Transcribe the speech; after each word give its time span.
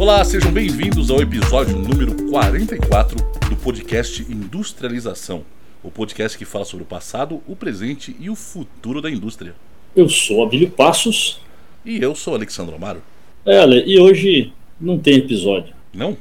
Olá, 0.00 0.24
sejam 0.24 0.50
bem-vindos 0.50 1.10
ao 1.10 1.20
episódio 1.20 1.76
número 1.76 2.30
44 2.30 3.18
do 3.50 3.56
podcast 3.56 4.22
Industrialização, 4.32 5.44
o 5.82 5.90
podcast 5.90 6.38
que 6.38 6.46
fala 6.46 6.64
sobre 6.64 6.84
o 6.84 6.86
passado, 6.86 7.42
o 7.46 7.54
presente 7.54 8.16
e 8.18 8.30
o 8.30 8.34
futuro 8.34 9.02
da 9.02 9.10
indústria. 9.10 9.54
Eu 9.94 10.08
sou 10.08 10.42
Abílio 10.42 10.70
Passos. 10.70 11.42
E 11.84 12.02
eu 12.02 12.14
sou 12.14 12.34
Alexandre 12.34 12.74
Amaro. 12.74 13.02
É, 13.44 13.58
Ale, 13.58 13.84
e 13.86 14.00
hoje 14.00 14.54
não 14.80 14.98
tem 14.98 15.18
episódio. 15.18 15.74
Não? 15.92 16.16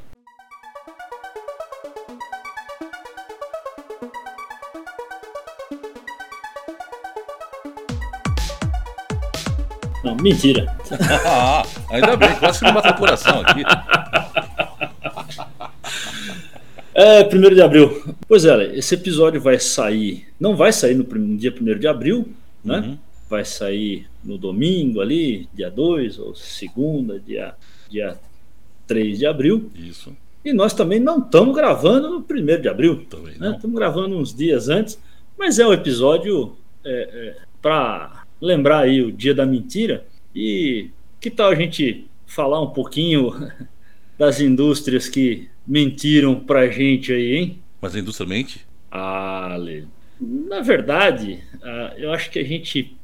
Não, 10.03 10.15
mentira. 10.17 10.75
ainda 11.89 12.15
bem, 12.15 12.35
quase 12.35 12.59
que 12.59 12.65
não 12.65 12.73
bateu 12.73 12.91
o 12.91 12.95
coração 12.95 13.41
aqui. 13.41 13.63
É, 16.93 17.23
1 17.23 17.55
de 17.55 17.61
abril. 17.61 18.15
Pois 18.27 18.43
é, 18.43 18.75
esse 18.75 18.95
episódio 18.95 19.39
vai 19.39 19.57
sair. 19.57 20.27
Não 20.37 20.55
vai 20.55 20.73
sair 20.73 20.95
no, 20.95 21.03
no 21.03 21.37
dia 21.37 21.53
1 21.57 21.79
de 21.79 21.87
abril, 21.87 22.27
né? 22.63 22.79
Uhum. 22.79 22.97
Vai 23.29 23.45
sair 23.45 24.07
no 24.23 24.37
domingo 24.37 24.99
ali, 24.99 25.47
dia 25.53 25.69
2, 25.69 26.19
ou 26.19 26.35
segunda, 26.35 27.19
dia, 27.19 27.53
dia 27.89 28.17
3 28.85 29.19
de 29.19 29.25
abril. 29.25 29.71
Isso. 29.75 30.15
E 30.43 30.51
nós 30.51 30.73
também 30.73 30.99
não 30.99 31.19
estamos 31.19 31.55
gravando 31.55 32.09
no 32.09 32.17
1 32.17 32.61
de 32.61 32.67
abril. 32.67 33.05
Também 33.09 33.37
né? 33.37 33.53
Estamos 33.55 33.77
gravando 33.77 34.17
uns 34.17 34.35
dias 34.35 34.67
antes, 34.67 34.99
mas 35.37 35.57
é 35.57 35.65
um 35.65 35.71
episódio 35.71 36.57
é, 36.83 36.91
é, 36.91 37.35
para 37.61 38.23
lembrar 38.41 38.79
aí 38.79 39.01
o 39.01 39.11
dia 39.11 39.33
da 39.33 39.45
mentira. 39.45 40.05
E 40.35 40.89
que 41.19 41.29
tal 41.29 41.49
a 41.49 41.55
gente 41.55 42.07
falar 42.25 42.61
um 42.61 42.69
pouquinho 42.69 43.31
das 44.17 44.39
indústrias 44.39 45.09
que 45.09 45.49
mentiram 45.65 46.39
pra 46.39 46.67
gente 46.67 47.11
aí, 47.13 47.35
hein? 47.35 47.59
Mas 47.81 47.95
a 47.95 47.99
indústria 47.99 48.27
mente? 48.27 48.65
Ah, 48.91 49.55
Lê. 49.57 49.83
Na 50.19 50.61
verdade, 50.61 51.43
ah, 51.63 51.93
eu 51.97 52.11
acho 52.11 52.29
que 52.29 52.39
a 52.39 52.43
gente 52.43 52.97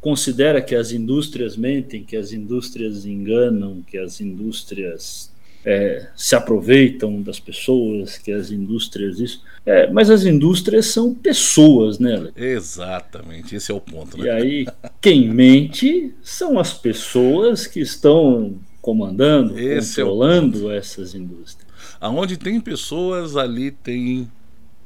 considera 0.00 0.60
que 0.60 0.74
as 0.74 0.92
indústrias 0.92 1.56
mentem, 1.56 2.04
que 2.04 2.16
as 2.16 2.32
indústrias 2.32 3.06
enganam, 3.06 3.82
que 3.82 3.96
as 3.96 4.20
indústrias 4.20 5.32
é, 5.64 6.08
se 6.14 6.36
aproveitam 6.36 7.22
das 7.22 7.40
pessoas, 7.40 8.18
que 8.18 8.30
as 8.30 8.50
indústrias 8.50 9.18
isso. 9.18 9.42
É, 9.64 9.90
mas 9.90 10.10
as 10.10 10.24
indústrias 10.24 10.86
são 10.86 11.14
pessoas, 11.14 11.98
né? 11.98 12.30
Exatamente, 12.36 13.56
esse 13.56 13.72
é 13.72 13.74
o 13.74 13.80
ponto. 13.80 14.18
Né? 14.18 14.26
E 14.26 14.30
aí, 14.30 14.66
quem 15.00 15.28
mente 15.28 16.12
são 16.22 16.58
as 16.58 16.74
pessoas 16.74 17.66
que 17.66 17.80
estão 17.80 18.54
comandando, 18.82 19.58
esse 19.58 20.00
é 20.00 20.04
controlando 20.04 20.70
é 20.70 20.76
essas 20.76 21.14
indústrias. 21.14 21.66
Aonde 21.98 22.36
tem 22.36 22.60
pessoas, 22.60 23.36
ali 23.36 23.70
tem 23.70 24.30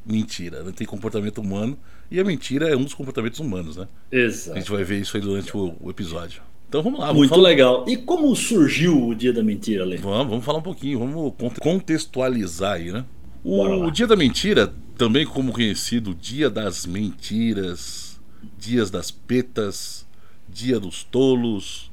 mentira, 0.06 0.62
né? 0.62 0.72
tem 0.74 0.86
comportamento 0.86 1.38
humano. 1.38 1.76
E 2.10 2.18
a 2.18 2.24
mentira 2.24 2.68
é 2.68 2.76
um 2.76 2.84
dos 2.84 2.94
comportamentos 2.94 3.38
humanos, 3.38 3.76
né? 3.76 3.86
Exato. 4.10 4.56
A 4.56 4.60
gente 4.60 4.70
vai 4.70 4.82
ver 4.82 4.98
isso 4.98 5.16
aí 5.16 5.22
durante 5.22 5.54
o, 5.54 5.74
o 5.78 5.90
episódio. 5.90 6.40
Então 6.68 6.82
vamos 6.82 7.00
lá. 7.00 7.06
Vamos 7.06 7.20
Muito 7.20 7.30
falar... 7.30 7.48
legal. 7.48 7.84
E 7.88 7.96
como 7.96 8.34
surgiu 8.36 9.08
o 9.08 9.14
Dia 9.14 9.32
da 9.32 9.42
Mentira, 9.42 9.84
Lê? 9.84 9.96
Vamos, 9.96 10.28
vamos 10.28 10.44
falar 10.44 10.58
um 10.58 10.62
pouquinho, 10.62 10.98
vamos 10.98 11.32
contextualizar 11.60 12.74
aí, 12.74 12.92
né? 12.92 13.04
O 13.42 13.90
Dia 13.90 14.06
da 14.06 14.16
Mentira, 14.16 14.72
também 14.96 15.24
como 15.24 15.52
conhecido 15.52 16.14
Dia 16.14 16.50
das 16.50 16.84
Mentiras, 16.84 18.20
Dias 18.58 18.90
das 18.90 19.10
Petas, 19.10 20.06
Dia 20.48 20.78
dos 20.78 21.04
Tolos, 21.04 21.90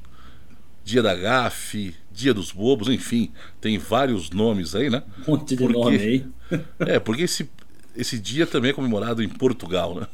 Dia 0.84 1.02
da 1.02 1.14
Gafe, 1.14 1.94
Dia 2.12 2.34
dos 2.34 2.52
Bobos, 2.52 2.88
enfim, 2.88 3.30
tem 3.60 3.78
vários 3.78 4.30
nomes 4.30 4.74
aí, 4.74 4.90
né? 4.90 5.02
Um 5.26 5.32
monte 5.32 5.56
de 5.56 5.56
porque... 5.56 5.78
nome 5.78 5.96
aí. 5.96 6.26
é, 6.80 6.98
porque 6.98 7.22
esse, 7.22 7.48
esse 7.96 8.18
dia 8.18 8.46
também 8.46 8.72
é 8.72 8.74
comemorado 8.74 9.22
em 9.22 9.28
Portugal, 9.28 9.94
né? 9.94 10.06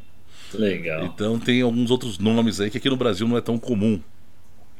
Legal. 0.58 1.04
Então 1.04 1.38
tem 1.38 1.62
alguns 1.62 1.90
outros 1.90 2.18
nomes 2.18 2.60
aí 2.60 2.70
que 2.70 2.78
aqui 2.78 2.90
no 2.90 2.96
Brasil 2.96 3.26
não 3.26 3.36
é 3.36 3.40
tão 3.40 3.58
comum. 3.58 4.00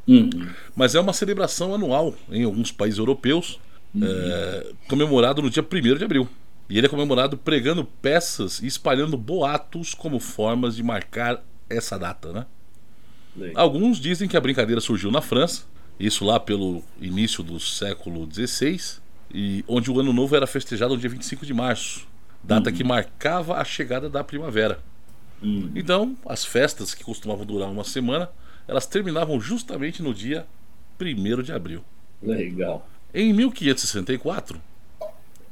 Uhum. 0.07 0.49
Mas 0.75 0.95
é 0.95 1.01
uma 1.01 1.13
celebração 1.13 1.75
anual 1.75 2.15
em 2.31 2.45
alguns 2.45 2.73
países 2.73 2.99
europeus, 2.99 3.61
uhum. 3.95 4.03
é, 4.05 4.67
comemorado 4.89 5.41
no 5.43 5.51
dia 5.51 5.63
1 5.63 5.97
de 5.97 6.05
abril. 6.05 6.29
E 6.69 6.79
ele 6.79 6.87
é 6.87 6.91
comemorado 6.91 7.37
pregando 7.37 7.85
peças 7.85 8.61
e 8.61 8.67
espalhando 8.67 9.17
boatos 9.17 9.93
como 9.95 10.21
formas 10.21 10.77
de 10.77 10.83
marcar 10.83 11.43
essa 11.69 11.99
data, 11.99 12.33
né? 12.33 12.47
Legal. 13.37 13.63
Alguns 13.63 13.99
dizem 13.99 14.29
que 14.29 14.37
a 14.37 14.41
brincadeira 14.41 14.81
surgiu 14.81 15.11
na 15.11 15.21
França, 15.21 15.65
isso 15.99 16.25
lá 16.25 16.39
pelo 16.39 16.83
início 17.01 17.43
do 17.43 17.59
século 17.61 18.29
XVI, 18.33 19.01
e 19.33 19.65
onde 19.69 19.91
o 19.91 20.01
ano 20.01 20.13
novo 20.13 20.35
era 20.35 20.47
festejado 20.47 20.95
no 20.95 21.01
dia 21.01 21.11
25 21.11 21.47
de 21.47 21.55
março, 21.55 22.07
data 22.43 22.71
uhum. 22.71 22.77
que 22.77 22.85
marcava 22.85 23.57
a 23.57 23.65
chegada 23.65 24.09
da 24.09 24.25
primavera. 24.25 24.81
Uhum. 25.43 25.71
Então, 25.75 26.17
as 26.27 26.45
festas 26.45 26.95
que 26.95 27.05
costumavam 27.05 27.47
durar 27.47 27.71
uma 27.71 27.85
semana, 27.85 28.31
elas 28.69 28.87
terminavam 28.87 29.41
justamente 29.41 30.03
no 30.03 30.13
dia 30.13 30.47
1 31.01 31.43
de 31.43 31.53
abril. 31.53 31.83
Legal. 32.23 32.87
Em 33.13 33.33
1564, 33.33 34.61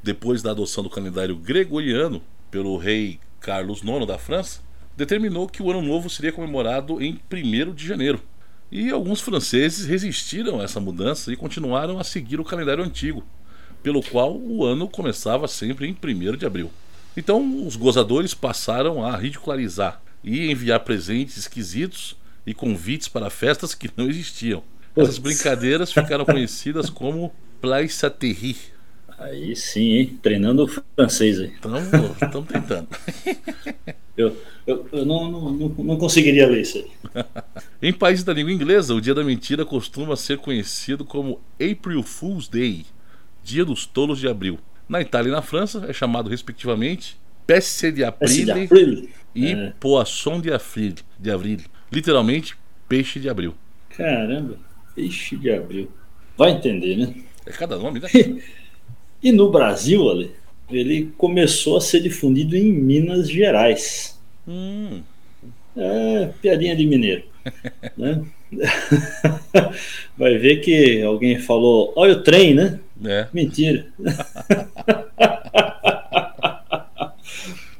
depois 0.01 0.41
da 0.41 0.51
adoção 0.51 0.83
do 0.83 0.89
calendário 0.89 1.35
gregoriano 1.35 2.21
pelo 2.49 2.77
rei 2.77 3.19
Carlos 3.39 3.81
IX 3.81 4.05
da 4.05 4.17
França, 4.17 4.61
determinou 4.95 5.47
que 5.47 5.61
o 5.63 5.71
Ano 5.71 5.81
Novo 5.81 6.09
seria 6.09 6.31
comemorado 6.31 7.01
em 7.01 7.19
1 7.31 7.73
de 7.73 7.87
janeiro. 7.87 8.21
E 8.71 8.91
alguns 8.91 9.19
franceses 9.19 9.85
resistiram 9.85 10.59
a 10.59 10.63
essa 10.63 10.79
mudança 10.79 11.33
e 11.33 11.35
continuaram 11.35 11.97
a 11.97 12.03
seguir 12.03 12.39
o 12.39 12.45
calendário 12.45 12.83
antigo, 12.83 13.23
pelo 13.81 14.03
qual 14.03 14.37
o 14.37 14.63
ano 14.63 14.87
começava 14.87 15.47
sempre 15.47 15.87
em 15.87 15.91
1 15.91 16.37
de 16.37 16.45
abril. 16.45 16.69
Então, 17.19 17.67
os 17.67 17.75
gozadores 17.75 18.33
passaram 18.33 19.05
a 19.05 19.13
ridicularizar 19.17 20.01
e 20.23 20.49
enviar 20.49 20.79
presentes 20.79 21.35
esquisitos 21.35 22.15
e 22.47 22.53
convites 22.53 23.09
para 23.09 23.29
festas 23.29 23.75
que 23.75 23.89
não 23.97 24.07
existiam. 24.07 24.63
Essas 24.95 25.17
brincadeiras 25.17 25.91
ficaram 25.91 26.23
conhecidas 26.23 26.89
como 26.89 27.33
Plaissaterie. 27.59 28.55
Aí 29.17 29.53
sim, 29.53 29.95
hein? 29.95 30.19
treinando 30.21 30.63
o 30.63 30.67
francês 30.95 31.41
aí. 31.41 31.51
Estamos 31.55 32.47
tentando. 32.47 32.87
eu, 34.15 34.37
eu, 34.65 34.87
eu 34.89 35.05
não, 35.05 35.29
não, 35.29 35.51
não, 35.51 35.97
conseguiria 35.97 36.47
ler 36.47 36.61
isso 36.61 36.77
aí. 36.77 37.25
em 37.83 37.91
países 37.91 38.23
da 38.23 38.31
língua 38.31 38.53
inglesa, 38.53 38.95
o 38.95 39.01
dia 39.01 39.13
da 39.13 39.25
mentira 39.25 39.65
costuma 39.65 40.15
ser 40.15 40.37
conhecido 40.37 41.03
como 41.03 41.41
April 41.55 42.01
Fool's 42.01 42.47
Day, 42.47 42.85
Dia 43.43 43.65
dos 43.65 43.85
Tolos 43.85 44.19
de 44.19 44.27
Abril. 44.29 44.57
Na 44.89 44.99
Itália 44.99 45.29
e 45.29 45.31
na 45.31 45.43
França 45.43 45.85
é 45.87 45.93
chamado 45.93 46.29
respectivamente 46.29 47.15
Peste 47.45 47.91
de 47.91 48.03
Aprile 48.03 49.09
e 49.35 49.47
é. 49.51 49.73
Poisson 49.79 50.41
de 50.41 50.51
Avril, 50.51 50.95
de 51.19 51.31
Avril. 51.31 51.59
Literalmente, 51.91 52.57
peixe 52.87 53.19
de 53.19 53.29
abril. 53.29 53.53
Caramba, 53.95 54.57
peixe 54.95 55.37
de 55.37 55.51
abril. 55.51 55.91
Vai 56.35 56.51
entender, 56.51 56.95
né? 56.97 57.13
É 57.45 57.51
cada 57.51 57.77
nome, 57.77 57.99
né? 57.99 58.09
e 59.21 59.31
no 59.31 59.51
Brasil, 59.51 60.09
Ale, 60.09 60.31
ele 60.69 61.11
começou 61.17 61.77
a 61.77 61.81
ser 61.81 62.01
difundido 62.01 62.55
em 62.55 62.71
Minas 62.71 63.29
Gerais. 63.29 64.19
Hum. 64.47 65.01
É, 65.75 66.29
piadinha 66.41 66.75
de 66.75 66.85
mineiro. 66.85 67.23
né? 67.97 68.23
Vai 70.17 70.37
ver 70.37 70.57
que 70.57 71.01
alguém 71.01 71.39
falou, 71.39 71.93
olha 71.95 72.13
o 72.13 72.23
trem, 72.23 72.53
né? 72.53 72.79
É. 73.05 73.27
Mentira. 73.33 73.87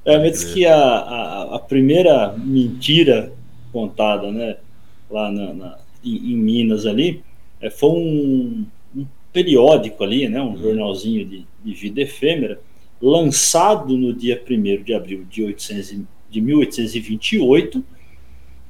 é, 0.05 0.17
mas 0.17 0.43
que 0.43 0.65
a, 0.65 0.75
a, 0.75 1.55
a, 1.55 1.59
primeira 1.59 2.33
mentira 2.37 3.31
contada, 3.71 4.31
né, 4.31 4.57
lá 5.09 5.31
na, 5.31 5.53
na 5.53 5.77
em, 6.03 6.33
em, 6.33 6.37
Minas 6.37 6.85
ali, 6.85 7.21
é, 7.59 7.69
foi 7.69 7.89
um, 7.89 8.65
um, 8.95 9.05
periódico 9.33 10.03
ali, 10.03 10.29
né, 10.29 10.41
um 10.41 10.53
hum. 10.53 10.57
jornalzinho 10.57 11.25
de, 11.25 11.45
de 11.63 11.73
vida 11.73 12.01
efêmera, 12.01 12.59
lançado 13.01 13.97
no 13.97 14.13
dia 14.13 14.41
1 14.49 14.83
de 14.83 14.93
abril 14.93 15.25
de, 15.29 15.43
800, 15.43 15.99
de 16.29 16.41
1828, 16.41 17.83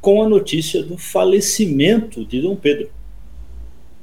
com 0.01 0.23
a 0.23 0.29
notícia 0.29 0.81
do 0.83 0.97
falecimento 0.97 2.25
de 2.25 2.41
Dom 2.41 2.56
Pedro 2.56 2.89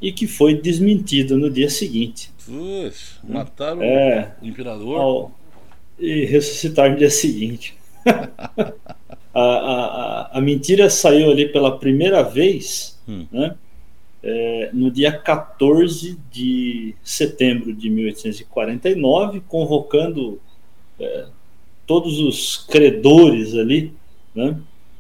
e 0.00 0.12
que 0.12 0.26
foi 0.26 0.54
desmentido 0.54 1.38
no 1.38 1.50
dia 1.50 1.70
seguinte. 1.70 2.30
Puxa, 2.44 3.18
mataram 3.24 3.82
é, 3.82 4.34
o 4.42 4.46
imperador 4.46 5.00
ao, 5.00 5.32
e 5.98 6.24
ressuscitaram 6.26 6.92
no 6.92 6.98
dia 6.98 7.10
seguinte. 7.10 7.76
a, 9.34 9.40
a, 9.40 10.38
a, 10.38 10.40
mentira 10.40 10.88
saiu 10.88 11.30
ali 11.30 11.48
pela 11.48 11.78
primeira 11.78 12.22
vez 12.22 12.98
hum. 13.08 13.26
né, 13.32 13.56
é, 14.22 14.70
no 14.72 14.90
dia 14.90 15.12
14 15.12 16.18
de 16.30 16.94
setembro 17.02 17.72
de 17.72 17.90
1849, 17.90 19.40
convocando 19.48 20.40
é, 21.00 21.26
todos 21.86 22.18
os 22.18 22.56
credores 22.68 23.54
ali 23.54 23.92
né, 24.34 24.58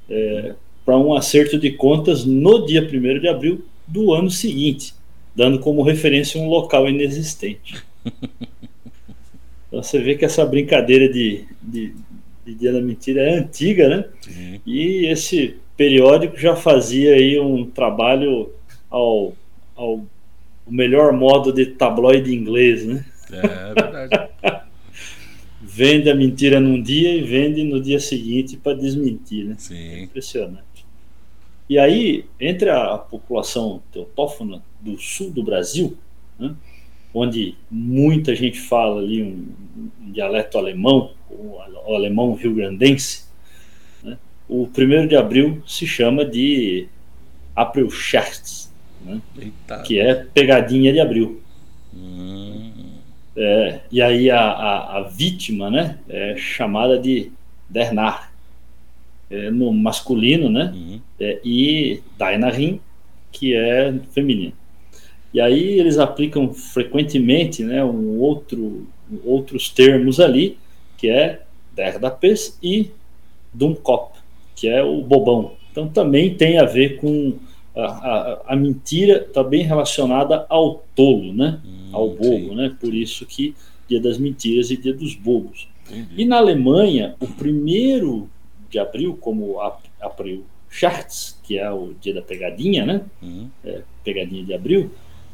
é, 0.08 0.54
para 0.84 0.96
um 0.96 1.14
acerto 1.14 1.58
de 1.58 1.72
contas 1.72 2.24
no 2.24 2.64
dia 2.64 2.82
1 2.82 3.20
de 3.20 3.28
abril 3.28 3.64
do 3.86 4.12
ano 4.14 4.30
seguinte. 4.30 4.94
dando 5.34 5.58
como 5.58 5.82
referência 5.82 6.40
um 6.40 6.48
local 6.48 6.88
inexistente. 6.88 7.76
Então 9.68 9.82
você 9.82 9.98
vê 9.98 10.14
que 10.14 10.24
essa 10.24 10.46
brincadeira 10.46 11.12
de, 11.12 11.44
de, 11.60 11.92
de 12.44 12.54
Dia 12.54 12.72
da 12.72 12.80
Mentira 12.80 13.20
é 13.20 13.38
antiga, 13.38 13.88
né? 13.88 14.04
Sim. 14.20 14.60
E 14.64 15.06
esse 15.06 15.56
periódico 15.76 16.38
já 16.38 16.54
fazia 16.56 17.14
aí 17.14 17.38
um 17.38 17.66
trabalho 17.66 18.50
ao, 18.88 19.34
ao 19.74 20.06
melhor 20.66 21.12
modo 21.12 21.52
de 21.52 21.66
tabloide 21.66 22.34
inglês, 22.34 22.86
né? 22.86 23.04
É, 23.30 23.36
é 23.38 23.74
verdade. 23.74 24.30
vende 25.76 26.08
a 26.08 26.14
mentira 26.14 26.58
num 26.58 26.80
dia 26.80 27.14
e 27.14 27.20
vende 27.20 27.62
no 27.62 27.78
dia 27.82 28.00
seguinte 28.00 28.56
para 28.56 28.72
desmentir, 28.72 29.44
né? 29.44 29.56
Sim. 29.58 29.76
É 29.76 30.02
impressionante. 30.04 30.86
E 31.68 31.78
aí, 31.78 32.24
entre 32.40 32.70
a 32.70 32.96
população 32.96 33.82
teotófona 33.92 34.62
do 34.80 34.98
sul 34.98 35.30
do 35.30 35.42
Brasil, 35.42 35.94
né, 36.38 36.54
onde 37.12 37.56
muita 37.70 38.34
gente 38.34 38.58
fala 38.58 39.02
ali 39.02 39.22
um, 39.22 39.48
um 40.02 40.12
dialeto 40.12 40.56
alemão, 40.56 41.10
o, 41.28 41.58
alemão 41.94 42.32
rio-grandense, 42.32 43.26
né, 44.02 44.16
o 44.48 44.66
primeiro 44.68 45.06
de 45.06 45.14
abril 45.14 45.62
se 45.66 45.86
chama 45.86 46.24
de 46.24 46.88
Aprilscherz, 47.54 48.72
né, 49.04 49.20
que 49.84 49.98
é 49.98 50.14
pegadinha 50.14 50.90
de 50.90 51.00
abril. 51.00 51.42
Hum. 51.94 52.65
É, 53.36 53.80
e 53.92 54.00
aí 54.00 54.30
a, 54.30 54.40
a, 54.40 54.98
a, 54.98 55.02
vítima 55.02 55.70
né, 55.70 55.98
é 56.08 56.36
chamada 56.36 56.98
de 56.98 57.30
Dernar, 57.68 58.32
é, 59.30 59.50
no 59.50 59.72
masculino, 59.72 60.48
né? 60.48 60.72
Uhum. 60.74 61.00
É, 61.20 61.40
e 61.44 62.00
Dainarim, 62.16 62.80
que 63.30 63.54
é 63.54 63.92
feminino. 64.12 64.52
E 65.34 65.40
aí 65.40 65.78
eles 65.78 65.98
aplicam 65.98 66.54
frequentemente 66.54 67.62
né, 67.62 67.84
um 67.84 68.18
outro, 68.18 68.86
outros 69.24 69.68
termos 69.68 70.18
ali, 70.18 70.56
que 70.96 71.10
é 71.10 71.42
Derdapes 71.74 72.58
e 72.62 72.90
Dumkop, 73.52 74.18
que 74.54 74.68
é 74.68 74.82
o 74.82 75.02
bobão. 75.02 75.52
Então 75.70 75.88
também 75.88 76.34
tem 76.34 76.58
a 76.58 76.64
ver 76.64 76.96
com 76.96 77.34
a, 77.76 77.84
a, 77.84 78.42
a 78.48 78.56
mentira, 78.56 79.18
está 79.18 79.44
bem 79.44 79.62
relacionada 79.62 80.46
ao 80.48 80.84
tolo, 80.94 81.32
né? 81.32 81.60
Hum, 81.64 81.90
ao 81.92 82.08
bobo, 82.10 82.48
sim. 82.48 82.54
né? 82.54 82.74
Por 82.80 82.94
isso 82.94 83.26
que 83.26 83.54
Dia 83.88 84.00
das 84.00 84.18
Mentiras 84.18 84.70
e 84.70 84.76
Dia 84.76 84.94
dos 84.94 85.14
Bobos. 85.14 85.68
Entendi. 85.88 86.22
E 86.22 86.24
na 86.24 86.38
Alemanha, 86.38 87.14
o 87.20 87.26
primeiro 87.26 88.28
de 88.70 88.78
abril, 88.78 89.16
como 89.20 89.60
abril 90.00 90.44
Charts, 90.68 91.38
que 91.44 91.58
é 91.58 91.70
o 91.70 91.94
dia 92.00 92.12
da 92.12 92.22
pegadinha, 92.22 92.84
né? 92.84 93.02
Uhum. 93.22 93.48
É, 93.64 93.82
pegadinha 94.02 94.44
de 94.44 94.52
abril, 94.52 94.90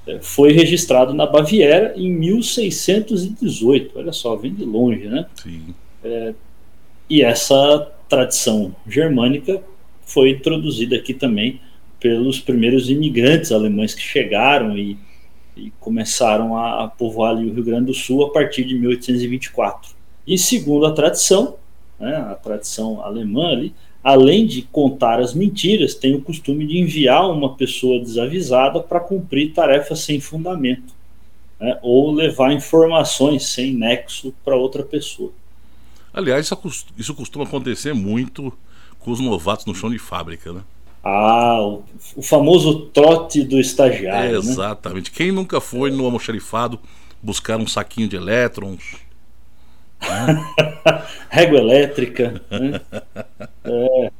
é, 0.06 0.18
foi 0.20 0.52
registrado 0.52 1.14
na 1.14 1.26
Baviera 1.26 1.94
em 1.96 2.12
1618. 2.12 3.98
Olha 3.98 4.12
só, 4.12 4.36
vem 4.36 4.52
de 4.52 4.64
longe, 4.64 5.06
né? 5.06 5.26
É, 6.04 6.34
e 7.08 7.22
essa 7.22 7.90
tradição 8.08 8.74
germânica 8.86 9.62
foi 10.04 10.30
introduzida 10.30 10.96
aqui 10.96 11.14
também 11.14 11.60
pelos 12.02 12.40
primeiros 12.40 12.90
imigrantes 12.90 13.52
alemães 13.52 13.94
que 13.94 14.02
chegaram 14.02 14.76
e, 14.76 14.98
e 15.56 15.70
começaram 15.78 16.56
a, 16.56 16.84
a 16.84 16.88
povoar 16.88 17.36
o 17.36 17.38
Rio 17.38 17.62
Grande 17.62 17.86
do 17.86 17.94
Sul 17.94 18.24
a 18.24 18.32
partir 18.32 18.64
de 18.64 18.74
1824. 18.74 19.94
E 20.26 20.36
segundo 20.36 20.84
a 20.84 20.92
tradição, 20.92 21.56
né, 22.00 22.16
a 22.16 22.34
tradição 22.34 23.00
alemã 23.04 23.52
ali, 23.52 23.72
além 24.02 24.44
de 24.44 24.62
contar 24.62 25.20
as 25.20 25.32
mentiras, 25.32 25.94
tem 25.94 26.12
o 26.12 26.20
costume 26.20 26.66
de 26.66 26.78
enviar 26.78 27.30
uma 27.30 27.54
pessoa 27.54 28.00
desavisada 28.00 28.80
para 28.80 28.98
cumprir 28.98 29.52
tarefas 29.52 30.00
sem 30.00 30.18
fundamento, 30.18 30.92
né, 31.60 31.78
ou 31.82 32.10
levar 32.10 32.52
informações 32.52 33.46
sem 33.46 33.72
nexo 33.72 34.34
para 34.44 34.56
outra 34.56 34.82
pessoa. 34.82 35.32
Aliás, 36.12 36.50
isso 36.98 37.14
costuma 37.14 37.44
acontecer 37.44 37.94
muito 37.94 38.52
com 38.98 39.12
os 39.12 39.20
novatos 39.20 39.66
no 39.66 39.74
chão 39.74 39.88
de 39.88 39.98
fábrica, 39.98 40.52
né? 40.52 40.62
Ah, 41.02 41.60
o, 41.60 41.82
o 42.16 42.22
famoso 42.22 42.86
trote 42.86 43.42
do 43.42 43.58
estagiário. 43.58 44.36
É, 44.36 44.38
exatamente. 44.38 45.10
Né? 45.10 45.16
Quem 45.16 45.32
nunca 45.32 45.60
foi 45.60 45.90
no 45.90 46.04
almoxarifado 46.04 46.78
buscar 47.20 47.58
um 47.58 47.66
saquinho 47.66 48.08
de 48.08 48.16
elétrons, 48.16 48.82
Régua 51.30 51.58
elétrica. 51.58 52.40
Né? 52.50 52.80
É. 53.64 54.10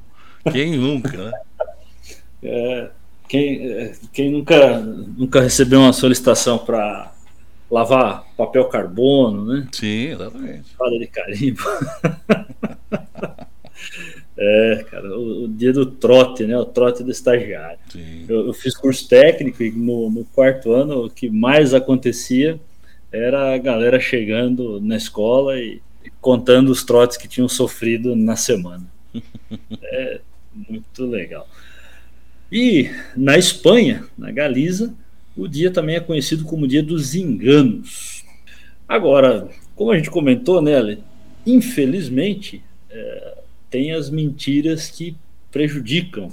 Quem 0.50 0.76
nunca, 0.76 1.16
né? 1.16 1.32
É, 2.42 2.90
quem, 3.28 3.92
quem 4.12 4.30
nunca, 4.30 4.78
nunca 4.78 5.40
recebeu 5.40 5.80
uma 5.80 5.92
solicitação 5.92 6.58
para 6.58 7.12
lavar 7.70 8.24
papel 8.36 8.64
carbono, 8.66 9.44
né? 9.44 9.68
Sim, 9.72 10.12
exatamente. 10.12 10.74
Fada 10.76 10.98
de 10.98 11.06
carimbo. 11.06 11.62
É, 14.44 14.84
cara, 14.90 15.16
o, 15.16 15.44
o, 15.44 15.48
dia 15.48 15.72
do 15.72 15.86
trote, 15.86 16.44
né? 16.44 16.58
O 16.58 16.64
trote 16.64 17.04
do 17.04 17.12
estagiário. 17.12 17.78
Eu, 18.28 18.48
eu, 18.48 18.52
fiz 18.52 18.74
curso 18.74 19.08
técnico 19.08 19.62
e 19.62 19.70
no, 19.70 20.10
no 20.10 20.24
quarto 20.24 20.72
ano 20.72 21.04
o 21.04 21.10
que 21.10 21.30
mais 21.30 21.72
acontecia 21.72 22.58
era 23.12 23.54
a 23.54 23.58
galera 23.58 24.00
chegando 24.00 24.80
na 24.80 24.96
escola 24.96 25.60
e, 25.60 25.80
e 26.04 26.10
contando 26.20 26.70
os 26.70 26.82
trotes 26.82 27.16
que 27.16 27.28
tinham 27.28 27.48
sofrido 27.48 28.16
na 28.16 28.34
semana. 28.34 28.84
é 29.80 30.20
muito 30.68 31.06
legal. 31.06 31.46
E 32.50 32.90
na 33.16 33.38
Espanha, 33.38 34.04
na 34.18 34.32
Galiza, 34.32 34.92
o 35.36 35.46
dia 35.46 35.70
também 35.70 35.94
é 35.94 36.00
conhecido 36.00 36.44
como 36.44 36.66
Dia 36.66 36.82
dos 36.82 37.14
Enganos. 37.14 38.24
Agora, 38.88 39.48
como 39.76 39.92
a 39.92 39.96
gente 39.96 40.10
comentou, 40.10 40.60
né, 40.60 40.98
infelizmente, 41.46 42.60
é, 42.90 43.41
tem 43.72 43.92
as 43.92 44.10
mentiras 44.10 44.90
que 44.90 45.16
prejudicam 45.50 46.30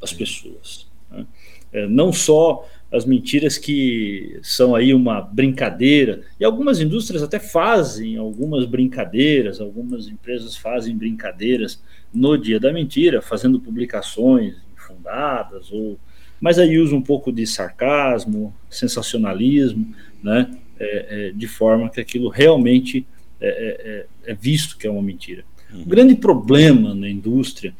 as 0.00 0.12
pessoas. 0.12 0.86
Né? 1.10 1.26
É, 1.72 1.86
não 1.88 2.12
só 2.12 2.68
as 2.92 3.06
mentiras 3.06 3.56
que 3.56 4.38
são 4.42 4.74
aí 4.74 4.92
uma 4.92 5.22
brincadeira, 5.22 6.20
e 6.38 6.44
algumas 6.44 6.78
indústrias 6.78 7.22
até 7.22 7.38
fazem 7.38 8.18
algumas 8.18 8.66
brincadeiras, 8.66 9.58
algumas 9.58 10.06
empresas 10.06 10.54
fazem 10.54 10.94
brincadeiras 10.94 11.82
no 12.12 12.36
dia 12.36 12.60
da 12.60 12.70
mentira, 12.70 13.22
fazendo 13.22 13.58
publicações 13.58 14.56
infundadas, 14.74 15.72
ou, 15.72 15.98
mas 16.38 16.58
aí 16.58 16.78
usa 16.78 16.94
um 16.94 17.00
pouco 17.00 17.32
de 17.32 17.46
sarcasmo, 17.46 18.54
sensacionalismo, 18.68 19.94
né, 20.22 20.50
é, 20.78 21.28
é, 21.28 21.32
de 21.32 21.48
forma 21.48 21.88
que 21.88 22.00
aquilo 22.00 22.28
realmente 22.28 23.06
é, 23.40 23.48
é, 23.48 24.28
é, 24.28 24.32
é 24.32 24.34
visto 24.34 24.76
que 24.76 24.86
é 24.86 24.90
uma 24.90 25.02
mentira. 25.02 25.42
Uhum. 25.72 25.82
O 25.82 25.86
grande 25.86 26.14
problema 26.14 26.94
na 26.94 27.08
indústria 27.08 27.74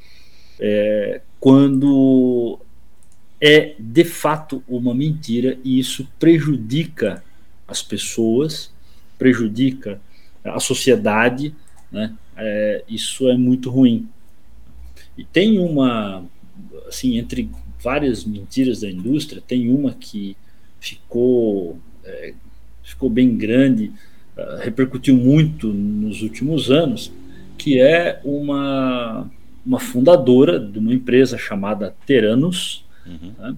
é 0.58 1.20
quando 1.38 2.58
é 3.40 3.74
de 3.78 4.04
fato 4.04 4.62
uma 4.68 4.94
mentira 4.94 5.58
e 5.64 5.78
isso 5.78 6.08
prejudica 6.18 7.24
as 7.66 7.82
pessoas, 7.82 8.70
prejudica 9.18 10.00
a 10.44 10.60
sociedade, 10.60 11.54
né? 11.90 12.14
É, 12.36 12.84
isso 12.88 13.28
é 13.28 13.36
muito 13.36 13.70
ruim. 13.70 14.08
E 15.16 15.24
tem 15.24 15.58
uma, 15.58 16.24
assim, 16.88 17.18
entre 17.18 17.50
várias 17.82 18.24
mentiras 18.24 18.80
da 18.80 18.90
indústria, 18.90 19.42
tem 19.46 19.68
uma 19.68 19.92
que 19.92 20.36
ficou, 20.80 21.78
é, 22.04 22.34
ficou 22.82 23.10
bem 23.10 23.36
grande, 23.36 23.92
uh, 24.36 24.58
repercutiu 24.60 25.16
muito 25.16 25.68
nos 25.68 26.22
últimos 26.22 26.70
anos, 26.70 27.12
que 27.62 27.80
é 27.80 28.20
uma, 28.24 29.30
uma 29.64 29.78
fundadora 29.78 30.58
de 30.58 30.78
uma 30.78 30.92
empresa 30.92 31.38
chamada 31.38 31.94
Teranos, 32.06 32.84
Uhum. 33.06 33.34
Né? 33.38 33.56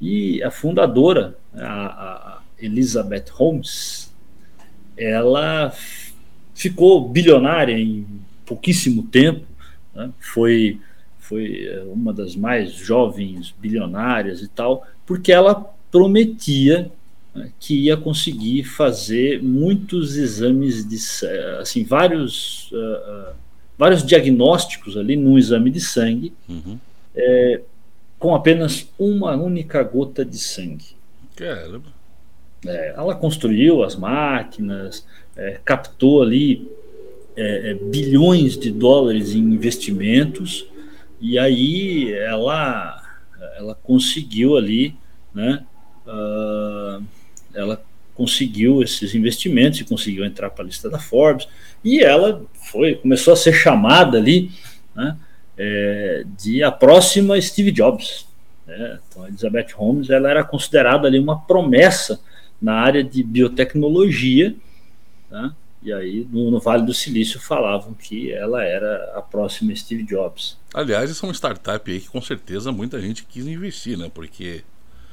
E 0.00 0.42
a 0.42 0.50
fundadora, 0.50 1.36
a, 1.54 1.86
a, 1.86 2.42
Elizabeth 2.58 3.26
Holmes, 3.32 4.12
ela 4.96 5.72
ficou 6.54 7.08
bilionária 7.08 7.78
em 7.78 8.06
pouquíssimo 8.44 9.04
tempo, 9.04 9.46
né? 9.94 10.10
foi, 10.18 10.80
foi 11.18 11.66
eh, 11.66 11.84
uma 11.86 12.12
das 12.12 12.36
mais 12.36 12.72
jovens 12.72 13.54
bilionárias 13.58 14.42
e 14.42 14.48
tal, 14.48 14.86
porque 15.06 15.32
ela 15.32 15.54
prometia 15.90 16.90
né, 17.34 17.50
que 17.58 17.86
ia 17.86 17.96
conseguir 17.96 18.64
fazer 18.64 19.42
muitos 19.42 20.16
exames 20.16 20.86
de 20.86 20.96
assim 21.60 21.84
vários 21.84 22.70
uh, 22.72 22.76
uh, 22.76 23.34
vários 23.82 24.06
diagnósticos 24.06 24.96
ali 24.96 25.16
num 25.16 25.36
exame 25.36 25.68
de 25.68 25.80
sangue 25.80 26.32
uhum. 26.48 26.78
é, 27.16 27.60
com 28.16 28.32
apenas 28.32 28.88
uma 28.96 29.34
única 29.34 29.82
gota 29.82 30.24
de 30.24 30.38
sangue. 30.38 30.94
Caramba. 31.34 31.88
É, 32.64 32.94
ela 32.96 33.12
construiu 33.16 33.82
as 33.82 33.96
máquinas, 33.96 35.04
é, 35.36 35.58
captou 35.64 36.22
ali 36.22 36.70
é, 37.34 37.72
é, 37.72 37.74
bilhões 37.74 38.56
de 38.56 38.70
dólares 38.70 39.34
em 39.34 39.40
investimentos 39.40 40.64
e 41.20 41.36
aí 41.36 42.12
ela 42.12 43.02
ela 43.56 43.74
conseguiu 43.74 44.56
ali, 44.56 44.94
né, 45.34 45.64
uh, 46.06 47.04
conseguiu 48.14 48.82
esses 48.82 49.14
investimentos 49.14 49.80
e 49.80 49.84
conseguiu 49.84 50.24
entrar 50.24 50.50
para 50.50 50.64
a 50.64 50.66
lista 50.66 50.88
da 50.90 50.98
Forbes. 50.98 51.48
E 51.84 52.00
ela 52.00 52.44
foi 52.70 52.94
começou 52.96 53.32
a 53.32 53.36
ser 53.36 53.52
chamada 53.52 54.18
ali 54.18 54.50
né, 54.94 55.16
é, 55.56 56.24
de 56.38 56.62
a 56.62 56.70
próxima 56.70 57.40
Steve 57.40 57.70
Jobs. 57.70 58.26
Né? 58.66 58.98
Então, 59.08 59.24
a 59.24 59.28
Elizabeth 59.28 59.68
Holmes 59.74 60.10
ela 60.10 60.30
era 60.30 60.44
considerada 60.44 61.06
ali 61.06 61.18
uma 61.18 61.40
promessa 61.40 62.20
na 62.60 62.74
área 62.74 63.02
de 63.02 63.22
biotecnologia. 63.22 64.54
Né? 65.30 65.52
E 65.82 65.92
aí, 65.92 66.26
no, 66.30 66.50
no, 66.50 66.60
Vale 66.60 66.86
do 66.86 66.94
Silício, 66.94 67.40
falavam 67.40 67.92
que 67.92 68.32
ela 68.32 68.62
era 68.62 69.12
a 69.16 69.22
próxima 69.22 69.74
Steve 69.74 70.04
Jobs. 70.04 70.56
Aliás, 70.72 71.10
essa 71.10 71.26
é 71.26 71.28
uma 71.28 71.34
startup 71.34 71.90
aí 71.90 71.98
que 71.98 72.08
com 72.08 72.22
certeza 72.22 72.70
muita 72.70 73.00
gente 73.00 73.24
quis 73.24 73.46
investir, 73.48 73.98
né? 73.98 74.08
Porque 74.14 74.62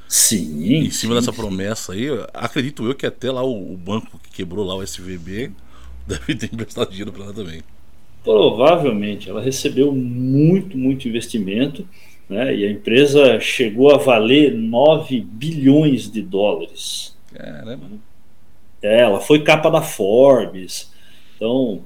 Sim. 0.10 0.74
Em 0.74 0.90
cima 0.90 1.14
sim, 1.14 1.20
dessa 1.20 1.32
promessa 1.32 1.94
aí, 1.94 2.08
acredito 2.34 2.84
eu 2.84 2.96
que 2.96 3.06
até 3.06 3.32
lá 3.32 3.44
o, 3.44 3.74
o, 3.74 3.78
banco 3.78 4.20
que 4.24 4.38
quebrou 4.38 4.66
lá 4.66 4.76
o 4.76 4.82
SVB 4.82 5.52
deve 6.08 6.34
ter 6.34 6.52
emprestado 6.52 6.90
dinheiro 6.90 7.14
para 7.14 7.26
ela 7.26 7.34
também. 7.34 7.62
Provavelmente, 8.24 9.30
ela 9.30 9.40
recebeu 9.40 9.94
muito, 9.94 10.76
muito 10.76 11.08
investimento, 11.08 11.88
né? 12.28 12.56
E 12.56 12.66
a 12.66 12.72
empresa 12.72 13.40
chegou 13.40 13.94
a 13.94 14.00
valer 14.00 14.52
9 14.52 15.22
bilhões 15.22 16.12
de 16.12 16.24
dólares. 16.24 17.16
Caramba. 17.32 17.92
É, 18.82 19.02
ela 19.02 19.20
foi 19.20 19.44
capa 19.44 19.70
da 19.70 19.84
Forbes. 19.84 20.92
Então, 21.36 21.84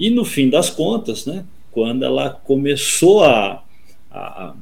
e 0.00 0.08
no 0.08 0.24
fim 0.24 0.48
das 0.48 0.70
contas, 0.70 1.26
né? 1.26 1.44
Quando 1.70 2.06
ela 2.06 2.30
começou 2.30 3.22
a, 3.22 3.62
a 4.10 4.16
a 4.16 4.54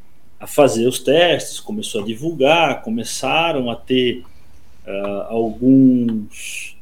fazer 0.47 0.87
os 0.87 0.99
testes, 0.99 1.61
começou 1.61 2.03
a 2.03 2.05
divulgar, 2.05 2.83
começaram 2.83 3.71
a 3.71 3.77
ter 3.77 4.23
uh, 4.87 5.23
alguns, 5.29 6.77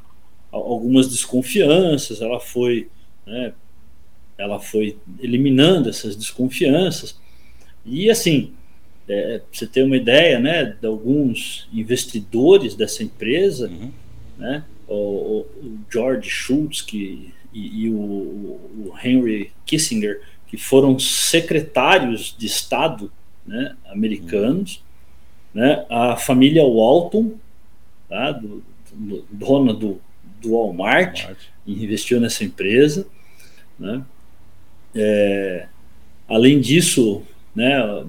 algumas 0.51 1.09
desconfianças, 1.09 2.21
ela 2.21 2.41
foi, 2.41 2.89
né, 3.27 3.53
ela 4.37 4.59
foi 4.59 4.97
eliminando 5.21 5.89
essas 5.89 6.17
desconfianças. 6.17 7.19
E 7.85 8.11
assim, 8.11 8.53
é, 9.09 9.43
você 9.51 9.67
ter 9.67 9.83
uma 9.83 9.97
ideia 9.97 10.39
né, 10.39 10.65
de 10.65 10.87
alguns 10.87 11.69
investidores 11.73 12.75
dessa 12.75 13.03
empresa, 13.03 13.69
uhum. 13.69 13.91
né, 14.39 14.65
o, 14.89 14.95
o, 14.95 15.79
George 15.91 16.29
Schultz 16.29 16.83
que, 16.83 17.33
e, 17.53 17.85
e 17.85 17.91
o, 17.91 17.95
o 17.95 18.95
Henry 19.03 19.53
Kissinger, 19.67 20.23
que 20.47 20.57
foram 20.57 20.99
secretários 20.99 22.35
de 22.37 22.47
Estado 22.47 23.11
né, 23.47 23.77
americanos, 23.87 24.83
né, 25.53 25.85
a 25.89 26.17
família 26.17 26.63
Walton, 26.63 27.35
tá, 28.09 28.33
do, 28.33 28.63
do, 28.93 29.25
dona 29.31 29.75
do, 29.75 30.01
do 30.41 30.53
Walmart, 30.53 31.23
Walmart, 31.23 31.39
investiu 31.67 32.21
nessa 32.21 32.45
empresa. 32.45 33.07
Né, 33.79 34.03
é, 34.95 35.67
além 36.29 36.61
disso, 36.61 37.23
né, 37.55 38.05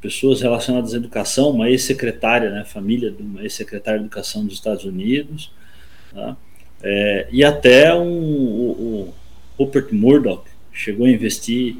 pessoas 0.00 0.40
relacionadas 0.40 0.94
à 0.94 0.96
educação, 0.96 1.50
uma 1.50 1.68
ex-secretária, 1.68 2.50
né, 2.50 2.64
família 2.64 3.10
de 3.10 3.22
uma 3.22 3.42
ex-secretária 3.42 3.98
de 3.98 4.06
educação 4.06 4.44
dos 4.44 4.54
Estados 4.54 4.84
Unidos, 4.84 5.52
tá, 6.12 6.36
é, 6.82 7.28
e 7.30 7.44
até 7.44 7.94
um, 7.94 8.08
o, 8.08 8.70
o 9.08 9.14
Rupert 9.58 9.88
Murdoch 9.92 10.44
chegou 10.72 11.06
a 11.06 11.10
investir 11.10 11.76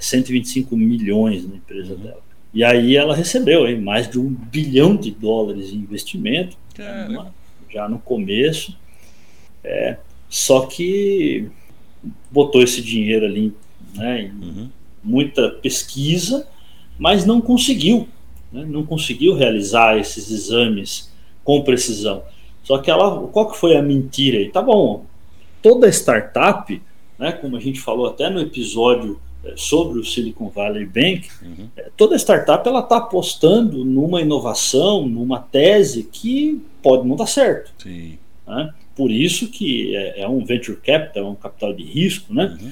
125 0.00 0.74
é, 0.74 0.78
milhões 0.78 1.48
na 1.48 1.56
empresa 1.56 1.94
uhum. 1.94 2.00
dela. 2.00 2.26
E 2.52 2.64
aí 2.64 2.96
ela 2.96 3.14
recebeu 3.14 3.68
hein, 3.68 3.80
mais 3.80 4.08
de 4.08 4.18
um 4.18 4.28
bilhão 4.28 4.96
de 4.96 5.10
dólares 5.10 5.72
em 5.72 5.76
investimento, 5.76 6.56
uma, 7.08 7.34
já 7.70 7.88
no 7.88 7.98
começo. 7.98 8.74
É, 9.62 9.98
só 10.28 10.66
que 10.66 11.48
botou 12.30 12.62
esse 12.62 12.80
dinheiro 12.80 13.26
ali 13.26 13.52
né, 13.94 14.22
em 14.22 14.30
uhum. 14.30 14.68
muita 15.02 15.50
pesquisa, 15.50 16.48
mas 16.98 17.24
não 17.24 17.40
conseguiu. 17.40 18.08
Né, 18.52 18.64
não 18.64 18.86
conseguiu 18.86 19.34
realizar 19.34 19.98
esses 19.98 20.30
exames 20.30 21.12
com 21.44 21.62
precisão. 21.62 22.22
Só 22.62 22.78
que 22.78 22.90
ela, 22.90 23.28
qual 23.28 23.50
que 23.50 23.58
foi 23.58 23.76
a 23.76 23.82
mentira 23.82 24.38
aí? 24.38 24.48
Tá 24.48 24.62
bom, 24.62 25.04
toda 25.62 25.88
startup, 25.88 26.82
né, 27.18 27.32
como 27.32 27.56
a 27.56 27.60
gente 27.60 27.80
falou 27.80 28.06
até 28.06 28.28
no 28.28 28.40
episódio 28.40 29.20
sobre 29.56 29.98
o 29.98 30.04
Silicon 30.04 30.48
Valley 30.48 30.86
Bank, 30.86 31.28
uhum. 31.42 31.68
toda 31.96 32.16
startup 32.16 32.66
ela 32.68 32.80
está 32.80 32.96
apostando 32.96 33.84
numa 33.84 34.20
inovação, 34.20 35.06
numa 35.06 35.38
tese 35.38 36.02
que 36.04 36.60
pode 36.82 37.06
não 37.06 37.16
dar 37.16 37.26
certo. 37.26 37.72
Sim. 37.78 38.18
Né? 38.46 38.72
Por 38.94 39.10
isso 39.10 39.48
que 39.48 39.94
é, 39.94 40.22
é, 40.22 40.28
um 40.28 40.44
venture 40.44 40.78
capital, 40.78 41.24
é 41.24 41.26
um 41.26 41.34
capital 41.34 41.72
de 41.72 41.84
risco, 41.84 42.32
né? 42.32 42.56
Uhum. 42.60 42.70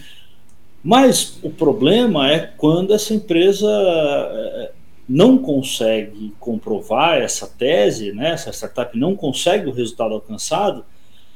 Mas 0.83 1.39
o 1.43 1.51
problema 1.51 2.31
é 2.31 2.41
quando 2.41 2.93
essa 2.93 3.15
empresa 3.15 3.69
é, 3.69 4.73
não 5.09 5.39
consegue 5.39 6.35
comprovar 6.39 7.19
essa 7.19 7.47
tese, 7.47 8.13
né? 8.13 8.31
essa 8.31 8.51
startup 8.51 8.97
não 8.99 9.17
consegue 9.17 9.69
o 9.69 9.73
resultado 9.73 10.15
alcançado, 10.15 10.85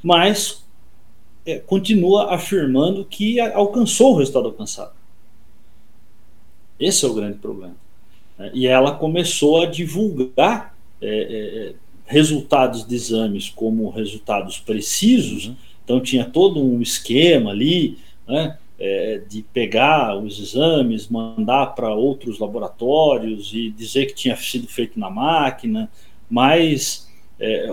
mas 0.03 0.63
é, 1.45 1.57
continua 1.59 2.33
afirmando 2.33 3.05
que 3.05 3.39
alcançou 3.39 4.13
o 4.13 4.17
resultado 4.17 4.47
alcançado. 4.47 4.91
Esse 6.79 7.05
é 7.05 7.07
o 7.07 7.13
grande 7.13 7.37
problema. 7.37 7.75
Né? 8.37 8.51
E 8.53 8.67
ela 8.67 8.93
começou 8.93 9.61
a 9.61 9.65
divulgar 9.65 10.75
é, 11.01 11.07
é, 11.07 11.73
resultados 12.05 12.85
de 12.87 12.95
exames 12.95 13.49
como 13.49 13.89
resultados 13.89 14.57
precisos, 14.57 15.47
uhum. 15.47 15.55
então 15.83 15.99
tinha 15.99 16.25
todo 16.25 16.63
um 16.63 16.81
esquema 16.81 17.51
ali, 17.51 17.97
né? 18.27 18.57
É, 18.81 19.21
de 19.27 19.41
pegar 19.41 20.17
os 20.17 20.39
exames, 20.39 21.09
mandar 21.09 21.75
para 21.75 21.93
outros 21.93 22.39
laboratórios 22.39 23.53
e 23.53 23.69
dizer 23.71 24.05
que 24.05 24.13
tinha 24.13 24.37
sido 24.37 24.67
feito 24.67 24.97
na 24.97 25.09
máquina, 25.09 25.91
mas 26.29 27.09
é, 27.37 27.69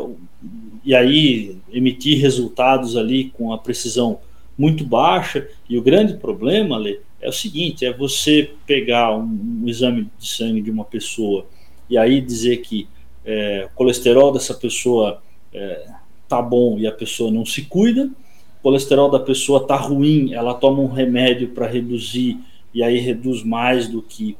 e 0.84 0.94
aí 0.96 1.58
emitir 1.72 2.20
resultados 2.20 2.96
ali 2.96 3.30
com 3.30 3.52
a 3.52 3.58
precisão 3.58 4.18
muito 4.56 4.84
baixa. 4.84 5.48
E 5.68 5.76
o 5.76 5.82
grande 5.82 6.14
problema, 6.14 6.76
Lê, 6.76 7.00
é 7.20 7.28
o 7.28 7.32
seguinte: 7.32 7.84
é 7.84 7.92
você 7.92 8.50
pegar 8.66 9.16
um, 9.16 9.62
um 9.62 9.68
exame 9.68 10.10
de 10.18 10.28
sangue 10.28 10.60
de 10.60 10.70
uma 10.70 10.84
pessoa 10.84 11.46
e 11.88 11.96
aí 11.96 12.20
dizer 12.20 12.58
que 12.58 12.88
é, 13.24 13.68
o 13.70 13.74
colesterol 13.74 14.32
dessa 14.32 14.54
pessoa 14.54 15.22
é, 15.52 15.88
tá 16.28 16.40
bom 16.40 16.78
e 16.78 16.86
a 16.86 16.92
pessoa 16.92 17.30
não 17.30 17.44
se 17.44 17.62
cuida, 17.62 18.10
o 18.58 18.62
colesterol 18.62 19.10
da 19.10 19.20
pessoa 19.20 19.66
tá 19.66 19.76
ruim, 19.76 20.32
ela 20.32 20.54
toma 20.54 20.82
um 20.82 20.88
remédio 20.88 21.48
para 21.48 21.66
reduzir 21.66 22.38
e 22.74 22.82
aí 22.82 22.98
reduz 22.98 23.42
mais 23.42 23.88
do 23.88 24.02
que 24.02 24.36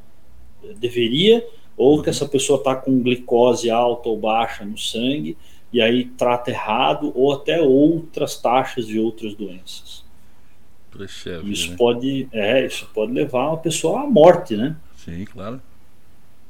deveria, 0.78 1.47
ou 1.76 2.02
que 2.02 2.11
essa 2.11 2.26
pessoa 2.26 2.59
está 2.59 2.75
com 2.75 3.02
glicose 3.02 3.71
alta 3.71 4.09
ou 4.09 4.18
baixa 4.18 4.64
no 4.64 4.78
sangue 4.78 5.37
e 5.73 5.80
aí 5.80 6.04
trata 6.04 6.50
errado, 6.50 7.12
ou 7.14 7.33
até 7.33 7.61
outras 7.61 8.40
taxas 8.40 8.87
de 8.87 8.99
outras 8.99 9.35
doenças. 9.35 10.06
Puxa 10.97 11.41
isso 11.45 11.71
né? 11.71 11.76
pode, 11.76 12.29
é, 12.33 12.67
isso 12.67 12.88
pode 12.95 13.12
levar 13.12 13.49
uma 13.49 13.59
pessoa 13.59 14.03
à 14.03 14.07
morte, 14.07 14.57
né? 14.57 14.76
Sim, 14.97 15.25
claro. 15.25 15.61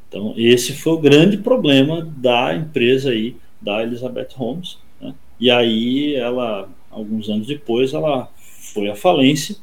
Então 0.08 0.34
esse 0.36 0.72
foi 0.74 0.92
o 0.92 0.98
grande 0.98 1.36
problema 1.36 2.02
da 2.16 2.54
empresa 2.54 3.10
aí 3.10 3.36
da 3.60 3.82
Elizabeth 3.82 4.28
Holmes. 4.34 4.78
Né? 5.00 5.14
E 5.40 5.50
aí 5.50 6.14
ela, 6.14 6.68
alguns 6.90 7.28
anos 7.28 7.46
depois, 7.46 7.92
ela 7.92 8.28
foi 8.38 8.88
à 8.88 8.96
falência 8.96 9.56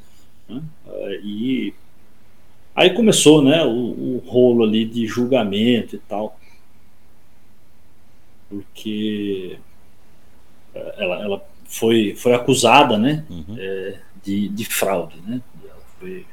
né? 0.48 0.62
e 1.24 1.74
aí 2.76 2.94
começou, 2.94 3.42
né, 3.42 3.64
o, 3.64 3.70
o 3.70 4.24
rolo 4.26 4.64
ali 4.64 4.86
de 4.86 5.06
julgamento 5.06 5.96
e 5.96 6.00
tal, 6.00 6.38
porque 8.50 9.58
é, 10.74 11.04
ela, 11.04 11.22
ela 11.22 11.46
foi, 11.66 12.16
foi 12.16 12.34
acusada, 12.34 12.98
né? 12.98 13.26
Uhum. 13.30 13.56
É, 13.58 14.00
de, 14.24 14.48
de 14.50 14.66
fraude, 14.66 15.16
né? 15.26 15.42
Ela 15.64 15.82
foi, 16.00 16.26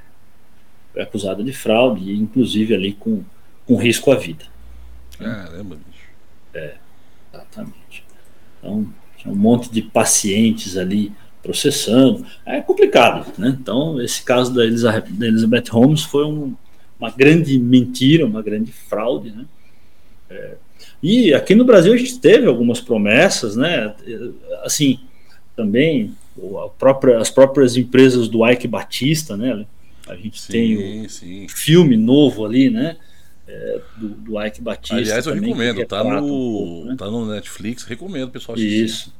foi 0.92 1.02
acusada 1.02 1.42
de 1.42 1.52
fraude, 1.52 2.12
inclusive 2.12 2.74
ali 2.74 2.92
com, 2.92 3.22
com 3.66 3.76
risco 3.76 4.10
à 4.10 4.16
vida. 4.16 4.44
Caramba, 5.18 5.76
bicho. 5.76 6.08
É, 6.54 6.74
exatamente. 7.32 8.04
Então, 8.58 8.86
tinha 9.16 9.32
um 9.32 9.36
monte 9.36 9.70
de 9.70 9.82
pacientes 9.82 10.76
ali 10.76 11.12
processando. 11.42 12.24
É 12.44 12.60
complicado, 12.60 13.26
né? 13.38 13.56
Então, 13.60 14.00
esse 14.00 14.22
caso 14.22 14.54
da 14.54 14.64
Elizabeth, 14.64 15.12
da 15.12 15.26
Elizabeth 15.26 15.64
Holmes 15.70 16.02
foi 16.02 16.24
um, 16.24 16.54
uma 16.98 17.10
grande 17.10 17.58
mentira, 17.58 18.26
uma 18.26 18.42
grande 18.42 18.72
fraude, 18.72 19.30
né? 19.30 19.44
É, 20.28 20.56
e 21.02 21.32
aqui 21.34 21.54
no 21.54 21.64
Brasil 21.64 21.92
a 21.92 21.96
gente 21.96 22.18
teve 22.18 22.46
algumas 22.46 22.80
promessas, 22.80 23.56
né? 23.56 23.94
Assim, 24.62 25.00
também 25.56 26.14
própria, 26.78 27.18
as 27.18 27.30
próprias 27.30 27.76
empresas 27.76 28.28
do 28.28 28.46
Ike 28.48 28.68
Batista, 28.68 29.36
né? 29.36 29.66
A 30.08 30.16
gente 30.16 30.40
sim, 30.40 30.52
tem 30.52 31.04
o 31.04 31.08
sim. 31.08 31.46
filme 31.48 31.96
novo 31.96 32.44
ali, 32.44 32.70
né? 32.70 32.96
É, 33.46 33.80
do, 33.96 34.08
do 34.08 34.44
Ike 34.44 34.60
Batista. 34.60 34.96
Aliás, 34.96 35.26
eu 35.26 35.34
também, 35.34 35.50
recomendo, 35.50 35.86
tá 35.86 36.04
no, 36.04 36.10
um 36.10 36.28
pouco, 36.28 36.84
né? 36.86 36.96
tá 36.96 37.10
no 37.10 37.26
Netflix, 37.26 37.84
recomendo, 37.84 38.30
pessoal. 38.30 38.56
Assistir. 38.56 38.84
Isso. 38.84 39.14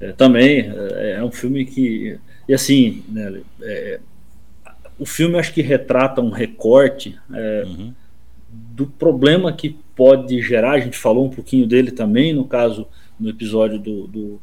é, 0.00 0.12
também 0.12 0.60
é, 0.60 1.16
é, 1.18 1.24
um 1.24 1.30
filme 1.30 1.64
que 1.64 2.18
e 2.48 2.54
assim, 2.54 3.02
né, 3.08 3.40
é, 3.62 4.00
o 4.98 5.04
filme 5.04 5.38
acho 5.38 5.52
que 5.52 5.62
retrata 5.62 6.20
um 6.20 6.30
recorte 6.30 7.18
é, 7.32 7.64
uhum. 7.66 7.92
do 8.48 8.86
problema 8.86 9.52
que 9.52 9.76
pode 9.94 10.40
gerar. 10.40 10.72
A 10.72 10.80
gente 10.80 10.96
falou 10.96 11.26
um 11.26 11.30
pouquinho 11.30 11.66
dele 11.66 11.90
também 11.90 12.32
no 12.32 12.44
caso 12.44 12.86
no 13.18 13.28
episódio 13.28 13.78
do, 13.78 14.06
do, 14.06 14.42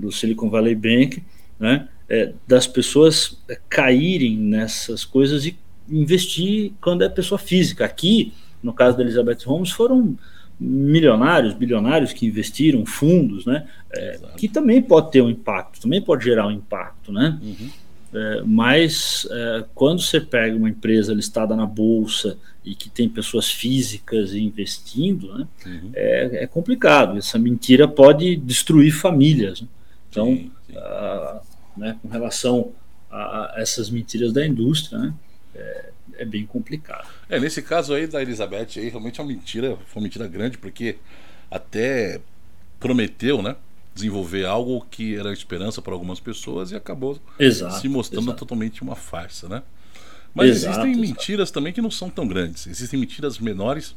do 0.00 0.10
Silicon 0.10 0.48
Valley 0.48 0.74
Bank, 0.74 1.22
né? 1.58 1.88
É, 2.08 2.32
das 2.46 2.66
pessoas 2.66 3.40
caírem 3.68 4.36
nessas 4.36 5.04
coisas 5.04 5.46
e 5.46 5.56
investir 5.88 6.72
quando 6.80 7.04
é 7.04 7.08
pessoa 7.08 7.38
física. 7.38 7.84
Aqui, 7.84 8.32
no 8.62 8.72
caso 8.72 8.96
da 8.96 9.02
Elizabeth 9.04 9.44
Holmes, 9.44 9.70
foram 9.70 10.18
milionários, 10.58 11.54
bilionários 11.54 12.12
que 12.12 12.26
investiram, 12.26 12.84
fundos, 12.84 13.46
né? 13.46 13.66
É, 13.92 14.18
que 14.36 14.48
também 14.48 14.82
pode 14.82 15.10
ter 15.10 15.22
um 15.22 15.30
impacto, 15.30 15.80
também 15.80 16.02
pode 16.02 16.24
gerar 16.24 16.46
um 16.46 16.50
impacto, 16.50 17.12
né? 17.12 17.38
Uhum. 17.42 17.70
É, 18.12 18.42
mas 18.44 19.26
é, 19.30 19.64
quando 19.74 20.02
você 20.02 20.20
pega 20.20 20.56
uma 20.56 20.68
empresa 20.68 21.14
listada 21.14 21.54
na 21.54 21.64
bolsa 21.64 22.36
e 22.64 22.74
que 22.74 22.90
tem 22.90 23.08
pessoas 23.08 23.50
físicas 23.50 24.34
investindo, 24.34 25.32
né, 25.32 25.46
uhum. 25.64 25.90
é, 25.94 26.42
é, 26.42 26.46
complicado. 26.46 27.16
Essa 27.16 27.38
mentira 27.38 27.86
pode 27.86 28.36
destruir 28.36 28.92
famílias. 28.92 29.62
Né? 29.62 29.68
Então, 30.10 30.26
sim, 30.26 30.50
sim. 30.66 30.76
A, 30.76 31.40
né, 31.76 31.98
com 32.02 32.08
relação 32.08 32.72
a, 33.10 33.56
a, 33.56 33.60
essas 33.60 33.88
mentiras 33.88 34.32
da 34.32 34.44
indústria, 34.46 34.98
né, 34.98 35.14
é, 35.54 35.90
é, 36.18 36.24
bem 36.24 36.44
complicado. 36.44 37.08
É, 37.28 37.38
nesse 37.40 37.62
caso 37.62 37.94
aí 37.94 38.06
da 38.06 38.20
Elizabeth, 38.20 38.68
aí, 38.76 38.88
realmente 38.88 39.20
é 39.20 39.22
uma 39.22 39.32
mentira, 39.32 39.76
foi 39.86 40.00
uma 40.00 40.04
mentira 40.04 40.26
grande, 40.26 40.58
porque 40.58 40.96
até 41.50 42.20
prometeu, 42.78 43.42
né? 43.42 43.56
desenvolver 43.94 44.46
algo 44.46 44.86
que 44.90 45.16
era 45.16 45.32
esperança 45.32 45.82
para 45.82 45.92
algumas 45.92 46.20
pessoas 46.20 46.70
e 46.70 46.76
acabou 46.76 47.18
exato, 47.38 47.80
se 47.80 47.88
mostrando 47.88 48.24
exato. 48.26 48.38
totalmente 48.38 48.82
uma 48.82 48.94
farsa, 48.94 49.48
né? 49.48 49.62
Mas 50.32 50.50
exato, 50.50 50.86
existem 50.86 51.00
mentiras 51.00 51.50
também 51.50 51.72
que 51.72 51.82
não 51.82 51.90
são 51.90 52.08
tão 52.08 52.26
grandes. 52.26 52.66
Existem 52.66 52.98
mentiras 52.98 53.38
menores, 53.38 53.96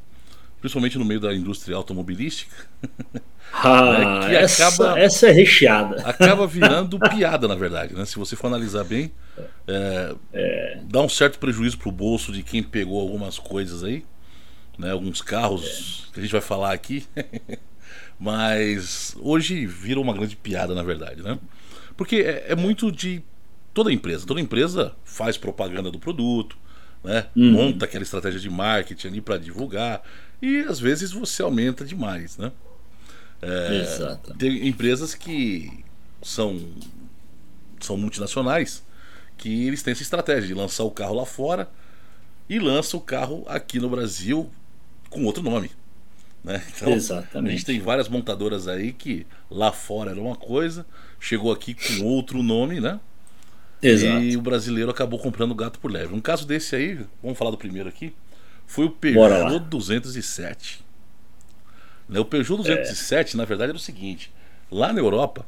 principalmente 0.64 0.98
no 0.98 1.04
meio 1.04 1.20
da 1.20 1.36
indústria 1.36 1.76
automobilística. 1.76 2.56
Ah, 3.56 4.20
né, 4.20 4.28
que 4.28 4.36
essa, 4.36 4.68
acaba, 4.68 5.00
essa 5.00 5.28
é 5.28 5.32
recheada. 5.32 6.02
Acaba 6.08 6.48
virando 6.48 6.98
piada, 6.98 7.48
na 7.48 7.54
verdade. 7.54 7.94
Né? 7.94 8.04
Se 8.04 8.18
você 8.18 8.36
for 8.36 8.48
analisar 8.48 8.84
bem, 8.84 9.12
é, 9.68 10.16
é. 10.34 10.80
dá 10.86 11.02
um 11.02 11.10
certo 11.10 11.38
prejuízo 11.38 11.78
para 11.78 11.88
o 11.88 11.92
bolso 11.92 12.32
de 12.32 12.42
quem 12.42 12.64
pegou 12.64 13.00
algumas 13.00 13.38
coisas 13.38 13.84
aí. 13.84 14.04
Né? 14.76 14.92
Alguns 14.92 15.22
carros 15.22 16.08
é. 16.10 16.14
que 16.14 16.20
a 16.20 16.24
gente 16.24 16.32
vai 16.32 16.42
falar 16.42 16.74
aqui. 16.74 17.06
Mas 18.20 19.16
hoje 19.20 19.68
vira 19.68 20.00
uma 20.00 20.14
grande 20.14 20.36
piada, 20.36 20.74
na 20.74 20.82
verdade, 20.82 21.22
né? 21.22 21.38
Porque 21.96 22.16
é, 22.16 22.46
é 22.54 22.56
muito 22.56 22.92
de 22.92 23.22
toda 23.72 23.94
empresa. 23.94 24.26
Toda 24.26 24.42
empresa 24.42 24.96
faz 25.04 25.38
propaganda 25.38 25.92
do 25.92 26.00
produto, 26.00 26.58
né? 27.04 27.28
Uhum. 27.36 27.52
Monta 27.52 27.86
aquela 27.86 28.04
estratégia 28.04 28.40
de 28.40 28.50
marketing 28.50 29.08
ali 29.08 29.22
para 29.22 29.38
divulgar. 29.38 30.02
E 30.42 30.60
às 30.62 30.80
vezes 30.80 31.12
você 31.12 31.42
aumenta 31.42 31.86
demais, 31.86 32.38
né? 32.38 32.52
É, 33.42 33.82
Exato. 33.82 34.34
Tem 34.36 34.68
empresas 34.68 35.14
que 35.14 35.84
são, 36.22 36.60
são 37.80 37.98
multinacionais 37.98 38.84
que 39.38 39.68
eles 39.68 39.84
têm 39.84 39.92
essa 39.92 40.02
estratégia 40.02 40.48
de 40.48 40.54
lançar 40.54 40.84
o 40.84 40.92
carro 40.92 41.16
lá 41.16 41.26
fora 41.26 41.70
e 42.50 42.60
lança 42.60 42.96
o 42.96 43.02
carro 43.02 43.44
aqui 43.48 43.80
no 43.80 43.90
Brasil 43.90 44.50
com 45.10 45.26
outro 45.26 45.44
nome. 45.44 45.72
Né? 46.44 46.62
Então, 46.76 46.94
Exatamente. 46.94 47.54
A 47.54 47.56
gente 47.56 47.66
tem 47.66 47.80
várias 47.80 48.08
montadoras 48.08 48.68
aí 48.68 48.94
que 48.94 49.26
lá 49.50 49.72
fora 49.72 50.12
era 50.12 50.20
uma 50.22 50.36
coisa, 50.36 50.86
chegou 51.20 51.52
aqui 51.52 51.74
com 51.74 52.06
outro 52.06 52.44
nome, 52.44 52.80
né? 52.80 53.00
Exato. 53.84 54.24
E 54.24 54.38
o 54.38 54.42
brasileiro 54.42 54.90
acabou 54.90 55.20
comprando 55.20 55.54
gato 55.54 55.80
por 55.80 55.92
leve. 55.92 56.14
Um 56.14 56.22
caso 56.22 56.48
desse 56.48 56.76
aí, 56.76 57.00
vamos 57.22 57.38
falar 57.38 57.52
do 57.52 57.58
primeiro 57.58 57.90
aqui, 57.90 58.14
foi 58.66 58.86
o 58.86 58.90
Peugeot 58.90 59.60
207. 59.70 60.84
Né, 62.08 62.20
o 62.20 62.26
Peugeot 62.26 62.58
207, 62.58 63.36
é. 63.36 63.38
na 63.38 63.46
verdade, 63.46 63.70
era 63.72 63.78
o 63.78 63.82
seguinte: 63.82 64.32
lá 64.72 64.94
na 64.94 65.00
Europa, 65.00 65.46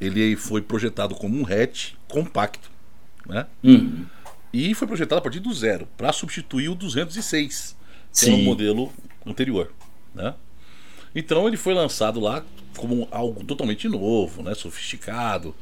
ele 0.00 0.36
foi 0.36 0.60
projetado 0.60 1.14
como 1.14 1.38
um 1.38 1.46
hatch 1.46 1.92
compacto, 2.08 2.70
né? 3.26 3.46
Uhum. 3.62 4.06
E 4.52 4.74
foi 4.74 4.86
projetado 4.86 5.18
a 5.18 5.22
partir 5.22 5.40
do 5.40 5.52
zero 5.52 5.88
para 5.96 6.12
substituir 6.12 6.68
o 6.68 6.74
206, 6.74 7.76
que 8.12 8.18
Sim. 8.18 8.32
é 8.32 8.34
um 8.34 8.42
modelo 8.42 8.92
anterior, 9.24 9.72
né? 10.14 10.34
Então 11.14 11.46
ele 11.48 11.56
foi 11.56 11.74
lançado 11.74 12.20
lá 12.20 12.44
como 12.76 13.08
algo 13.10 13.42
totalmente 13.44 13.88
novo, 13.88 14.42
né, 14.42 14.54
sofisticado 14.54 15.54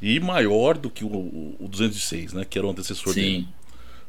e 0.00 0.20
maior 0.20 0.76
do 0.76 0.90
que 0.90 1.04
o, 1.04 1.56
o 1.58 1.68
206, 1.68 2.32
né, 2.32 2.44
que 2.44 2.58
era 2.58 2.66
o 2.66 2.70
antecessor 2.70 3.12
Sim. 3.12 3.20
dele. 3.20 3.48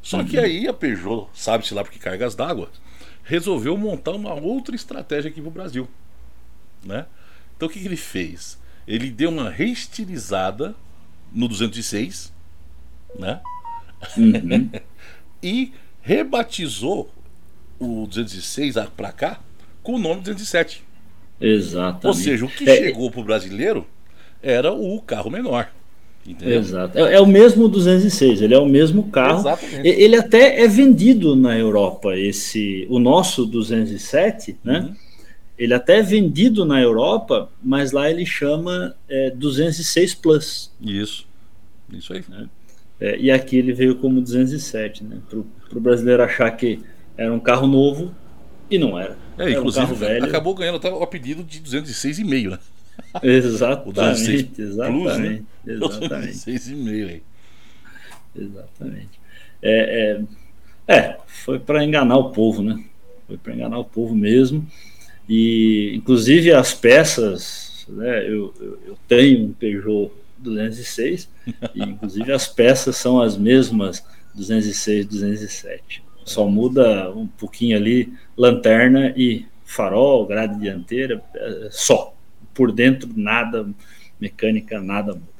Só 0.02 0.18
uhum. 0.18 0.24
que 0.24 0.38
aí 0.38 0.68
a 0.68 0.72
Peugeot, 0.72 1.28
sabe-se 1.34 1.74
lá 1.74 1.82
porque 1.82 1.98
cargas 1.98 2.34
d'água, 2.34 2.70
resolveu 3.24 3.76
montar 3.76 4.12
uma 4.12 4.34
outra 4.34 4.74
estratégia 4.74 5.30
aqui 5.30 5.40
para 5.40 5.48
o 5.48 5.52
Brasil, 5.52 5.88
né? 6.84 7.06
Então 7.56 7.68
o 7.68 7.70
que, 7.70 7.80
que 7.80 7.86
ele 7.86 7.96
fez? 7.96 8.58
Ele 8.86 9.10
deu 9.10 9.30
uma 9.30 9.50
reestilizada 9.50 10.74
no 11.32 11.48
206, 11.48 12.32
né? 13.18 13.40
Uhum. 14.16 14.70
e 15.42 15.72
rebatizou 16.00 17.12
o 17.78 18.06
206 18.06 18.76
para 18.96 19.12
cá 19.12 19.40
com 19.82 19.94
o 19.94 19.98
nome 19.98 20.22
207. 20.22 20.84
Exatamente. 21.40 22.06
Ou 22.06 22.14
seja, 22.14 22.44
o 22.44 22.48
que 22.48 22.68
é, 22.68 22.76
chegou 22.76 23.10
para 23.10 23.20
o 23.20 23.24
brasileiro 23.24 23.86
era 24.42 24.72
o 24.72 25.00
carro 25.02 25.30
menor. 25.30 25.70
Entendeu? 26.28 26.60
Exato. 26.60 26.98
É, 26.98 27.14
é, 27.14 27.20
o 27.20 27.26
mesmo 27.26 27.68
206, 27.68 28.42
ele 28.42 28.52
é 28.52 28.58
o 28.58 28.66
mesmo 28.66 29.04
carro. 29.04 29.40
Exatamente. 29.40 29.88
Ele 29.88 30.14
até 30.14 30.60
é 30.62 30.68
vendido 30.68 31.34
na 31.34 31.58
Europa, 31.58 32.16
esse 32.18 32.86
o 32.90 32.98
nosso 32.98 33.46
207, 33.46 34.58
né? 34.62 34.80
Uhum. 34.80 34.94
Ele 35.58 35.74
até 35.74 35.98
é 35.98 36.02
vendido 36.02 36.66
na 36.66 36.80
Europa, 36.80 37.50
mas 37.62 37.92
lá 37.92 38.10
ele 38.10 38.26
chama 38.26 38.94
é, 39.08 39.30
206 39.30 40.14
Plus. 40.14 40.70
Isso. 40.80 41.26
Isso 41.90 42.12
aí. 42.12 42.22
É, 43.00 43.16
e 43.18 43.30
aqui 43.30 43.56
ele 43.56 43.72
veio 43.72 43.96
como 43.96 44.20
207, 44.20 45.04
né? 45.04 45.18
Para 45.28 45.78
o 45.78 45.80
brasileiro 45.80 46.22
achar 46.22 46.50
que 46.50 46.80
era 47.16 47.32
um 47.32 47.40
carro 47.40 47.66
novo 47.66 48.14
e 48.70 48.78
não 48.78 48.98
era. 48.98 49.16
É, 49.38 49.42
era 49.42 49.50
inclusive 49.52 49.84
um 49.84 49.88
carro 49.88 49.98
velho. 49.98 50.24
acabou 50.26 50.54
ganhando 50.54 50.76
até 50.76 50.92
o 50.92 51.02
apelido 51.02 51.42
de 51.42 51.58
206,5, 51.60 52.50
né? 52.50 52.58
Exatamente, 53.22 54.60
exatamente. 54.60 55.02
Plus, 55.02 55.18
né? 55.18 55.42
Exatamente. 55.66 56.32
206,5 56.32 57.08
aí. 57.08 57.22
Exatamente. 58.36 59.20
É, 59.62 60.20
é, 60.88 60.94
é 60.96 61.16
foi 61.26 61.58
para 61.58 61.84
enganar 61.84 62.16
o 62.16 62.30
povo, 62.30 62.62
né? 62.62 62.82
Foi 63.26 63.36
para 63.36 63.54
enganar 63.54 63.78
o 63.78 63.84
povo 63.84 64.14
mesmo. 64.14 64.66
E, 65.28 65.92
inclusive, 65.94 66.52
as 66.52 66.72
peças, 66.72 67.86
né? 67.88 68.24
Eu, 68.24 68.54
eu, 68.60 68.78
eu 68.86 68.98
tenho 69.06 69.46
um 69.46 69.52
Peugeot 69.52 70.10
206, 70.38 71.28
e, 71.74 71.82
inclusive, 71.82 72.32
as 72.32 72.46
peças 72.46 72.96
são 72.96 73.20
as 73.20 73.36
mesmas 73.36 74.04
206, 74.34 75.06
207. 75.06 76.02
Só 76.24 76.46
muda 76.46 77.10
um 77.10 77.26
pouquinho 77.26 77.76
ali 77.76 78.12
lanterna 78.36 79.12
e 79.16 79.46
farol, 79.64 80.26
grade 80.26 80.58
dianteira, 80.58 81.22
é, 81.34 81.68
só. 81.70 82.14
Por 82.58 82.72
dentro 82.72 83.08
nada, 83.14 83.68
mecânica 84.20 84.80
nada 84.80 85.14
muda. 85.14 85.38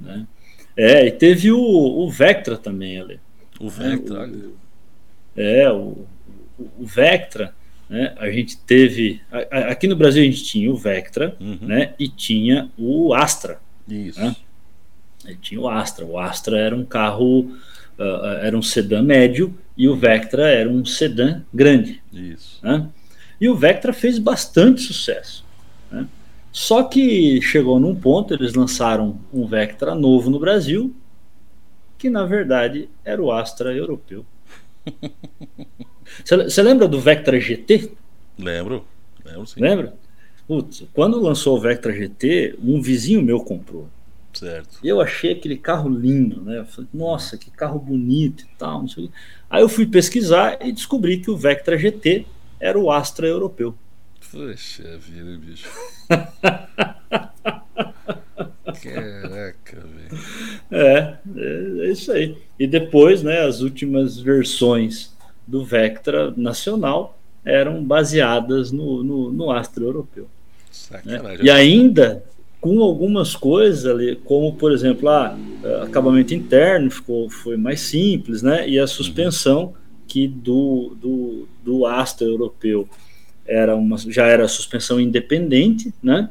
Né? 0.00 0.26
É, 0.74 1.06
e 1.06 1.12
teve 1.12 1.52
o, 1.52 1.60
o 1.60 2.10
Vectra 2.10 2.56
também 2.56 2.98
ali. 2.98 3.20
O 3.60 3.68
Vectra, 3.68 4.26
é, 5.36 5.64
é, 5.64 5.70
o, 5.70 6.06
o 6.58 6.86
Vectra, 6.86 7.54
né, 7.90 8.14
a 8.16 8.30
gente 8.30 8.56
teve. 8.56 9.20
aqui 9.50 9.86
no 9.86 9.96
Brasil 9.96 10.22
a 10.22 10.26
gente 10.26 10.44
tinha 10.44 10.72
o 10.72 10.76
Vectra 10.76 11.36
uhum. 11.38 11.58
né, 11.60 11.92
e 11.98 12.08
tinha 12.08 12.70
o 12.78 13.12
Astra. 13.12 13.60
Isso. 13.86 14.18
Né? 14.18 14.34
tinha 15.42 15.60
o 15.60 15.68
Astra. 15.68 16.06
O 16.06 16.18
Astra 16.18 16.58
era 16.58 16.74
um 16.74 16.86
carro 16.86 17.40
uh, 17.98 18.26
era 18.40 18.56
um 18.56 18.62
sedã 18.62 19.02
médio 19.02 19.54
e 19.76 19.86
o 19.88 19.94
Vectra 19.94 20.48
era 20.48 20.70
um 20.70 20.86
sedã 20.86 21.42
grande. 21.52 22.02
Isso. 22.10 22.60
Né? 22.62 22.88
E 23.40 23.48
o 23.48 23.54
Vectra 23.54 23.92
fez 23.92 24.18
bastante 24.18 24.80
sucesso. 24.80 25.43
Né? 25.90 26.06
Só 26.52 26.84
que 26.84 27.40
chegou 27.42 27.80
num 27.80 27.94
ponto, 27.94 28.32
eles 28.32 28.54
lançaram 28.54 29.18
um 29.32 29.46
Vectra 29.46 29.94
novo 29.94 30.30
no 30.30 30.38
Brasil, 30.38 30.94
que 31.98 32.08
na 32.08 32.24
verdade 32.24 32.88
era 33.04 33.20
o 33.20 33.32
Astra 33.32 33.74
europeu. 33.74 34.24
Você 36.24 36.62
lembra 36.62 36.86
do 36.86 37.00
Vectra 37.00 37.40
GT? 37.40 37.90
Lembro, 38.38 38.84
lembro 39.24 39.46
sim. 39.46 39.60
Lembra? 39.60 39.94
Putz, 40.46 40.84
quando 40.92 41.20
lançou 41.20 41.56
o 41.56 41.60
Vectra 41.60 41.92
GT, 41.92 42.56
um 42.62 42.80
vizinho 42.80 43.22
meu 43.22 43.40
comprou. 43.40 43.88
Certo. 44.32 44.78
E 44.82 44.88
eu 44.88 45.00
achei 45.00 45.32
aquele 45.32 45.56
carro 45.56 45.88
lindo, 45.88 46.40
né? 46.42 46.58
Eu 46.58 46.66
falei, 46.66 46.88
nossa, 46.92 47.38
que 47.38 47.50
carro 47.50 47.78
bonito 47.78 48.44
e 48.44 48.58
tal, 48.58 48.80
não 48.80 48.88
sei 48.88 49.04
o 49.04 49.10
Aí 49.48 49.62
eu 49.62 49.68
fui 49.68 49.86
pesquisar 49.86 50.58
e 50.60 50.72
descobri 50.72 51.18
que 51.18 51.30
o 51.30 51.36
Vectra 51.36 51.78
GT 51.78 52.26
era 52.60 52.78
o 52.78 52.90
Astra 52.90 53.26
europeu. 53.26 53.74
Poxa 54.30 54.98
vida, 54.98 55.38
bicho. 55.38 55.68
Caraca, 58.82 59.80
velho. 59.80 60.24
É, 60.70 61.16
é, 61.36 61.86
é, 61.86 61.90
isso 61.90 62.12
aí. 62.12 62.36
E 62.58 62.66
depois, 62.66 63.22
né, 63.22 63.40
as 63.40 63.60
últimas 63.60 64.18
versões 64.18 65.14
do 65.46 65.64
Vectra 65.64 66.32
nacional 66.36 67.18
eram 67.44 67.84
baseadas 67.84 68.72
no, 68.72 69.02
no, 69.04 69.30
no 69.30 69.50
europeu. 69.78 70.26
Né? 71.04 71.20
E 71.42 71.50
ainda 71.50 72.24
com 72.60 72.82
algumas 72.82 73.36
coisas 73.36 73.84
ali, 73.84 74.16
como 74.24 74.54
por 74.54 74.72
exemplo, 74.72 75.08
ah, 75.10 75.36
acabamento 75.82 76.32
interno 76.32 76.90
ficou, 76.90 77.28
foi 77.28 77.58
mais 77.58 77.80
simples, 77.80 78.40
né? 78.40 78.66
E 78.66 78.78
a 78.78 78.86
suspensão 78.86 79.64
uhum. 79.64 79.72
que 80.08 80.26
do, 80.26 80.96
do, 80.98 81.48
do 81.62 81.84
Astro 81.84 82.26
europeu 82.26 82.88
era 83.46 83.76
uma, 83.76 83.96
já 83.98 84.26
era 84.26 84.48
suspensão 84.48 85.00
independente, 85.00 85.92
né? 86.02 86.30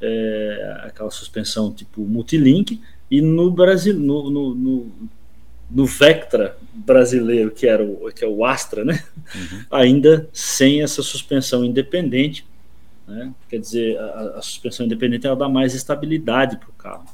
É, 0.00 0.80
aquela 0.84 1.10
suspensão 1.10 1.72
tipo 1.72 2.02
multilink, 2.02 2.80
e 3.10 3.20
no 3.20 3.50
Brasil, 3.50 3.94
no, 3.94 4.30
no, 4.30 4.54
no, 4.54 4.92
no, 5.70 5.86
Vectra 5.86 6.56
brasileiro, 6.74 7.50
que, 7.50 7.66
era 7.66 7.84
o, 7.84 8.10
que 8.12 8.24
é 8.24 8.28
o 8.28 8.44
Astra, 8.44 8.84
né? 8.84 9.02
Uhum. 9.34 9.64
ainda 9.70 10.28
sem 10.32 10.82
essa 10.82 11.02
suspensão 11.02 11.64
independente. 11.64 12.46
Né? 13.06 13.32
Quer 13.48 13.60
dizer, 13.60 13.98
a, 13.98 14.38
a, 14.38 14.42
suspensão 14.42 14.84
independente 14.84 15.26
ela 15.26 15.36
dá 15.36 15.48
mais 15.48 15.74
estabilidade 15.74 16.56
para 16.56 16.68
o 16.68 16.72
carro. 16.72 17.06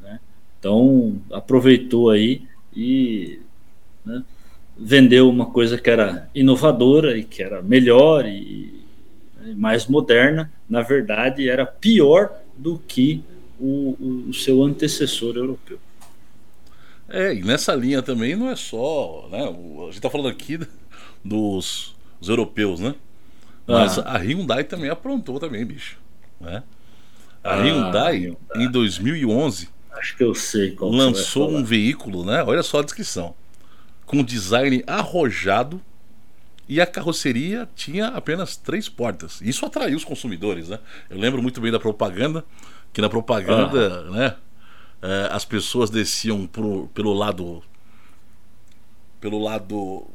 Né? 0.00 0.18
Então, 0.58 1.20
aproveitou 1.30 2.10
aí 2.10 2.46
e 2.74 3.40
né, 4.04 4.22
vendeu 4.80 5.28
uma 5.28 5.46
coisa 5.46 5.76
que 5.76 5.90
era 5.90 6.28
inovadora 6.34 7.16
e 7.18 7.22
que 7.22 7.42
era 7.42 7.60
melhor 7.60 8.24
e, 8.24 8.82
mais 9.54 9.86
moderna. 9.86 10.50
Na 10.68 10.80
verdade, 10.80 11.48
era 11.48 11.66
pior 11.66 12.32
do 12.56 12.78
que 12.78 13.22
o, 13.58 14.28
o, 14.28 14.34
seu 14.34 14.62
antecessor 14.62 15.36
europeu. 15.36 15.78
É, 17.08 17.34
e 17.34 17.42
nessa 17.42 17.74
linha 17.74 18.00
também 18.00 18.34
não 18.34 18.48
é 18.48 18.56
só. 18.56 19.28
Né, 19.30 19.42
a 19.42 19.84
gente 19.86 19.96
está 19.96 20.08
falando 20.08 20.28
aqui 20.28 20.58
dos, 21.22 21.94
dos 22.18 22.28
europeus, 22.28 22.80
né? 22.80 22.94
Mas 23.66 23.98
ah. 23.98 24.14
a 24.14 24.18
Hyundai 24.18 24.64
também 24.64 24.88
aprontou 24.88 25.38
também, 25.38 25.64
bicho. 25.64 25.98
Né? 26.40 26.62
A 27.44 27.54
ah, 27.54 27.62
Hyundai, 27.62 28.18
Hyundai, 28.18 28.36
em 28.56 28.70
2011, 28.70 29.68
acho 29.92 30.16
que 30.16 30.24
eu 30.24 30.34
sei 30.34 30.74
lançou 30.80 31.50
um 31.50 31.62
veículo, 31.62 32.24
né? 32.24 32.42
Olha 32.42 32.62
só 32.62 32.80
a 32.80 32.82
descrição, 32.82 33.34
com 34.10 34.24
design 34.24 34.82
arrojado 34.88 35.80
e 36.68 36.80
a 36.80 36.86
carroceria 36.86 37.68
tinha 37.76 38.08
apenas 38.08 38.56
três 38.56 38.88
portas. 38.88 39.40
Isso 39.40 39.64
atraiu 39.64 39.96
os 39.96 40.02
consumidores, 40.02 40.68
né? 40.68 40.80
Eu 41.08 41.16
lembro 41.16 41.40
muito 41.40 41.60
bem 41.60 41.70
da 41.70 41.78
propaganda 41.78 42.44
que 42.92 43.00
na 43.00 43.08
propaganda, 43.08 44.04
ah. 44.08 44.10
né, 44.10 44.36
é, 45.00 45.28
as 45.30 45.44
pessoas 45.44 45.90
desciam 45.90 46.44
pro, 46.44 46.88
pelo 46.92 47.12
lado 47.12 47.62
pelo 49.20 49.38
lado 49.38 50.08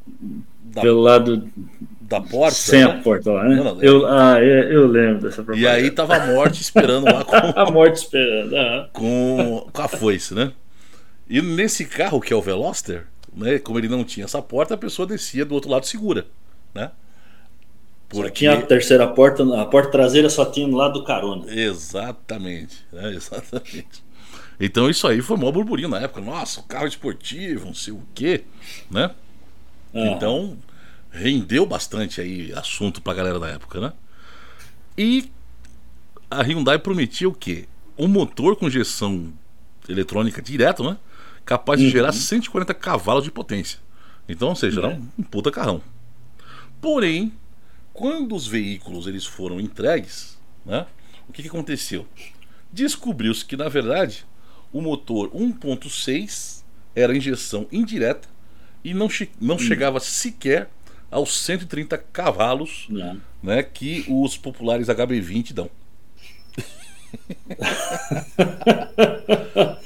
da, 0.62 0.82
pelo 0.82 1.00
lado 1.00 1.50
da 1.98 2.20
porta 2.20 2.54
sem 2.54 2.84
né? 2.84 2.90
a 2.90 3.02
porta 3.02 3.32
lá, 3.32 3.44
né? 3.44 3.56
Não, 3.56 3.64
não, 3.64 3.82
eu, 3.82 4.06
ah, 4.06 4.38
eu, 4.42 4.72
eu, 4.72 4.86
lembro 4.86 5.22
dessa 5.22 5.42
propaganda. 5.42 5.62
E 5.62 5.66
aí 5.66 5.90
tava 5.90 6.16
a 6.16 6.26
morte 6.26 6.60
esperando 6.60 7.06
lá 7.06 7.24
com 7.24 7.34
a 7.34 7.70
morte 7.70 7.96
esperando, 7.96 8.54
ah. 8.58 8.90
com, 8.92 9.70
com 9.72 9.82
a 9.82 9.88
foice, 9.88 10.34
né? 10.34 10.52
E 11.26 11.40
nesse 11.40 11.86
carro 11.86 12.20
que 12.20 12.32
é 12.32 12.36
o 12.36 12.42
Veloster, 12.42 13.06
né, 13.36 13.58
como 13.58 13.78
ele 13.78 13.88
não 13.88 14.02
tinha 14.02 14.24
essa 14.24 14.40
porta, 14.40 14.74
a 14.74 14.78
pessoa 14.78 15.06
descia 15.06 15.44
do 15.44 15.54
outro 15.54 15.70
lado 15.70 15.86
segura, 15.86 16.26
né? 16.74 16.90
Porque... 18.08 18.28
Só 18.28 18.34
tinha 18.34 18.52
a 18.54 18.62
terceira 18.62 19.06
porta, 19.08 19.42
a 19.60 19.66
porta 19.66 19.90
traseira 19.90 20.30
só 20.30 20.46
tinha 20.46 20.66
no 20.66 20.76
lado 20.76 20.94
do 20.94 21.04
carona. 21.04 21.52
Exatamente, 21.52 22.76
né? 22.92 23.12
exatamente. 23.14 24.04
Então 24.58 24.88
isso 24.88 25.06
aí 25.06 25.20
foi 25.20 25.36
maior 25.36 25.52
burburinho 25.52 25.88
na 25.88 26.00
época. 26.00 26.20
Nossa, 26.20 26.62
carro 26.62 26.86
esportivo, 26.86 27.66
não 27.66 27.74
sei 27.74 27.92
o 27.92 28.02
quê, 28.14 28.44
né? 28.90 29.10
Ah. 29.92 30.06
Então 30.06 30.56
rendeu 31.10 31.66
bastante 31.66 32.20
aí 32.20 32.52
assunto 32.54 33.02
pra 33.02 33.14
galera 33.14 33.38
da 33.38 33.48
época, 33.48 33.80
né? 33.80 33.92
E 34.96 35.30
a 36.30 36.42
Hyundai 36.42 36.78
prometia 36.78 37.28
o 37.28 37.34
quê? 37.34 37.66
Um 37.98 38.08
motor 38.08 38.56
com 38.56 38.66
injeção 38.66 39.32
eletrônica 39.88 40.40
direto, 40.40 40.82
né? 40.84 40.96
Capaz 41.46 41.80
de 41.80 41.86
uhum. 41.86 41.92
gerar 41.92 42.12
140 42.12 42.74
cavalos 42.74 43.24
de 43.24 43.30
potência. 43.30 43.78
Então, 44.28 44.48
ou 44.48 44.56
seja, 44.56 44.80
é. 44.80 44.84
era 44.84 44.94
um, 44.94 45.08
um 45.18 45.22
puta 45.22 45.50
carrão. 45.50 45.80
Porém, 46.80 47.32
quando 47.92 48.34
os 48.34 48.46
veículos 48.46 49.06
eles 49.06 49.24
foram 49.24 49.60
entregues, 49.60 50.36
né, 50.64 50.86
o 51.28 51.32
que, 51.32 51.42
que 51.42 51.48
aconteceu? 51.48 52.06
Descobriu-se 52.72 53.44
que, 53.44 53.56
na 53.56 53.68
verdade, 53.68 54.26
o 54.72 54.82
motor 54.82 55.30
1.6 55.30 56.64
era 56.94 57.16
injeção 57.16 57.66
indireta 57.70 58.28
e 58.84 58.92
não, 58.92 59.08
che 59.08 59.30
não 59.40 59.54
hum. 59.54 59.58
chegava 59.58 60.00
sequer 60.00 60.68
aos 61.10 61.36
130 61.44 61.96
cavalos 61.98 62.86
né, 63.42 63.62
que 63.62 64.04
os 64.08 64.36
populares 64.36 64.88
HB20 64.88 65.52
dão. 65.52 65.70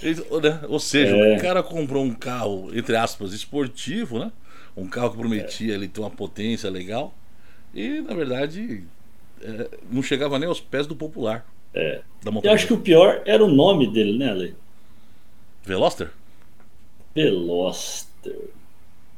Né, 0.42 0.60
ou 0.68 0.80
seja, 0.80 1.14
é. 1.14 1.36
o 1.36 1.40
cara 1.40 1.62
comprou 1.62 2.02
um 2.02 2.14
carro, 2.14 2.70
entre 2.72 2.96
aspas, 2.96 3.34
esportivo, 3.34 4.18
né? 4.18 4.32
Um 4.74 4.86
carro 4.86 5.10
que 5.10 5.18
prometia 5.18 5.72
é. 5.72 5.74
ele 5.74 5.88
ter 5.88 6.00
uma 6.00 6.10
potência 6.10 6.70
legal. 6.70 7.12
E, 7.74 8.00
na 8.00 8.14
verdade, 8.14 8.82
é, 9.42 9.68
não 9.90 10.02
chegava 10.02 10.38
nem 10.38 10.48
aos 10.48 10.60
pés 10.60 10.86
do 10.86 10.96
popular. 10.96 11.46
É. 11.74 12.00
Eu 12.42 12.52
acho 12.52 12.66
que 12.66 12.72
o 12.72 12.80
pior 12.80 13.22
era 13.24 13.44
o 13.44 13.52
nome 13.52 13.92
dele, 13.92 14.18
né, 14.18 14.30
Ale? 14.30 14.54
Veloster? 15.64 16.10
Veloster. 17.14 18.50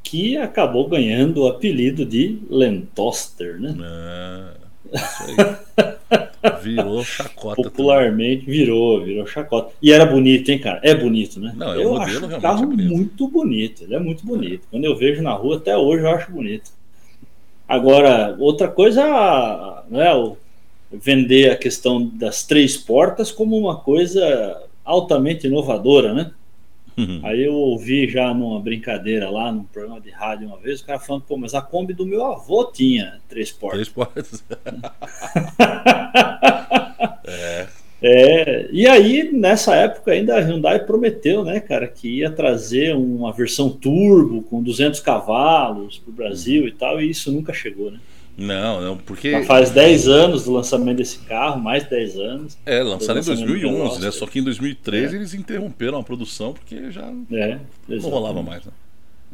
Que 0.03 0.37
acabou 0.37 0.87
ganhando 0.87 1.41
o 1.41 1.47
apelido 1.47 2.05
de 2.05 2.39
Lentoster, 2.49 3.59
né? 3.59 3.75
Aí. 3.79 4.62
virou 6.61 7.03
chacota. 7.03 7.61
Popularmente 7.61 8.45
também. 8.45 8.57
virou, 8.57 9.03
virou 9.03 9.25
chacota. 9.25 9.73
E 9.81 9.91
era 9.91 10.05
bonito, 10.05 10.49
hein, 10.49 10.59
cara? 10.59 10.79
É 10.83 10.93
bonito, 10.93 11.39
né? 11.39 11.53
Não, 11.55 11.73
é 11.73 11.83
eu 11.83 11.93
modelo 11.93 12.25
acho 12.25 12.37
o 12.37 12.41
carro 12.41 12.63
é 12.63 12.67
bonito. 12.67 12.95
muito 12.95 13.27
bonito. 13.27 13.83
Ele 13.83 13.95
é 13.95 13.99
muito 13.99 14.25
bonito. 14.25 14.67
Quando 14.69 14.85
eu 14.85 14.95
vejo 14.95 15.21
na 15.21 15.33
rua, 15.33 15.57
até 15.57 15.75
hoje 15.77 16.03
eu 16.03 16.09
acho 16.09 16.31
bonito. 16.31 16.71
Agora, 17.67 18.35
outra 18.39 18.67
coisa 18.67 19.83
né, 19.89 20.11
vender 20.91 21.51
a 21.51 21.57
questão 21.57 22.05
das 22.05 22.43
três 22.43 22.77
portas 22.77 23.31
como 23.31 23.57
uma 23.57 23.77
coisa 23.77 24.61
altamente 24.83 25.47
inovadora, 25.47 26.13
né? 26.13 26.31
Uhum. 26.97 27.19
Aí 27.23 27.43
eu 27.43 27.53
ouvi 27.53 28.07
já 28.07 28.33
numa 28.33 28.59
brincadeira 28.59 29.29
lá, 29.29 29.51
num 29.51 29.63
programa 29.63 29.99
de 29.99 30.11
rádio 30.11 30.47
uma 30.47 30.57
vez, 30.57 30.81
o 30.81 30.85
cara 30.85 30.99
falando, 30.99 31.23
pô, 31.23 31.37
mas 31.37 31.53
a 31.53 31.61
Kombi 31.61 31.93
do 31.93 32.05
meu 32.05 32.25
avô 32.25 32.65
tinha 32.65 33.19
três 33.27 33.51
portas. 33.51 33.79
Três 33.79 33.89
portas. 33.89 34.43
é. 37.25 37.67
É, 38.05 38.67
e 38.69 38.85
aí, 38.85 39.31
nessa 39.31 39.75
época, 39.75 40.11
ainda 40.11 40.35
a 40.35 40.41
Hyundai 40.41 40.85
prometeu, 40.85 41.45
né, 41.45 41.61
cara, 41.61 41.87
que 41.87 42.17
ia 42.17 42.29
trazer 42.29 42.93
uma 42.93 43.31
versão 43.31 43.69
turbo 43.69 44.43
com 44.43 44.61
200 44.61 44.99
cavalos 44.99 45.99
para 45.99 46.11
o 46.11 46.13
Brasil 46.13 46.67
e 46.67 46.71
tal, 46.73 47.01
e 47.01 47.09
isso 47.09 47.31
nunca 47.31 47.53
chegou, 47.53 47.89
né? 47.89 47.99
Não, 48.37 48.81
não, 48.81 48.97
porque. 48.97 49.31
Já 49.31 49.43
faz 49.43 49.69
10 49.69 50.07
anos 50.07 50.45
do 50.45 50.53
lançamento 50.53 50.97
desse 50.97 51.19
carro, 51.19 51.61
mais 51.61 51.83
10 51.83 52.17
anos. 52.17 52.57
É, 52.65 52.81
lançado 52.81 53.19
em 53.19 53.23
2011, 53.23 54.01
né? 54.01 54.11
Só 54.11 54.25
que 54.25 54.39
em 54.39 54.43
2013 54.43 55.13
é. 55.13 55.17
eles 55.19 55.33
interromperam 55.33 55.99
a 55.99 56.03
produção 56.03 56.53
porque 56.53 56.91
já 56.91 57.13
é, 57.31 57.59
não 57.87 57.99
rolava 58.09 58.41
mais, 58.41 58.65
né? 58.65 58.71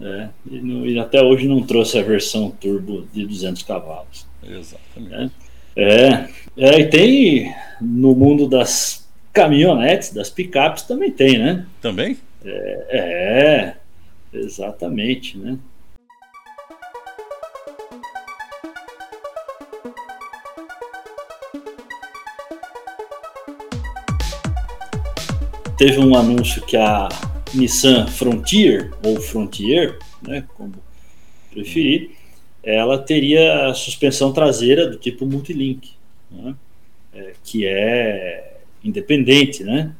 É, 0.01 0.29
e, 0.49 0.59
no, 0.59 0.85
e, 0.85 0.97
até 0.97 1.21
hoje 1.21 1.47
não 1.47 1.62
trouxe 1.62 1.97
a 1.97 2.01
versão 2.01 2.51
turbo 2.51 3.07
de 3.13 3.25
200 3.25 3.63
cavalos. 3.63 4.25
Exatamente. 4.43 5.33
É, 5.75 6.05
é, 6.05 6.29
é 6.57 6.79
e 6.79 6.85
tem 6.88 7.55
no 7.81 8.13
mundo 8.15 8.47
das 8.47 9.07
caminhonetes, 9.31 10.13
das 10.13 10.29
picapes, 10.29 10.83
também 10.83 11.12
tem, 11.12 11.38
né? 11.38 11.65
Também? 11.81 12.17
É, 12.43 13.75
é 14.33 14.38
exatamente, 14.38 15.38
né? 15.38 15.57
Teve 25.79 25.99
um 25.99 26.13
anúncio 26.13 26.61
que 26.63 26.77
a 26.77 27.09
Nissan 27.53 28.05
Frontier, 28.05 28.91
ou 29.03 29.19
Frontier, 29.19 29.97
né, 30.21 30.45
como 30.55 30.73
preferir, 31.49 32.11
ela 32.61 32.99
teria 32.99 33.67
a 33.67 33.73
suspensão 33.73 34.31
traseira 34.31 34.87
do 34.87 34.97
tipo 34.97 35.25
Multilink. 35.25 35.91
Né? 36.29 36.53
é, 37.13 37.33
que 37.43 37.65
é 37.65 38.57
independente, 38.83 39.63
né? 39.63 39.93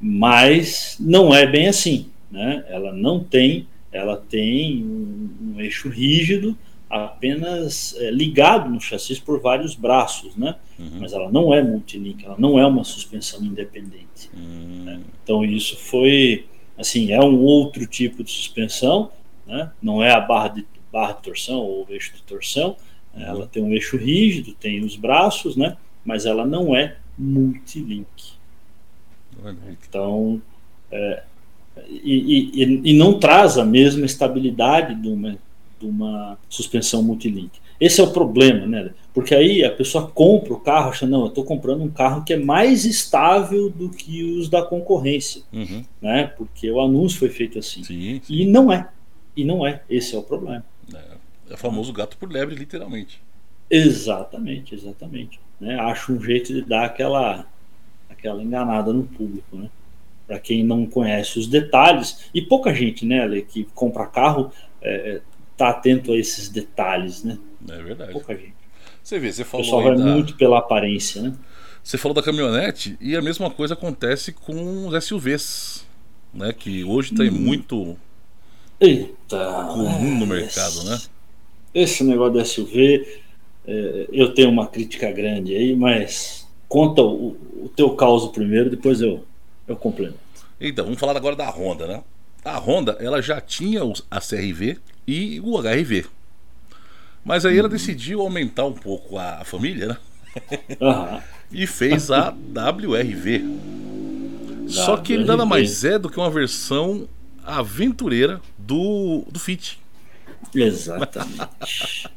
Mas 0.00 0.96
não 0.98 1.34
é 1.34 1.46
bem 1.46 1.68
assim, 1.68 2.06
né? 2.30 2.64
Ela 2.68 2.92
não 2.92 3.22
tem, 3.22 3.66
ela 3.92 4.16
tem 4.16 4.82
um, 4.84 5.54
um 5.54 5.60
eixo 5.60 5.88
rígido 5.88 6.56
apenas 6.92 7.96
é, 7.96 8.10
ligado 8.10 8.68
no 8.68 8.78
chassi 8.78 9.18
por 9.18 9.40
vários 9.40 9.74
braços, 9.74 10.36
né? 10.36 10.56
Uhum. 10.78 10.98
Mas 11.00 11.14
ela 11.14 11.32
não 11.32 11.54
é 11.54 11.62
multilink, 11.62 12.22
ela 12.22 12.36
não 12.38 12.58
é 12.58 12.66
uma 12.66 12.84
suspensão 12.84 13.42
independente. 13.42 14.28
Uhum. 14.34 14.84
Né? 14.84 15.00
Então 15.24 15.42
isso 15.42 15.74
foi 15.78 16.44
assim, 16.76 17.10
é 17.10 17.18
um 17.18 17.40
outro 17.40 17.86
tipo 17.86 18.22
de 18.22 18.30
suspensão, 18.30 19.10
né? 19.46 19.72
não 19.82 20.02
é 20.02 20.12
a 20.12 20.20
barra 20.20 20.48
de, 20.48 20.66
barra 20.92 21.12
de 21.12 21.22
torção 21.22 21.60
ou 21.60 21.86
o 21.88 21.92
eixo 21.92 22.14
de 22.14 22.22
torção, 22.24 22.76
uhum. 23.14 23.22
ela 23.22 23.46
tem 23.46 23.62
um 23.62 23.72
eixo 23.72 23.96
rígido, 23.96 24.52
tem 24.52 24.84
os 24.84 24.94
braços, 24.94 25.56
né? 25.56 25.78
mas 26.04 26.26
ela 26.26 26.44
não 26.44 26.76
é 26.76 26.96
multilink. 27.16 28.34
Então, 29.88 30.42
é, 30.90 31.22
e, 31.88 32.52
e, 32.62 32.90
e, 32.90 32.92
não 32.92 33.18
traz 33.18 33.56
a 33.56 33.64
mesma 33.64 34.04
estabilidade 34.04 34.94
de 34.94 35.08
uma, 35.08 35.38
uma 35.86 36.38
suspensão 36.48 37.02
multilink. 37.02 37.60
Esse 37.82 38.00
é 38.00 38.04
o 38.04 38.12
problema, 38.12 38.64
né? 38.64 38.92
Porque 39.12 39.34
aí 39.34 39.64
a 39.64 39.70
pessoa 39.70 40.06
compra 40.06 40.52
o 40.52 40.60
carro 40.60 40.90
achando, 40.90 41.10
não, 41.10 41.22
eu 41.22 41.26
estou 41.26 41.44
comprando 41.44 41.82
um 41.82 41.90
carro 41.90 42.22
que 42.24 42.32
é 42.32 42.36
mais 42.36 42.84
estável 42.84 43.68
do 43.68 43.90
que 43.90 44.22
os 44.22 44.48
da 44.48 44.62
concorrência, 44.62 45.42
uhum. 45.52 45.84
né? 46.00 46.32
Porque 46.36 46.70
o 46.70 46.80
anúncio 46.80 47.18
foi 47.18 47.28
feito 47.28 47.58
assim. 47.58 47.82
Sim, 47.82 48.20
sim. 48.22 48.32
E 48.32 48.46
não 48.46 48.72
é. 48.72 48.88
E 49.36 49.44
não 49.44 49.66
é. 49.66 49.82
Esse 49.90 50.14
é 50.14 50.18
o 50.18 50.22
problema. 50.22 50.64
É, 50.94 51.54
é 51.54 51.56
famoso 51.56 51.92
gato 51.92 52.16
por 52.16 52.30
lebre, 52.30 52.54
literalmente. 52.54 53.20
Exatamente, 53.68 54.74
exatamente. 54.74 55.40
Né? 55.60 55.74
Acho 55.80 56.12
um 56.12 56.22
jeito 56.22 56.52
de 56.52 56.62
dar 56.62 56.84
aquela, 56.84 57.46
aquela 58.08 58.42
enganada 58.42 58.92
no 58.92 59.04
público, 59.04 59.56
né? 59.56 59.68
Para 60.26 60.38
quem 60.38 60.62
não 60.62 60.86
conhece 60.86 61.38
os 61.38 61.46
detalhes, 61.48 62.30
e 62.32 62.40
pouca 62.40 62.72
gente, 62.72 63.04
né, 63.04 63.22
Ale, 63.22 63.42
que 63.42 63.64
compra 63.74 64.06
carro, 64.06 64.52
é, 64.80 65.20
tá 65.56 65.70
atento 65.70 66.12
a 66.12 66.16
esses 66.16 66.48
detalhes, 66.48 67.22
né? 67.22 67.38
É 67.68 67.82
verdade. 67.82 68.12
Pouca 68.12 68.34
gente. 68.34 68.54
Você 69.02 69.18
vê, 69.18 69.32
você 69.32 69.44
falou. 69.44 69.66
O 69.66 69.68
pessoal 69.68 69.82
vai 69.82 69.96
da... 69.96 70.04
muito 70.04 70.36
pela 70.36 70.58
aparência, 70.58 71.22
né? 71.22 71.34
Você 71.82 71.98
falou 71.98 72.14
da 72.14 72.22
caminhonete 72.22 72.96
e 73.00 73.16
a 73.16 73.22
mesma 73.22 73.50
coisa 73.50 73.74
acontece 73.74 74.32
com 74.32 74.86
os 74.86 75.04
SUVs, 75.04 75.86
né? 76.32 76.52
Que 76.52 76.84
hoje 76.84 77.12
tem 77.12 77.28
hum. 77.28 77.32
muito 77.32 77.96
Eita, 78.80 79.68
comum 79.72 80.18
no 80.18 80.26
mercado, 80.26 80.74
esse, 80.74 80.86
né? 80.86 81.00
Esse 81.74 82.04
negócio 82.04 82.32
do 82.32 82.44
SUV, 82.44 83.20
é, 83.66 84.08
eu 84.12 84.34
tenho 84.34 84.50
uma 84.50 84.66
crítica 84.66 85.10
grande 85.10 85.54
aí, 85.54 85.74
mas 85.74 86.48
conta 86.68 87.02
o, 87.02 87.36
o 87.62 87.70
teu 87.74 87.90
caos 87.90 88.26
primeiro, 88.32 88.70
depois 88.70 89.00
eu, 89.00 89.24
eu 89.68 89.76
complemento. 89.76 90.18
Então, 90.60 90.84
vamos 90.84 90.98
falar 90.98 91.16
agora 91.16 91.36
da 91.36 91.48
Honda, 91.48 91.86
né? 91.86 92.02
A 92.44 92.58
Honda, 92.58 92.96
ela 93.00 93.22
já 93.22 93.40
tinha 93.40 93.80
a 94.10 94.20
CRV 94.20 94.78
e 95.06 95.40
o 95.40 95.60
HRV. 95.60 96.06
Mas 97.24 97.46
aí 97.46 97.58
ela 97.58 97.68
uhum. 97.68 97.72
decidiu 97.72 98.20
aumentar 98.20 98.64
um 98.64 98.72
pouco 98.72 99.16
a, 99.16 99.40
a 99.40 99.44
família, 99.44 99.88
né? 99.88 99.96
Uhum. 100.80 101.20
e 101.52 101.66
fez 101.66 102.10
a 102.10 102.30
WRV. 102.30 103.42
Só 104.66 104.96
que 104.96 105.12
ele 105.12 105.24
nada 105.24 105.44
mais 105.44 105.84
é 105.84 105.98
do 105.98 106.08
que 106.08 106.18
uma 106.18 106.30
versão 106.30 107.08
aventureira 107.44 108.40
do, 108.56 109.24
do 109.30 109.38
Fit. 109.38 109.78
Exatamente. 110.54 112.08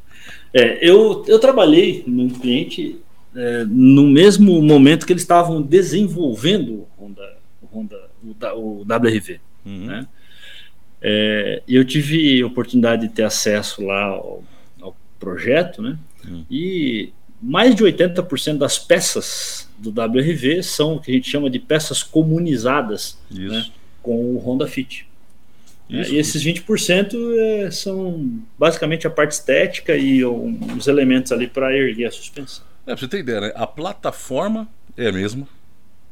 é, 0.52 0.88
eu, 0.88 1.24
eu 1.28 1.38
trabalhei 1.38 2.02
num 2.06 2.28
cliente 2.28 3.00
é, 3.34 3.64
no 3.64 4.06
mesmo 4.06 4.62
momento 4.62 5.06
que 5.06 5.12
eles 5.12 5.22
estavam 5.22 5.60
desenvolvendo 5.60 6.86
o 6.96 7.04
Honda, 7.04 7.38
o, 7.60 7.66
Honda, 7.66 8.10
o, 8.22 8.80
o 8.80 8.80
WRV. 8.80 9.40
Uhum. 9.64 9.86
Né? 9.86 10.06
É, 11.00 11.62
eu 11.68 11.84
tive 11.84 12.42
oportunidade 12.42 13.06
de 13.06 13.14
ter 13.14 13.24
acesso 13.24 13.84
lá 13.84 14.04
ao, 14.04 14.42
ao 14.80 14.96
projeto, 15.18 15.82
né? 15.82 15.98
Hum. 16.26 16.44
E 16.50 17.12
mais 17.40 17.74
de 17.74 17.84
80% 17.84 18.58
das 18.58 18.78
peças 18.78 19.68
do 19.78 19.90
WRV 19.90 20.62
são 20.62 20.96
o 20.96 21.00
que 21.00 21.10
a 21.10 21.14
gente 21.14 21.30
chama 21.30 21.50
de 21.50 21.58
peças 21.58 22.02
comunizadas 22.02 23.18
né, 23.30 23.66
com 24.02 24.34
o 24.34 24.38
Honda 24.38 24.66
Fit. 24.66 25.06
É, 25.88 26.08
e 26.08 26.16
esses 26.16 26.42
20% 26.42 27.14
é, 27.38 27.70
são 27.70 28.40
basicamente 28.58 29.06
a 29.06 29.10
parte 29.10 29.32
estética 29.32 29.96
e 29.96 30.24
os 30.24 30.88
elementos 30.88 31.30
ali 31.30 31.46
para 31.46 31.72
erguer 31.76 32.06
a 32.06 32.10
suspensão. 32.10 32.64
É, 32.86 32.90
pra 32.90 32.96
você 32.96 33.06
ter 33.06 33.20
ideia, 33.20 33.40
né? 33.40 33.52
a 33.54 33.66
plataforma 33.66 34.68
é 34.96 35.08
a 35.08 35.12
mesma, 35.12 35.46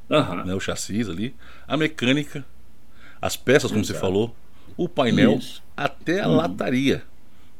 uhum. 0.08 0.44
né, 0.44 0.54
o 0.54 0.60
chassi 0.60 1.00
ali, 1.00 1.34
a 1.66 1.76
mecânica, 1.76 2.44
as 3.20 3.36
peças, 3.36 3.70
como 3.70 3.82
Exato. 3.82 3.98
você 3.98 4.00
falou, 4.00 4.36
o 4.76 4.88
painel 4.88 5.36
Isso. 5.38 5.62
até 5.76 6.20
a 6.20 6.28
hum. 6.28 6.36
lataria. 6.36 7.02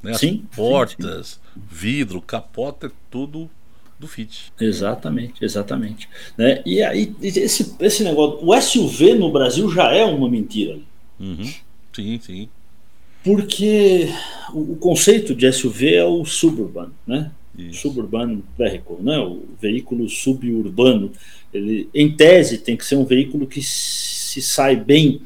Né? 0.02 0.12
As 0.12 0.20
sim, 0.20 0.44
portas, 0.54 1.40
sim, 1.54 1.60
sim. 1.60 1.66
vidro, 1.70 2.20
capota, 2.20 2.88
é 2.88 2.90
tudo 3.10 3.50
do 3.98 4.06
Fit. 4.06 4.52
Exatamente, 4.60 5.44
exatamente. 5.44 6.08
Né? 6.36 6.62
E 6.66 6.82
aí, 6.82 7.14
esse, 7.22 7.74
esse 7.80 8.04
negócio, 8.04 8.46
o 8.46 8.60
SUV 8.60 9.14
no 9.14 9.32
Brasil 9.32 9.70
já 9.70 9.92
é 9.92 10.04
uma 10.04 10.28
mentira. 10.28 10.78
Uhum. 11.18 11.50
Sim, 11.92 12.20
sim. 12.20 12.48
Porque 13.22 14.08
o, 14.52 14.72
o, 14.72 14.76
conceito 14.76 15.34
de 15.34 15.50
SUV 15.50 15.94
é 15.94 16.04
o 16.04 16.24
suburban, 16.24 16.90
né? 17.06 17.30
Isso. 17.56 17.82
Suburban 17.82 18.42
vehicle, 18.58 18.96
né? 19.00 19.18
O 19.18 19.44
veículo 19.60 20.08
suburbano. 20.08 21.10
Ele, 21.52 21.88
em 21.94 22.14
tese, 22.14 22.58
tem 22.58 22.76
que 22.76 22.84
ser 22.84 22.96
um 22.96 23.04
veículo 23.04 23.46
que 23.46 23.62
se 23.62 24.42
sai 24.42 24.76
bem 24.76 25.22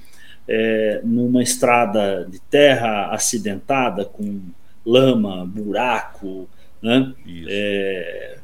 é, 0.48 1.00
numa 1.04 1.42
estrada 1.42 2.26
de 2.28 2.40
terra 2.40 3.12
acidentada, 3.12 4.04
com 4.04 4.40
lama, 4.84 5.44
buraco, 5.44 6.48
né? 6.80 7.12
É, 7.46 8.38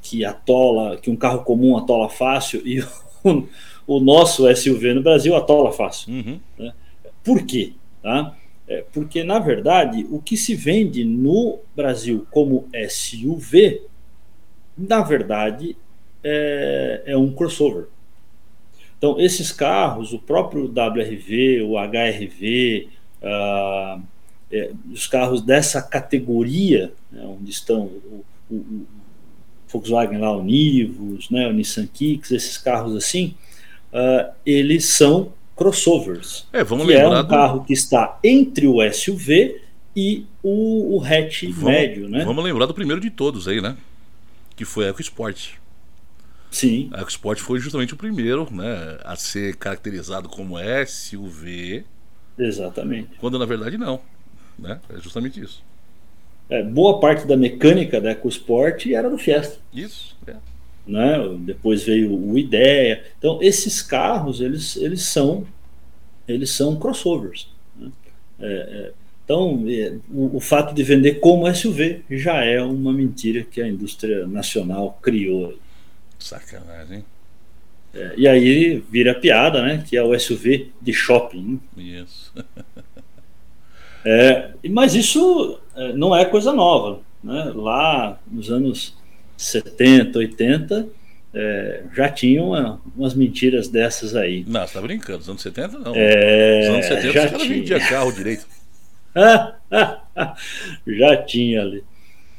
que 0.00 0.24
atola, 0.24 0.96
que 0.96 1.10
um 1.10 1.16
carro 1.16 1.42
comum 1.42 1.76
atola 1.76 2.08
fácil 2.08 2.62
e 2.64 2.80
o, 3.22 3.46
o 3.86 4.00
nosso 4.00 4.52
SUV 4.54 4.94
no 4.94 5.02
Brasil 5.02 5.36
atola 5.36 5.72
fácil. 5.72 6.12
Uhum. 6.12 6.40
Né? 6.58 6.72
Por 7.22 7.44
quê? 7.44 7.72
Tá? 8.02 8.34
É, 8.68 8.84
porque, 8.92 9.22
na 9.22 9.38
verdade, 9.38 10.06
o 10.10 10.20
que 10.20 10.36
se 10.36 10.54
vende 10.54 11.04
no 11.04 11.58
Brasil 11.74 12.26
como 12.30 12.68
SUV, 12.88 13.82
na 14.76 15.02
verdade, 15.02 15.76
é, 16.22 17.02
é 17.06 17.16
um 17.16 17.32
crossover. 17.32 17.86
Então, 18.98 19.20
esses 19.20 19.52
carros, 19.52 20.12
o 20.12 20.18
próprio 20.18 20.64
WRV, 20.64 21.62
o 21.62 21.76
HRV, 21.76 22.88
ah, 23.22 23.98
é, 24.50 24.70
os 24.92 25.06
carros 25.06 25.42
dessa 25.42 25.82
categoria, 25.82 26.92
né, 27.10 27.22
onde 27.24 27.50
estão 27.50 27.82
o, 27.82 28.24
o, 28.50 28.54
o, 28.54 28.86
Volkswagen 29.68 30.18
lá, 30.18 30.34
o 30.34 30.42
Nivus, 30.42 31.28
né, 31.30 31.48
o 31.48 31.52
Nissan 31.52 31.86
Kicks, 31.86 32.30
esses 32.30 32.56
carros 32.56 32.94
assim, 32.94 33.34
uh, 33.92 34.32
eles 34.46 34.86
são 34.86 35.32
crossovers. 35.56 36.46
É, 36.52 36.62
vamos 36.62 36.86
que 36.86 36.92
lembrar 36.92 37.18
é 37.18 37.22
um 37.22 37.28
carro 37.28 37.64
que 37.64 37.72
está 37.72 38.18
entre 38.22 38.66
o 38.66 38.76
SUV 38.92 39.60
e 39.94 40.24
o, 40.42 40.96
o 40.96 41.04
hatch 41.04 41.44
vamos, 41.44 41.62
médio, 41.64 42.08
né? 42.08 42.24
Vamos 42.24 42.44
lembrar 42.44 42.66
do 42.66 42.74
primeiro 42.74 43.00
de 43.00 43.10
todos 43.10 43.48
aí, 43.48 43.60
né? 43.60 43.76
Que 44.54 44.64
foi 44.64 44.86
a 44.86 44.90
EcoSport. 44.90 45.54
Sim. 46.50 46.88
A 46.92 47.02
EcoSport 47.02 47.38
foi 47.38 47.58
justamente 47.58 47.94
o 47.94 47.96
primeiro 47.96 48.48
né, 48.52 48.98
a 49.04 49.16
ser 49.16 49.56
caracterizado 49.56 50.28
como 50.28 50.56
SUV. 50.86 51.84
Exatamente. 52.38 53.10
Quando 53.18 53.38
na 53.38 53.44
verdade 53.44 53.76
não. 53.76 54.00
Né? 54.58 54.80
É 54.88 55.00
justamente 55.00 55.40
isso. 55.40 55.62
É, 56.48 56.62
boa 56.62 57.00
parte 57.00 57.26
da 57.26 57.36
mecânica 57.36 58.00
da 58.00 58.12
EcoSport 58.12 58.86
era 58.86 59.10
do 59.10 59.18
Fiesta. 59.18 59.58
Isso, 59.72 60.16
é. 60.26 60.36
Né? 60.86 61.18
Depois 61.40 61.82
veio 61.82 62.14
o 62.14 62.38
Ideia. 62.38 63.04
Então, 63.18 63.40
esses 63.42 63.82
carros, 63.82 64.40
eles, 64.40 64.76
eles 64.76 65.02
são 65.02 65.46
eles 66.26 66.50
são 66.50 66.76
crossovers. 66.76 67.48
Né? 67.76 67.90
É, 68.40 68.46
é, 68.46 68.92
então, 69.24 69.64
é, 69.68 69.96
o, 70.10 70.36
o, 70.36 70.40
fato 70.40 70.74
de 70.74 70.82
vender 70.82 71.14
como 71.14 71.52
SUV 71.52 72.02
já 72.10 72.44
é 72.44 72.62
uma 72.62 72.92
mentira 72.92 73.42
que 73.42 73.60
a 73.60 73.68
indústria 73.68 74.26
nacional 74.26 74.98
criou. 75.02 75.54
Sacanagem. 76.26 77.04
É, 77.94 78.14
e 78.16 78.28
aí 78.28 78.84
vira 78.90 79.14
piada, 79.14 79.62
né? 79.62 79.82
Que 79.86 79.96
é 79.96 80.02
o 80.02 80.18
SUV 80.18 80.72
de 80.80 80.92
shopping. 80.92 81.60
Isso. 81.76 82.32
é, 84.04 84.50
mas 84.68 84.94
isso 84.94 85.58
é, 85.74 85.92
não 85.92 86.14
é 86.14 86.24
coisa 86.24 86.52
nova. 86.52 87.00
Né? 87.22 87.52
Lá 87.54 88.18
nos 88.30 88.50
anos 88.50 88.96
70, 89.36 90.18
80, 90.18 90.88
é, 91.32 91.82
já 91.94 92.08
tinham 92.08 92.48
uma, 92.48 92.80
umas 92.96 93.14
mentiras 93.14 93.68
dessas 93.68 94.14
aí. 94.14 94.44
Não, 94.46 94.66
você 94.66 94.74
tá 94.74 94.82
brincando. 94.82 95.18
Nos 95.18 95.28
anos 95.28 95.42
70 95.42 95.78
não. 95.78 95.92
É, 95.94 96.58
nos 96.58 96.68
anos 96.68 96.86
70 96.86 97.12
já 97.12 97.36
os 97.36 97.46
vendia 97.46 97.80
carro 97.88 98.12
direito. 98.12 98.46
já 100.86 101.16
tinha 101.24 101.62
ali. 101.62 101.84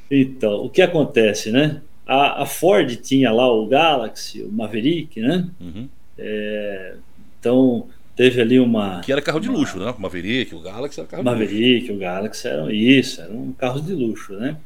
Então, 0.10 0.64
o 0.64 0.70
que 0.70 0.82
acontece, 0.82 1.52
né? 1.52 1.82
A, 2.08 2.44
a, 2.44 2.46
Ford 2.46 2.96
tinha 2.98 3.32
lá 3.32 3.52
o 3.52 3.68
Galaxy, 3.68 4.42
o 4.42 4.52
Maverick, 4.52 5.20
né? 5.20 5.48
Uhum. 5.60 5.90
É, 6.18 6.96
então 7.40 7.88
teve 8.16 8.42
ali 8.42 8.60
uma. 8.60 9.02
Que 9.02 9.12
era 9.12 9.22
carro 9.22 9.40
de 9.40 9.50
uma, 9.50 9.58
luxo, 9.58 9.78
né? 9.78 9.94
O 9.98 10.02
Maverick, 10.02 10.56
o 10.56 10.62
Galaxy 10.62 11.00
era 11.00 11.10
carro 11.10 11.24
Maverick, 11.24 11.54
de 11.54 11.60
luxo. 11.60 11.74
Maverick, 11.74 11.92
o 11.92 11.98
Galaxy 11.98 12.48
eram 12.48 12.72
isso, 12.72 13.22
eram 13.22 13.52
carros 13.58 13.86
de 13.86 13.94
luxo, 13.94 14.34
né? 14.34 14.58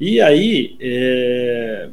E 0.00 0.20
aí 0.20 0.76
é, 0.80 1.90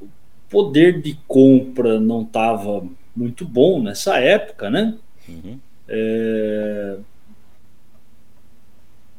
o 0.00 0.06
poder 0.48 1.02
de 1.02 1.18
compra 1.26 1.98
não 1.98 2.22
estava 2.22 2.86
muito 3.14 3.44
bom 3.44 3.82
nessa 3.82 4.18
época, 4.18 4.70
né? 4.70 4.94
Uhum. 5.28 5.58
É... 5.88 6.96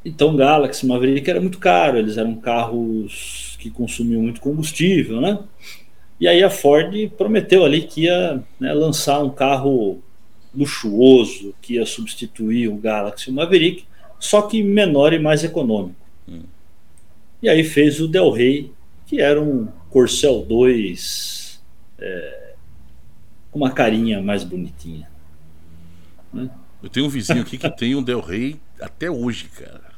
Então, 0.05 0.35
Galaxy 0.35 0.85
Maverick 0.87 1.29
era 1.29 1.41
muito 1.41 1.59
caro, 1.59 1.97
eles 1.97 2.17
eram 2.17 2.35
carros 2.35 3.48
que 3.59 3.69
consumiam 3.69 4.21
muito 4.21 4.41
combustível, 4.41 5.21
né? 5.21 5.37
E 6.19 6.27
aí 6.27 6.43
a 6.43 6.49
Ford 6.49 6.93
prometeu 7.17 7.63
ali 7.63 7.83
que 7.83 8.03
ia 8.03 8.43
né, 8.59 8.73
lançar 8.73 9.21
um 9.23 9.29
carro 9.29 10.01
luxuoso, 10.53 11.53
que 11.61 11.75
ia 11.75 11.85
substituir 11.85 12.67
o 12.67 12.77
Galaxy 12.77 13.31
Maverick, 13.31 13.85
só 14.19 14.41
que 14.41 14.63
menor 14.63 15.13
e 15.13 15.19
mais 15.19 15.43
econômico. 15.43 15.95
Hum. 16.27 16.41
E 17.41 17.47
aí 17.47 17.63
fez 17.63 18.01
o 18.01 18.07
Del 18.07 18.31
Rey, 18.31 18.71
que 19.05 19.21
era 19.21 19.41
um 19.41 19.67
Corcel 19.89 20.41
2 20.41 21.61
é, 21.99 22.53
com 23.51 23.59
uma 23.59 23.71
carinha 23.71 24.21
mais 24.21 24.43
bonitinha. 24.43 25.09
Né? 26.33 26.49
Eu 26.83 26.89
tenho 26.89 27.05
um 27.05 27.09
vizinho 27.09 27.41
aqui 27.41 27.57
que 27.57 27.69
tem 27.69 27.95
um 27.95 28.03
Del 28.03 28.21
Rey 28.21 28.59
até 28.81 29.09
hoje, 29.09 29.45
cara. 29.45 29.89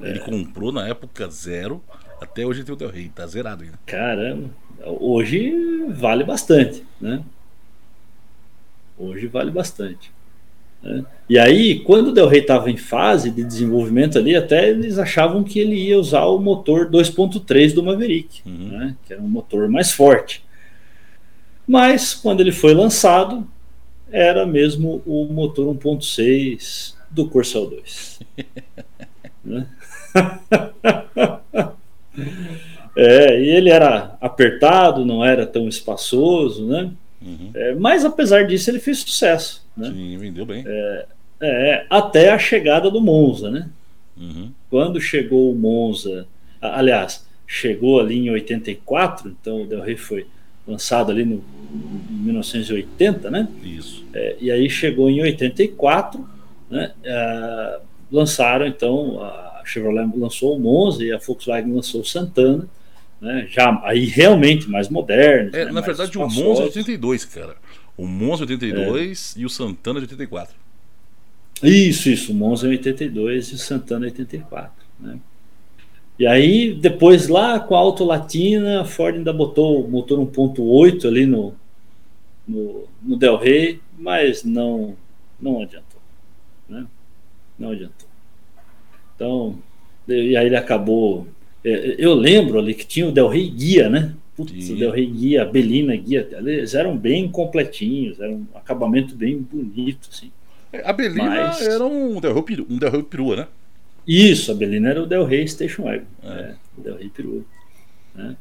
Ele 0.00 0.18
é. 0.18 0.22
comprou 0.22 0.72
na 0.72 0.88
época 0.88 1.28
zero, 1.28 1.82
até 2.20 2.46
hoje 2.46 2.64
tem 2.64 2.74
o 2.74 2.76
Del 2.76 2.90
Rey, 2.90 3.10
tá 3.14 3.26
zerado 3.26 3.62
ainda. 3.64 3.78
Caramba, 3.86 4.50
hoje 4.84 5.52
vale 5.88 6.24
bastante, 6.24 6.84
né? 7.00 7.22
Hoje 8.98 9.26
vale 9.26 9.50
bastante. 9.50 10.12
Né? 10.82 11.04
E 11.28 11.38
aí, 11.38 11.80
quando 11.80 12.08
o 12.08 12.12
Del 12.12 12.28
Rey 12.28 12.40
estava 12.40 12.70
em 12.70 12.76
fase 12.76 13.30
de 13.30 13.42
desenvolvimento 13.42 14.18
ali, 14.18 14.36
até 14.36 14.68
eles 14.68 14.98
achavam 14.98 15.42
que 15.42 15.58
ele 15.58 15.74
ia 15.74 15.98
usar 15.98 16.26
o 16.26 16.38
motor 16.38 16.90
2.3 16.90 17.72
do 17.72 17.82
Maverick, 17.82 18.42
uhum. 18.46 18.68
né? 18.68 18.96
que 19.06 19.12
era 19.12 19.22
um 19.22 19.28
motor 19.28 19.68
mais 19.68 19.90
forte. 19.90 20.44
Mas, 21.66 22.14
quando 22.14 22.40
ele 22.40 22.52
foi 22.52 22.74
lançado, 22.74 23.48
era 24.10 24.46
mesmo 24.46 25.02
o 25.06 25.24
motor 25.24 25.74
1.6 25.74 26.94
do 27.10 27.26
Corcel 27.28 27.66
2. 27.66 28.20
né? 29.44 29.66
é, 32.96 33.40
e 33.40 33.48
ele 33.48 33.70
era 33.70 34.16
apertado, 34.20 35.04
não 35.04 35.24
era 35.24 35.46
tão 35.46 35.68
espaçoso, 35.68 36.66
né? 36.66 36.90
Uhum. 37.20 37.50
É, 37.54 37.74
mas 37.74 38.04
apesar 38.04 38.46
disso, 38.46 38.70
ele 38.70 38.78
fez 38.78 38.98
sucesso. 38.98 39.66
Né? 39.76 39.88
Sim, 39.88 40.18
vendeu 40.18 40.44
bem. 40.44 40.64
É, 40.66 41.06
é, 41.40 41.86
até 41.90 42.32
a 42.32 42.38
chegada 42.38 42.90
do 42.90 43.00
Monza, 43.00 43.50
né? 43.50 43.68
Uhum. 44.16 44.52
Quando 44.70 45.00
chegou 45.00 45.50
o 45.50 45.56
Monza, 45.56 46.26
aliás, 46.60 47.26
chegou 47.46 48.00
ali 48.00 48.18
em 48.18 48.30
84, 48.30 49.28
então 49.40 49.62
o 49.62 49.66
Del 49.66 49.82
Rey 49.82 49.96
foi 49.96 50.26
lançado 50.66 51.10
ali 51.10 51.24
no, 51.24 51.42
em 52.10 52.24
1980, 52.24 53.30
né? 53.30 53.48
Isso. 53.62 54.04
É, 54.14 54.36
e 54.40 54.50
aí 54.50 54.68
chegou 54.70 55.10
em 55.10 55.20
84, 55.22 56.26
né? 56.70 56.92
É, 57.02 57.80
lançaram 58.10 58.66
então 58.66 59.20
a 59.22 59.53
Chevrolet 59.64 60.10
lançou 60.16 60.56
o 60.56 60.60
Monza 60.60 61.04
e 61.04 61.12
a 61.12 61.18
Volkswagen 61.18 61.72
lançou 61.72 62.00
o 62.00 62.04
Santana 62.04 62.68
né? 63.24 63.46
Já 63.50 63.80
aí 63.84 64.04
realmente 64.04 64.68
mais 64.68 64.88
modernos. 64.90 65.54
É, 65.54 65.64
né? 65.64 65.72
na 65.72 65.80
verdade, 65.80 66.16
o 66.18 66.28
Monza 66.28 66.62
é 66.62 66.66
82, 66.66 67.24
cara. 67.24 67.56
O 67.96 68.06
Monza 68.06 68.42
é 68.42 68.46
82 68.46 69.34
é. 69.36 69.40
e 69.40 69.46
o 69.46 69.48
Santana 69.48 70.00
é 70.00 70.02
84. 70.02 70.54
Isso, 71.62 72.10
isso. 72.10 72.32
O 72.32 72.34
Monza 72.34 72.66
é 72.66 72.70
82 72.70 73.48
e 73.48 73.54
o 73.54 73.58
Santana 73.58 74.06
é 74.06 74.08
84. 74.08 74.72
Né? 75.00 75.18
E 76.18 76.26
aí, 76.26 76.74
depois 76.74 77.28
lá 77.28 77.58
com 77.58 77.74
a 77.74 77.78
Auto 77.78 78.04
Latina, 78.04 78.82
a 78.82 78.84
Ford 78.84 79.16
ainda 79.16 79.32
botou 79.32 79.84
o 79.84 79.90
motor 79.90 80.18
1.8 80.18 81.06
ali 81.06 81.24
no, 81.24 81.54
no, 82.46 82.86
no, 83.02 83.16
Del 83.16 83.36
Rey, 83.36 83.80
mas 83.98 84.44
não, 84.44 84.96
não 85.40 85.62
adiantou. 85.62 86.00
Né? 86.68 86.86
Não 87.58 87.70
adiantou. 87.70 88.03
Então, 89.14 89.58
e 90.08 90.36
aí 90.36 90.46
ele 90.46 90.56
acabou 90.56 91.26
é, 91.64 91.94
eu 91.98 92.12
lembro 92.12 92.58
ali 92.58 92.74
que 92.74 92.86
tinha 92.86 93.08
o 93.08 93.12
Del 93.12 93.28
Rey 93.28 93.48
Guia, 93.48 93.88
né? 93.88 94.14
Putz, 94.36 94.68
o 94.68 94.76
Del 94.76 94.90
Rey 94.90 95.06
Guia, 95.06 95.42
a 95.42 95.44
Belina 95.46 95.96
Guia, 95.96 96.28
eles 96.32 96.74
eram 96.74 96.96
bem 96.96 97.28
completinhos, 97.28 98.20
era 98.20 98.30
um 98.30 98.44
acabamento 98.54 99.14
bem 99.14 99.38
bonito, 99.38 100.08
assim. 100.12 100.30
É, 100.72 100.88
a 100.88 100.92
Belina 100.92 101.24
Mas... 101.24 101.62
era 101.62 101.84
um 101.84 102.20
Del, 102.20 102.34
Rey, 102.34 102.66
um 102.68 102.76
Del 102.76 102.90
Rey 102.90 103.02
Perua, 103.02 103.36
né? 103.36 103.46
Isso, 104.06 104.52
a 104.52 104.54
Belina 104.54 104.90
era 104.90 105.02
o 105.02 105.06
Del 105.06 105.24
Rey 105.24 105.46
Station 105.48 105.84
Wagon, 105.84 106.04
é. 106.24 106.28
é 106.28 106.54
o 106.76 106.82
Del 106.82 106.96
Rey 106.96 107.08
Perua. 107.08 107.42
Né? 108.14 108.36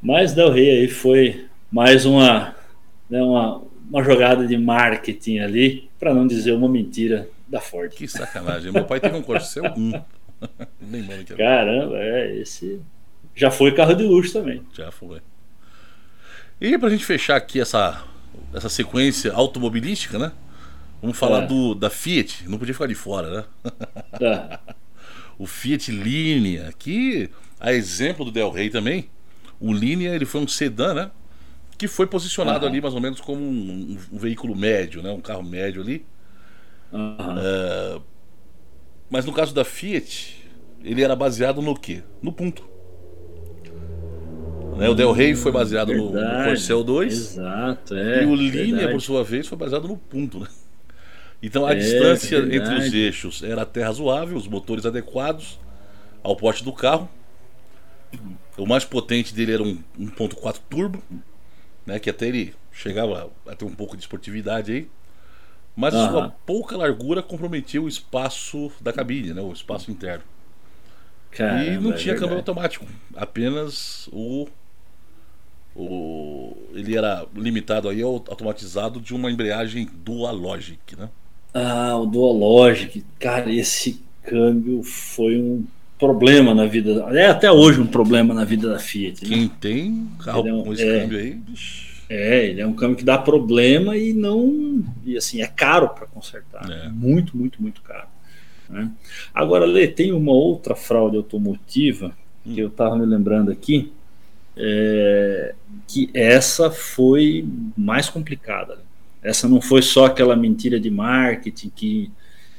Mas 0.00 0.32
Del 0.32 0.50
Rey 0.50 0.70
aí 0.70 0.88
foi 0.88 1.44
mais 1.70 2.06
uma, 2.06 2.54
né, 3.10 3.20
uma, 3.20 3.62
uma 3.90 4.02
jogada 4.02 4.46
de 4.46 4.56
marketing 4.56 5.40
ali, 5.40 5.90
para 5.98 6.14
não 6.14 6.26
dizer 6.26 6.52
uma 6.52 6.68
mentira 6.68 7.28
da 7.46 7.60
Ford. 7.60 7.92
Que 7.92 8.08
sacanagem. 8.08 8.72
Meu 8.72 8.84
pai 8.84 9.00
teve 9.00 9.16
um 9.16 9.22
Corcel 9.22 9.64
1. 9.76 9.92
Nem 10.80 11.24
que 11.24 11.34
Caramba, 11.34 11.96
é, 11.98 12.36
esse 12.36 12.80
já 13.34 13.50
foi 13.50 13.72
carro 13.72 13.94
de 13.94 14.02
luxo 14.02 14.32
também. 14.32 14.62
Já 14.72 14.90
foi. 14.90 15.20
E 16.60 16.76
pra 16.78 16.88
gente 16.88 17.04
fechar 17.04 17.36
aqui 17.36 17.60
essa, 17.60 18.02
essa 18.54 18.68
sequência 18.68 19.32
automobilística, 19.32 20.18
né? 20.18 20.32
Vamos 21.02 21.18
falar 21.18 21.44
é. 21.44 21.46
do, 21.46 21.74
da 21.74 21.90
Fiat, 21.90 22.48
não 22.48 22.58
podia 22.58 22.72
ficar 22.72 22.86
de 22.86 22.94
fora, 22.94 23.30
né? 23.30 23.44
É. 24.18 24.58
o 25.38 25.46
Fiat 25.46 25.92
Linea, 25.92 26.72
que 26.78 27.28
a 27.60 27.70
exemplo 27.70 28.24
do 28.24 28.30
Del 28.30 28.50
Rey 28.50 28.70
também, 28.70 29.10
o 29.60 29.74
Linea 29.74 30.14
ele 30.14 30.24
foi 30.24 30.40
um 30.40 30.48
sedã, 30.48 30.94
né? 30.94 31.10
Que 31.76 31.86
foi 31.86 32.06
posicionado 32.06 32.64
uhum. 32.64 32.72
ali 32.72 32.80
mais 32.80 32.94
ou 32.94 33.00
menos 33.00 33.20
como 33.20 33.42
um, 33.42 33.98
um, 34.10 34.18
veículo 34.18 34.56
médio, 34.56 35.02
né? 35.02 35.10
Um 35.10 35.20
carro 35.20 35.42
médio 35.42 35.82
ali. 35.82 36.06
Uhum. 36.96 37.98
Uh, 37.98 38.02
mas 39.10 39.24
no 39.24 39.32
caso 39.32 39.54
da 39.54 39.64
Fiat, 39.64 40.36
ele 40.82 41.02
era 41.02 41.14
baseado 41.14 41.60
no 41.60 41.78
quê? 41.78 42.02
No 42.22 42.32
ponto. 42.32 42.64
Né? 44.76 44.88
O 44.88 44.94
Del 44.94 45.12
Rey 45.12 45.34
foi 45.34 45.52
baseado 45.52 45.92
no, 45.92 46.10
no 46.10 46.44
Corcel 46.44 46.82
2. 46.82 47.12
Exato, 47.12 47.94
é. 47.94 48.24
E 48.24 48.26
o 48.26 48.34
Linea, 48.34 48.90
por 48.90 49.00
sua 49.00 49.22
vez, 49.22 49.46
foi 49.46 49.56
baseado 49.56 49.86
no 49.88 49.96
ponto. 49.96 50.40
Né? 50.40 50.48
Então 51.42 51.66
a 51.66 51.72
é, 51.72 51.76
distância 51.76 52.40
verdade. 52.40 52.74
entre 52.74 52.86
os 52.86 52.94
eixos 52.94 53.42
era 53.42 53.62
até 53.62 53.82
razoável, 53.82 54.36
os 54.36 54.48
motores 54.48 54.84
adequados 54.86 55.58
ao 56.22 56.34
porte 56.36 56.64
do 56.64 56.72
carro. 56.72 57.08
O 58.56 58.66
mais 58.66 58.84
potente 58.84 59.34
dele 59.34 59.52
era 59.52 59.62
um 59.62 59.78
1.4 59.98 60.60
turbo, 60.70 61.02
né, 61.84 61.98
que 61.98 62.08
até 62.08 62.28
ele 62.28 62.54
chegava 62.72 63.30
a 63.46 63.54
ter 63.54 63.64
um 63.64 63.74
pouco 63.74 63.96
de 63.96 64.02
esportividade 64.02 64.72
aí 64.72 64.88
mas 65.76 65.94
a 65.94 66.08
sua 66.10 66.28
pouca 66.46 66.74
largura 66.74 67.22
comprometia 67.22 67.82
o 67.82 67.86
espaço 67.86 68.72
da 68.80 68.92
cabine, 68.92 69.34
né, 69.34 69.42
o 69.42 69.52
espaço 69.52 69.90
interno. 69.90 70.24
Caramba, 71.30 71.64
e 71.64 71.78
não 71.78 71.92
é 71.92 71.96
tinha 71.96 72.16
câmbio 72.16 72.38
automático, 72.38 72.86
apenas 73.14 74.08
o, 74.10 74.48
o 75.76 76.56
ele 76.72 76.96
era 76.96 77.26
limitado 77.34 77.90
aí 77.90 78.00
ao 78.00 78.12
automatizado 78.12 78.98
de 78.98 79.14
uma 79.14 79.30
embreagem 79.30 79.86
Dualogic, 80.02 80.96
né? 80.96 81.10
Ah, 81.52 81.96
o 81.98 82.06
Dualogic, 82.06 83.04
cara, 83.18 83.52
esse 83.52 84.00
câmbio 84.22 84.82
foi 84.82 85.38
um 85.38 85.66
problema 85.98 86.54
na 86.54 86.64
vida, 86.64 87.06
é 87.10 87.26
até 87.26 87.52
hoje 87.52 87.80
um 87.82 87.86
problema 87.86 88.32
na 88.32 88.44
vida 88.44 88.70
da 88.70 88.78
Fiat. 88.78 89.22
Né? 89.22 89.28
Quem 89.28 89.48
tem 89.48 90.08
carro 90.24 90.48
é 90.48 90.62
com 90.62 90.72
esse 90.72 90.88
é, 90.88 91.00
câmbio 91.00 91.18
aí, 91.18 91.34
bicho 91.34 91.95
é, 92.08 92.46
ele 92.46 92.60
é 92.60 92.66
um 92.66 92.72
câmbio 92.72 92.96
que 92.96 93.04
dá 93.04 93.18
problema 93.18 93.96
e 93.96 94.12
não. 94.12 94.84
E 95.04 95.16
assim, 95.16 95.42
é 95.42 95.46
caro 95.46 95.88
para 95.88 96.06
consertar. 96.06 96.70
É. 96.70 96.88
Muito, 96.88 97.36
muito, 97.36 97.60
muito 97.60 97.82
caro. 97.82 98.06
Né? 98.68 98.90
Agora, 99.34 99.64
Lê, 99.64 99.88
tem 99.88 100.12
uma 100.12 100.32
outra 100.32 100.74
fraude 100.74 101.16
automotiva 101.16 102.16
hum. 102.46 102.54
que 102.54 102.60
eu 102.60 102.68
estava 102.68 102.96
me 102.96 103.06
lembrando 103.06 103.50
aqui, 103.50 103.92
é, 104.56 105.54
que 105.86 106.10
essa 106.14 106.70
foi 106.70 107.46
mais 107.76 108.08
complicada. 108.08 108.78
Essa 109.22 109.48
não 109.48 109.60
foi 109.60 109.82
só 109.82 110.06
aquela 110.06 110.36
mentira 110.36 110.78
de 110.78 110.90
marketing 110.90 111.70
que, 111.74 112.12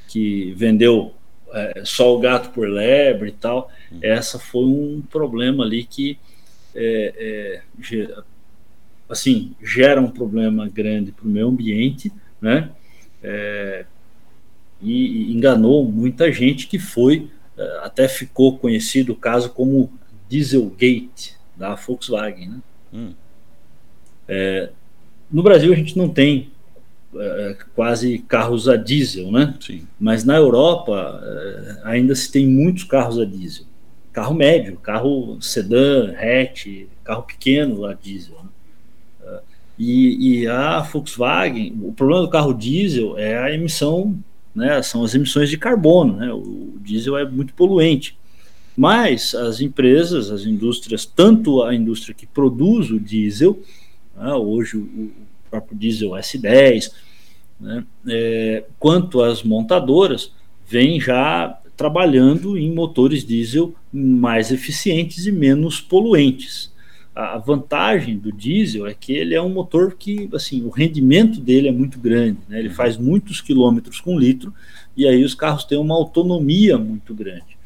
que 0.08 0.54
vendeu 0.58 1.14
é, 1.54 1.84
só 1.86 2.14
o 2.14 2.20
gato 2.20 2.50
por 2.50 2.68
lebre 2.68 3.30
e 3.30 3.34
tal. 3.34 3.72
Hum. 3.92 4.00
Essa 4.02 4.38
foi 4.38 4.66
um 4.66 5.02
problema 5.10 5.64
ali 5.64 5.86
que 5.86 6.20
é, 6.76 7.14
é 7.18 7.62
assim, 9.10 9.54
gera 9.64 10.02
um 10.02 10.10
problema 10.10 10.68
grande 10.68 11.12
para 11.12 11.26
o 11.26 11.30
meio 11.30 11.48
ambiente, 11.48 12.12
né? 12.42 12.70
É, 13.24 13.86
e, 14.82 15.32
e, 15.32 15.36
enganou 15.36 15.84
muita 15.86 16.32
gente 16.32 16.68
que 16.68 16.78
foi, 16.78 17.30
é, 17.58 17.80
até 17.84 18.08
ficou 18.08 18.58
conhecido 18.58 19.14
o 19.14 19.16
caso 19.16 19.50
como 19.50 19.92
Dieselgate 20.30 21.36
da 21.56 21.76
Volkswagen, 21.76 22.50
né? 22.50 22.62
Hum. 22.94 23.14
É, 24.28 24.70
no 25.32 25.42
Brasil 25.42 25.72
a 25.72 25.76
gente 25.76 25.98
não 25.98 26.10
tem 26.10 26.52
é, 27.16 27.58
quase 27.76 28.20
carros 28.20 28.68
a 28.68 28.76
diesel, 28.76 29.32
né? 29.32 29.56
Sim. 29.60 29.88
Mas 30.00 30.24
na 30.24 30.36
Europa 30.36 31.22
é, 31.24 31.82
ainda 31.84 32.14
se 32.14 32.32
tem 32.32 32.46
muitos 32.46 32.84
carros 32.84 33.20
a 33.20 33.26
diesel. 33.26 33.66
Carro 34.12 34.34
médio, 34.34 34.78
carro 34.78 35.42
sedã, 35.42 36.14
hatch, 36.14 36.88
carro 37.04 37.24
pequeno 37.24 37.86
a 37.86 37.94
diesel. 37.94 38.36
E, 39.78 40.42
e, 40.42 40.48
a 40.48 40.80
Volkswagen, 40.80 41.78
o 41.84 41.94
problema 41.94 42.22
do 42.22 42.30
carro 42.30 42.54
diesel 42.54 43.18
é 43.18 43.38
a 43.38 43.54
emissão, 43.54 44.18
né, 44.56 44.82
são 44.82 45.04
as 45.04 45.14
emissões 45.14 45.50
de 45.50 45.58
carbono, 45.58 46.16
né, 46.18 46.34
o 46.34 46.78
diesel 46.82 47.16
é 47.16 47.30
muito 47.30 47.54
poluente. 47.54 48.18
Mas 48.76 49.36
as 49.36 49.62
empresas, 49.62 50.32
as 50.32 50.46
indústrias, 50.46 51.06
tanto 51.06 51.62
a 51.62 51.76
indústria 51.76 52.16
que 52.16 52.26
produz 52.26 52.90
o 52.90 53.00
diesel, 53.00 53.62
né, 54.16 54.34
hoje 54.34 54.78
o 54.78 55.12
próprio 55.50 55.78
diesel 55.78 56.12
S10, 56.12 56.92
né, 57.60 57.84
é, 58.08 58.64
quanto 58.80 59.22
as 59.22 59.44
montadoras, 59.44 60.32
vêm 60.68 61.00
já 61.00 61.60
trabalhando 61.76 62.58
em 62.58 62.74
motores 62.74 63.24
diesel 63.24 63.76
mais 63.94 64.52
eficientes 64.52 65.28
e 65.28 65.32
menos 65.32 65.80
poluentes 65.80 66.76
a 67.18 67.38
vantagem 67.40 68.16
do 68.16 68.32
diesel 68.32 68.86
é 68.86 68.94
que 68.94 69.12
ele 69.12 69.34
é 69.34 69.42
um 69.42 69.50
motor 69.50 69.96
que, 69.98 70.30
assim, 70.34 70.64
o 70.64 70.70
rendimento 70.70 71.40
dele 71.42 71.68
é 71.68 71.72
muito 71.72 72.00
grande, 72.00 72.38
né? 72.48 72.60
Ele 72.60 72.68
uhum. 72.70 72.76
faz 72.76 72.96
muitos 72.96 73.42
quilômetros 73.42 74.00
com 74.00 74.20
litro 74.20 74.54
e 74.96 75.08
aí 75.08 75.24
os 75.24 75.34
carros 75.34 75.66
têm 75.66 75.80
uma 75.80 75.96
autonomia 75.96 76.78
muito 76.78 77.16
grande. 77.16 77.58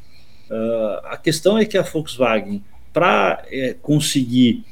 Uh, 0.50 1.04
a 1.04 1.18
questão 1.18 1.58
é 1.58 1.66
que 1.66 1.76
a 1.76 1.82
Volkswagen, 1.82 2.64
para 2.94 3.44
é, 3.50 3.74
conseguir 3.74 4.64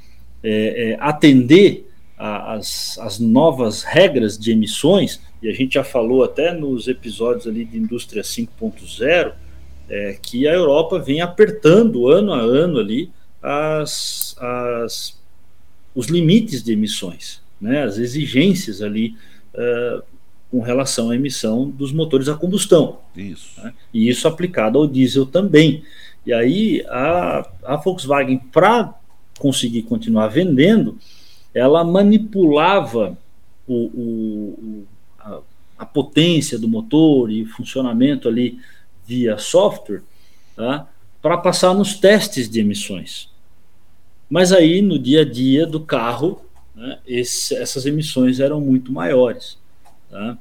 é, 0.42 0.92
é, 0.92 0.96
atender 0.98 1.86
a, 2.16 2.54
as, 2.54 2.98
as 3.00 3.18
novas 3.18 3.82
regras 3.82 4.38
de 4.38 4.50
emissões, 4.50 5.20
e 5.42 5.48
a 5.50 5.52
gente 5.52 5.74
já 5.74 5.84
falou 5.84 6.24
até 6.24 6.54
nos 6.54 6.88
episódios 6.88 7.46
ali 7.46 7.66
de 7.66 7.76
Indústria 7.76 8.22
5.0, 8.22 9.32
é, 9.90 10.16
que 10.22 10.48
a 10.48 10.52
Europa 10.52 10.98
vem 10.98 11.20
apertando 11.20 12.08
ano 12.08 12.32
a 12.32 12.40
ano 12.40 12.78
ali 12.78 13.10
as, 13.42 14.36
as, 14.38 15.18
os 15.94 16.06
limites 16.06 16.62
de 16.62 16.72
emissões, 16.72 17.40
né, 17.60 17.82
as 17.82 17.98
exigências 17.98 18.82
ali 18.82 19.16
uh, 19.54 20.02
com 20.50 20.60
relação 20.60 21.10
à 21.10 21.14
emissão 21.14 21.70
dos 21.70 21.92
motores 21.92 22.28
a 22.28 22.34
combustão. 22.34 22.98
Isso. 23.16 23.60
Né, 23.60 23.72
e 23.92 24.08
isso 24.08 24.26
aplicado 24.28 24.78
ao 24.78 24.86
diesel 24.86 25.26
também. 25.26 25.82
E 26.26 26.32
aí 26.32 26.84
a, 26.88 27.48
a 27.64 27.76
Volkswagen, 27.76 28.38
para 28.38 28.94
conseguir 29.38 29.82
continuar 29.82 30.28
vendendo, 30.28 30.98
ela 31.54 31.82
manipulava 31.82 33.16
o, 33.66 33.74
o, 33.74 34.86
a, 35.18 35.40
a, 35.78 35.86
potência 35.86 36.58
do 36.58 36.68
motor 36.68 37.30
e 37.30 37.42
o 37.42 37.46
funcionamento 37.46 38.28
ali 38.28 38.60
via 39.06 39.38
software 39.38 40.02
tá, 40.54 40.86
para 41.22 41.38
passar 41.38 41.72
nos 41.74 41.94
testes 41.94 42.48
de 42.48 42.60
emissões. 42.60 43.29
Mas 44.30 44.52
aí, 44.52 44.80
no 44.80 44.96
dia 44.96 45.22
a 45.22 45.24
dia 45.24 45.66
do 45.66 45.80
carro, 45.80 46.40
né, 46.74 47.00
esse, 47.04 47.54
essas 47.56 47.84
emissões 47.84 48.38
eram 48.38 48.60
muito 48.60 48.92
maiores. 48.92 49.58
Tá? 50.08 50.38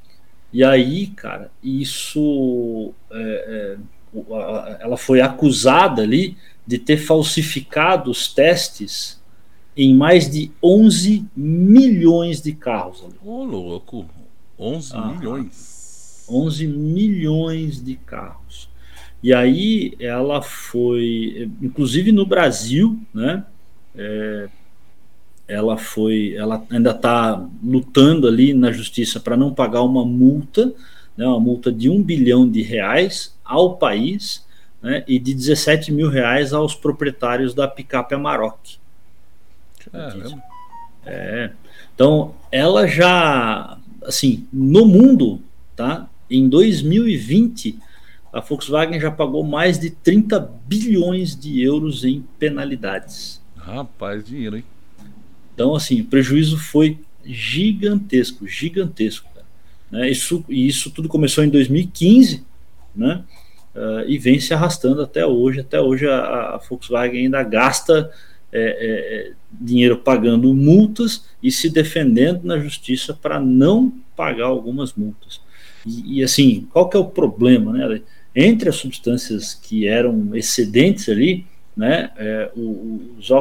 E 0.53 0.63
aí, 0.63 1.07
cara, 1.07 1.51
isso. 1.63 2.93
É, 3.11 3.77
é, 3.77 4.79
ela 4.79 4.97
foi 4.97 5.21
acusada 5.21 6.01
ali 6.01 6.35
de 6.65 6.77
ter 6.79 6.97
falsificado 6.97 8.09
os 8.09 8.27
testes 8.27 9.19
em 9.77 9.93
mais 9.93 10.29
de 10.29 10.51
11 10.61 11.25
milhões 11.35 12.41
de 12.41 12.53
carros. 12.53 13.01
Ô, 13.01 13.09
oh, 13.23 13.43
louco! 13.43 14.05
11 14.57 14.91
ah, 14.93 15.13
milhões. 15.13 16.25
11 16.29 16.67
milhões 16.67 17.83
de 17.83 17.95
carros. 17.95 18.69
E 19.21 19.33
aí 19.33 19.95
ela 19.99 20.41
foi, 20.41 21.49
inclusive 21.61 22.11
no 22.11 22.25
Brasil, 22.25 22.99
né? 23.13 23.45
É, 23.95 24.49
ela 25.47 25.77
foi, 25.77 26.35
ela 26.35 26.63
ainda 26.69 26.91
está 26.91 27.43
lutando 27.63 28.27
ali 28.27 28.53
na 28.53 28.71
justiça 28.71 29.19
para 29.19 29.35
não 29.35 29.53
pagar 29.53 29.81
uma 29.81 30.05
multa, 30.05 30.73
né, 31.17 31.25
uma 31.25 31.39
multa 31.39 31.71
de 31.71 31.89
um 31.89 32.01
bilhão 32.01 32.49
de 32.49 32.61
reais 32.61 33.35
ao 33.43 33.75
país 33.77 34.45
né, 34.81 35.03
e 35.07 35.17
de 35.17 35.33
17 35.33 35.91
mil 35.91 36.09
reais 36.09 36.53
aos 36.53 36.75
proprietários 36.75 37.53
da 37.53 37.67
picape 37.67 38.13
Amarok. 38.13 38.77
É. 41.05 41.51
Então, 41.95 42.35
ela 42.51 42.87
já, 42.87 43.77
assim, 44.03 44.47
no 44.53 44.85
mundo, 44.85 45.41
tá? 45.75 46.07
Em 46.29 46.47
2020, 46.47 47.79
a 48.31 48.39
Volkswagen 48.39 48.99
já 48.99 49.09
pagou 49.09 49.43
mais 49.43 49.79
de 49.79 49.89
30 49.89 50.39
bilhões 50.65 51.35
de 51.35 51.61
euros 51.61 52.05
em 52.05 52.23
penalidades. 52.37 53.38
Rapaz, 53.69 54.25
dinheiro, 54.25 54.57
hein? 54.57 54.63
Então, 55.53 55.75
assim, 55.75 56.01
o 56.01 56.05
prejuízo 56.05 56.57
foi 56.57 56.97
gigantesco, 57.25 58.47
gigantesco. 58.47 59.29
Né? 59.91 60.09
Isso, 60.09 60.43
e 60.47 60.67
isso 60.67 60.91
tudo 60.91 61.09
começou 61.09 61.43
em 61.43 61.49
2015, 61.49 62.43
né? 62.95 63.23
Uh, 63.75 64.07
e 64.07 64.17
vem 64.17 64.39
se 64.39 64.53
arrastando 64.53 65.01
até 65.01 65.25
hoje. 65.25 65.59
Até 65.59 65.79
hoje 65.79 66.07
a, 66.07 66.55
a 66.55 66.57
Volkswagen 66.57 67.25
ainda 67.25 67.43
gasta 67.43 68.11
é, 68.51 68.61
é, 68.61 69.29
é 69.29 69.31
dinheiro 69.51 69.97
pagando 69.97 70.53
multas 70.53 71.25
e 71.41 71.51
se 71.51 71.69
defendendo 71.69 72.43
na 72.43 72.57
justiça 72.59 73.13
para 73.13 73.39
não 73.39 73.93
pagar 74.15 74.45
algumas 74.45 74.93
multas. 74.93 75.39
E, 75.85 76.19
e, 76.19 76.23
assim, 76.23 76.67
qual 76.71 76.89
que 76.89 76.97
é 76.97 76.99
o 76.99 77.05
problema, 77.05 77.73
né? 77.73 78.01
Entre 78.35 78.69
as 78.69 78.75
substâncias 78.75 79.53
que 79.53 79.87
eram 79.87 80.35
excedentes 80.35 81.09
ali, 81.09 81.45
né? 81.79 82.11
É, 82.17 82.51
os 82.55 83.31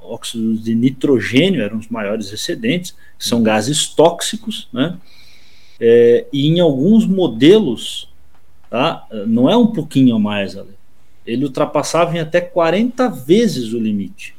óxidos 0.00 0.64
de 0.64 0.74
nitrogênio 0.74 1.62
eram 1.62 1.76
os 1.76 1.88
maiores 1.88 2.32
excedentes, 2.32 2.96
são 3.18 3.42
gases 3.42 3.86
tóxicos, 3.86 4.66
né? 4.72 4.98
É, 5.78 6.26
e 6.32 6.48
em 6.48 6.58
alguns 6.58 7.06
modelos, 7.06 8.08
tá? 8.70 9.06
não 9.26 9.50
é 9.50 9.56
um 9.56 9.66
pouquinho 9.66 10.16
a 10.16 10.18
mais, 10.18 10.56
ali. 10.56 10.74
ele 11.26 11.44
ultrapassava 11.44 12.16
em 12.16 12.20
até 12.20 12.40
40 12.40 13.08
vezes 13.08 13.74
o 13.74 13.78
limite. 13.78 14.34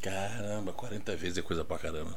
Caramba, 0.00 0.72
40 0.72 1.16
vezes 1.16 1.38
é 1.38 1.42
coisa 1.42 1.64
pra 1.64 1.78
caramba. 1.78 2.14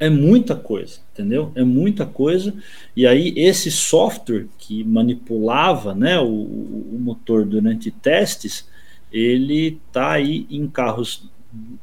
É 0.00 0.10
muita 0.10 0.56
coisa, 0.56 0.98
entendeu? 1.12 1.52
É 1.54 1.62
muita 1.62 2.04
coisa. 2.04 2.52
E 2.96 3.06
aí, 3.06 3.32
esse 3.36 3.70
software 3.70 4.46
que 4.58 4.82
manipulava 4.82 5.94
né, 5.94 6.18
o, 6.18 6.26
o 6.26 6.98
motor 6.98 7.44
durante 7.44 7.92
testes, 7.92 8.66
ele 9.12 9.80
está 9.86 10.12
aí 10.12 10.46
em 10.50 10.66
carros 10.66 11.24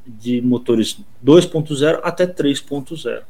de 0.06 0.42
motores 0.42 1.00
2.0 1.24 2.00
até 2.04 2.26
3.0. 2.26 3.22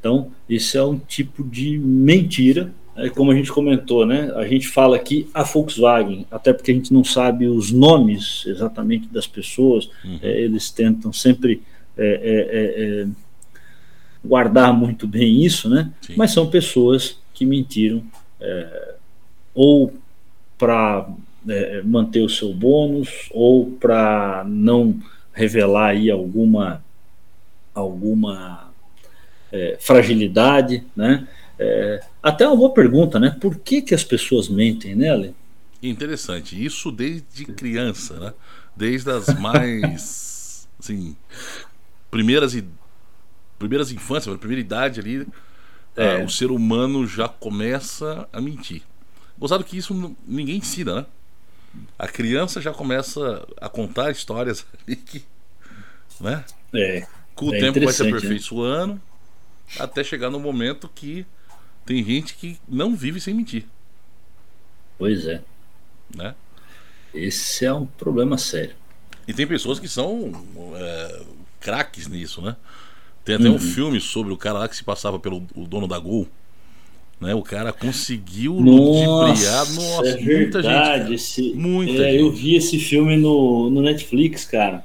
Então, 0.00 0.32
isso 0.48 0.76
é 0.76 0.84
um 0.84 0.98
tipo 0.98 1.44
de 1.44 1.78
mentira, 1.78 2.72
é 2.96 3.08
como 3.08 3.30
a 3.30 3.34
gente 3.34 3.52
comentou, 3.52 4.04
né? 4.04 4.32
A 4.34 4.46
gente 4.46 4.68
fala 4.68 4.96
aqui 4.96 5.28
a 5.32 5.42
Volkswagen, 5.44 6.26
até 6.30 6.52
porque 6.52 6.70
a 6.70 6.74
gente 6.74 6.92
não 6.92 7.04
sabe 7.04 7.46
os 7.46 7.70
nomes 7.70 8.44
exatamente 8.46 9.06
das 9.08 9.26
pessoas, 9.26 9.88
uhum. 10.04 10.18
é, 10.22 10.40
eles 10.40 10.70
tentam 10.70 11.12
sempre 11.12 11.62
é, 11.96 12.04
é, 12.04 12.58
é, 12.58 13.02
é 13.02 13.08
guardar 14.24 14.72
muito 14.72 15.06
bem 15.06 15.44
isso, 15.44 15.68
né? 15.68 15.90
Sim. 16.00 16.14
Mas 16.16 16.32
são 16.32 16.48
pessoas 16.48 17.18
que 17.32 17.46
mentiram 17.46 18.02
é, 18.40 18.94
ou 19.54 19.94
para 20.58 21.08
é, 21.48 21.82
manter 21.82 22.20
o 22.20 22.28
seu 22.28 22.52
bônus 22.52 23.28
ou 23.30 23.72
para 23.72 24.44
não 24.46 25.00
revelar 25.32 25.88
aí 25.88 26.10
alguma 26.10 26.84
alguma 27.74 28.70
é, 29.50 29.76
fragilidade, 29.80 30.84
né? 30.94 31.26
É, 31.58 32.00
até 32.22 32.46
uma 32.46 32.56
boa 32.56 32.72
pergunta, 32.72 33.18
né? 33.18 33.36
Por 33.40 33.56
que, 33.56 33.82
que 33.82 33.94
as 33.94 34.04
pessoas 34.04 34.48
mentem, 34.48 34.94
né, 34.94 35.10
Ale? 35.10 35.34
Interessante. 35.82 36.62
Isso 36.62 36.90
desde 36.90 37.44
criança, 37.46 38.18
né? 38.18 38.34
Desde 38.76 39.10
as 39.10 39.38
mais, 39.38 40.68
assim, 40.78 41.16
primeiras 42.10 42.54
e 42.54 42.64
primeiras 43.58 43.92
infâncias, 43.92 44.36
primeira 44.38 44.60
idade 44.60 44.98
ali, 44.98 45.26
é. 45.96 46.16
uh, 46.16 46.24
o 46.24 46.28
ser 46.28 46.50
humano 46.50 47.06
já 47.06 47.28
começa 47.28 48.28
a 48.32 48.40
mentir. 48.40 48.82
Gostado 49.38 49.62
que 49.62 49.76
isso 49.76 50.16
ninguém 50.26 50.56
ensina, 50.56 50.94
né? 50.94 51.06
A 51.98 52.08
criança 52.08 52.60
já 52.60 52.72
começa 52.72 53.46
a 53.60 53.68
contar 53.68 54.10
histórias 54.10 54.66
ali 54.86 54.96
que. 54.96 55.24
Né? 56.20 56.44
É. 56.74 57.06
Com 57.34 57.46
o 57.46 57.54
é 57.54 57.60
tempo 57.60 57.80
vai 57.80 57.92
se 57.92 58.02
né? 58.02 58.10
aperfeiçoando, 58.10 58.94
né? 58.94 59.00
até 59.78 60.04
chegar 60.04 60.30
no 60.30 60.38
momento 60.38 60.88
que 60.88 61.26
tem 61.84 62.04
gente 62.04 62.34
que 62.34 62.58
não 62.68 62.94
vive 62.94 63.20
sem 63.20 63.34
mentir. 63.34 63.66
Pois 64.98 65.26
é. 65.26 65.42
Né? 66.14 66.34
Esse 67.14 67.64
é 67.64 67.72
um 67.72 67.86
problema 67.86 68.38
sério. 68.38 68.74
E 69.26 69.32
tem 69.32 69.46
pessoas 69.46 69.78
que 69.78 69.88
são 69.88 70.32
é, 70.76 71.22
craques 71.60 72.06
nisso, 72.06 72.40
né? 72.42 72.56
Tem 73.24 73.36
até 73.36 73.48
uhum. 73.48 73.54
um 73.54 73.58
filme 73.58 74.00
sobre 74.00 74.32
o 74.32 74.36
cara 74.36 74.60
lá 74.60 74.68
que 74.68 74.76
se 74.76 74.82
passava 74.82 75.18
pelo 75.18 75.40
dono 75.40 75.86
da 75.86 75.98
Gol. 75.98 76.28
Né? 77.22 77.34
O 77.36 77.42
cara 77.42 77.72
conseguiu 77.72 78.54
ludibriar. 78.54 79.64
Nossa, 79.74 80.08
é 80.08 80.20
muita 80.20 80.60
verdade, 80.60 81.02
gente. 81.04 81.14
Esse, 81.14 81.52
muita 81.54 81.92
é, 82.02 82.10
gente. 82.10 82.20
Eu 82.20 82.32
vi 82.32 82.56
esse 82.56 82.80
filme 82.80 83.16
no, 83.16 83.70
no 83.70 83.80
Netflix, 83.80 84.44
cara. 84.44 84.84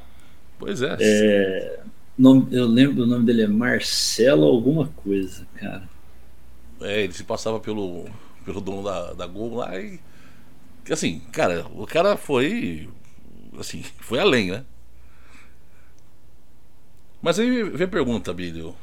Pois 0.60 0.84
é. 0.84 0.98
é 1.00 1.80
nome, 2.16 2.48
eu 2.52 2.68
lembro 2.68 3.04
o 3.04 3.08
nome 3.08 3.26
dele 3.26 3.42
é 3.42 3.48
Marcelo 3.48 4.46
alguma 4.46 4.86
coisa, 4.88 5.48
cara. 5.56 5.90
É, 6.80 7.06
ele 7.06 7.14
se 7.14 7.24
passava 7.24 7.60
pelo, 7.60 8.06
pelo 8.46 8.62
dono 8.62 8.84
da, 8.84 9.14
da 9.14 9.26
Gol 9.26 9.56
lá 9.56 9.76
e. 9.80 10.00
Assim, 10.92 11.20
cara, 11.32 11.66
o 11.74 11.88
cara 11.88 12.16
foi. 12.16 12.88
Assim, 13.58 13.84
foi 14.00 14.20
além, 14.20 14.52
né? 14.52 14.64
Mas 17.20 17.40
aí 17.40 17.64
vem 17.64 17.86
a 17.86 17.90
pergunta, 17.90 18.32
Billy. 18.32 18.74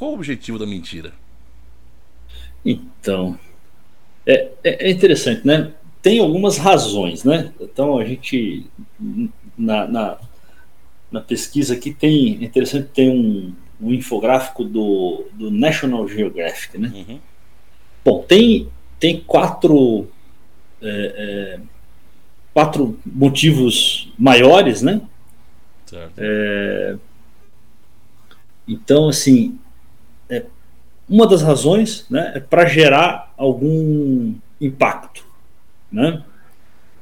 Qual 0.00 0.12
o 0.12 0.14
objetivo 0.14 0.58
da 0.58 0.64
mentira? 0.64 1.12
Então, 2.64 3.38
é, 4.26 4.50
é, 4.64 4.88
é 4.88 4.90
interessante, 4.90 5.46
né? 5.46 5.74
Tem 6.00 6.20
algumas 6.20 6.56
razões, 6.56 7.22
né? 7.22 7.52
Então 7.60 7.98
a 7.98 8.04
gente 8.06 8.64
na, 9.58 9.86
na, 9.86 10.18
na 11.12 11.20
pesquisa 11.20 11.74
aqui 11.74 11.92
tem 11.92 12.38
é 12.40 12.44
interessante 12.46 12.88
tem 12.94 13.10
um, 13.10 13.54
um 13.78 13.92
infográfico 13.92 14.64
do, 14.64 15.26
do 15.34 15.50
National 15.50 16.08
Geographic, 16.08 16.78
né? 16.78 16.90
Uhum. 16.94 17.20
Bom, 18.02 18.22
tem 18.22 18.70
tem 18.98 19.20
quatro 19.20 20.08
é, 20.80 20.88
é, 20.88 21.60
quatro 22.54 22.98
motivos 23.04 24.10
maiores, 24.18 24.80
né? 24.80 25.02
É, 26.16 26.96
então, 28.66 29.10
assim, 29.10 29.59
uma 31.10 31.26
das 31.26 31.42
razões 31.42 32.06
né, 32.08 32.32
é 32.36 32.40
para 32.40 32.64
gerar 32.66 33.34
algum 33.36 34.32
impacto. 34.60 35.26
Né? 35.90 36.22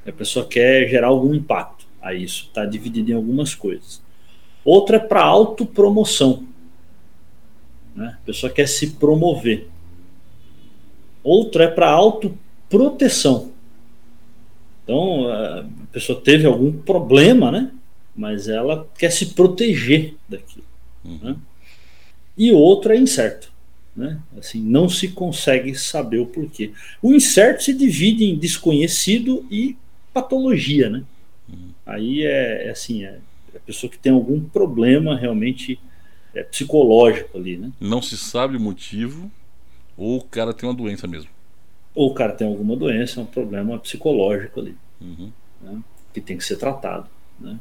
A 0.07 0.11
pessoa 0.11 0.47
quer 0.47 0.89
gerar 0.89 1.09
algum 1.09 1.35
impacto 1.35 1.87
a 2.01 2.15
isso, 2.15 2.45
está 2.47 2.65
dividido 2.65 3.11
em 3.11 3.15
algumas 3.15 3.55
coisas. 3.55 4.01
Outra 4.65 4.97
é 4.97 5.01
para 5.01 5.23
autopromoção. 5.23 6.45
Né? 7.95 8.17
A 8.23 8.25
pessoa 8.25 8.51
quer 8.51 8.67
se 8.67 8.93
promover. 8.93 9.69
Outra 11.23 11.65
é 11.65 11.69
para 11.69 11.91
autoproteção. 11.91 13.53
Então, 14.85 15.29
a 15.31 15.67
pessoa 15.93 16.19
teve 16.19 16.47
algum 16.47 16.73
problema, 16.73 17.51
né? 17.51 17.71
mas 18.17 18.49
ela 18.49 18.89
quer 18.97 19.11
se 19.11 19.35
proteger 19.35 20.15
daquilo. 20.27 20.65
Uhum. 21.05 21.19
Né? 21.23 21.37
E 22.39 22.53
outra 22.53 22.97
é 22.97 22.99
incerto. 22.99 23.53
Né? 23.99 24.17
Assim, 24.39 24.63
não 24.63 24.89
se 24.89 25.09
consegue 25.09 25.75
saber 25.75 26.19
o 26.19 26.27
porquê. 26.27 26.73
O 27.03 27.13
incerto 27.13 27.65
se 27.65 27.75
divide 27.75 28.25
em 28.25 28.39
desconhecido 28.39 29.45
e 29.51 29.77
patologia. 30.15 30.89
Né? 30.89 31.03
Uhum. 31.49 31.71
Aí 31.85 32.25
é, 32.25 32.69
é 32.69 32.71
assim, 32.71 33.05
é, 33.05 33.19
é 33.53 33.57
a 33.57 33.61
pessoa 33.61 33.91
que 33.91 33.99
tem 33.99 34.13
algum 34.13 34.41
problema 34.41 35.17
realmente 35.17 35.81
é, 36.33 36.45
psicológico 36.45 37.37
ali. 37.37 37.57
Né? 37.57 37.73
Não 37.81 38.01
se 38.01 38.17
sabe 38.17 38.57
o 38.57 38.61
motivo, 38.61 39.29
ou 39.97 40.19
o 40.19 40.23
cara 40.23 40.55
tem 40.55 40.69
uma 40.69 40.77
doença 40.77 41.09
mesmo. 41.09 41.31
Ou 41.93 42.13
o 42.13 42.15
cara 42.15 42.33
tem 42.33 42.47
alguma 42.47 42.77
doença, 42.77 43.21
um 43.21 43.27
problema 43.27 43.77
psicológico 43.81 44.61
ali. 44.61 44.77
Uhum. 45.01 45.33
Né? 45.61 45.83
Que 46.15 46.21
tem 46.21 46.39
que 46.39 46.45
ser 46.45 46.57
tratado. 46.57 47.11
Né? 47.41 47.59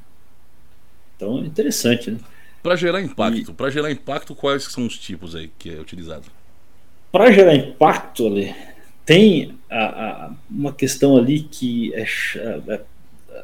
Então 1.15 1.39
é 1.39 1.47
interessante, 1.47 2.11
né? 2.11 2.19
Para 2.61 2.75
gerar 2.75 3.01
impacto, 3.01 3.51
e... 3.51 3.53
para 3.53 3.69
gerar 3.69 3.91
impacto, 3.91 4.35
quais 4.35 4.63
são 4.65 4.85
os 4.85 4.97
tipos 4.97 5.35
aí 5.35 5.49
que 5.57 5.69
é 5.69 5.79
utilizado? 5.79 6.25
Para 7.11 7.31
gerar 7.31 7.55
impacto, 7.55 8.27
ali, 8.27 8.53
tem 9.05 9.55
a, 9.69 9.85
a, 9.85 10.31
uma 10.49 10.73
questão 10.73 11.17
ali 11.17 11.41
que 11.41 11.93
é, 11.93 12.03
é, 12.03 12.81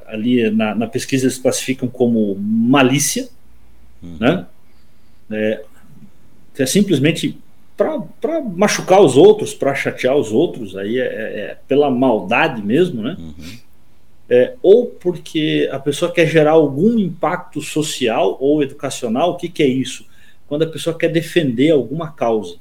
ali 0.07 0.49
na, 0.51 0.75
na, 0.75 0.87
pesquisa 0.87 1.25
eles 1.25 1.37
classificam 1.37 1.87
como 1.87 2.35
malícia, 2.35 3.29
uhum. 4.01 4.17
né? 4.19 4.45
É, 5.31 5.63
é 6.59 6.65
simplesmente 6.65 7.37
para 7.75 8.41
machucar 8.41 9.01
os 9.01 9.17
outros, 9.17 9.53
para 9.53 9.73
chatear 9.73 10.15
os 10.15 10.31
outros, 10.31 10.75
aí 10.75 10.99
é, 10.99 11.03
é, 11.03 11.39
é, 11.39 11.57
pela 11.67 11.89
maldade 11.89 12.61
mesmo, 12.61 13.01
né? 13.01 13.15
Uhum 13.17 13.63
é, 14.29 14.55
ou 14.61 14.87
porque 14.87 15.69
a 15.71 15.79
pessoa 15.79 16.11
quer 16.11 16.27
gerar 16.27 16.51
algum 16.51 16.97
impacto 16.97 17.61
social 17.61 18.37
ou 18.39 18.63
educacional. 18.63 19.31
O 19.31 19.37
que, 19.37 19.49
que 19.49 19.63
é 19.63 19.67
isso? 19.67 20.05
Quando 20.47 20.63
a 20.63 20.67
pessoa 20.67 20.97
quer 20.97 21.09
defender 21.09 21.71
alguma 21.71 22.11
causa. 22.11 22.55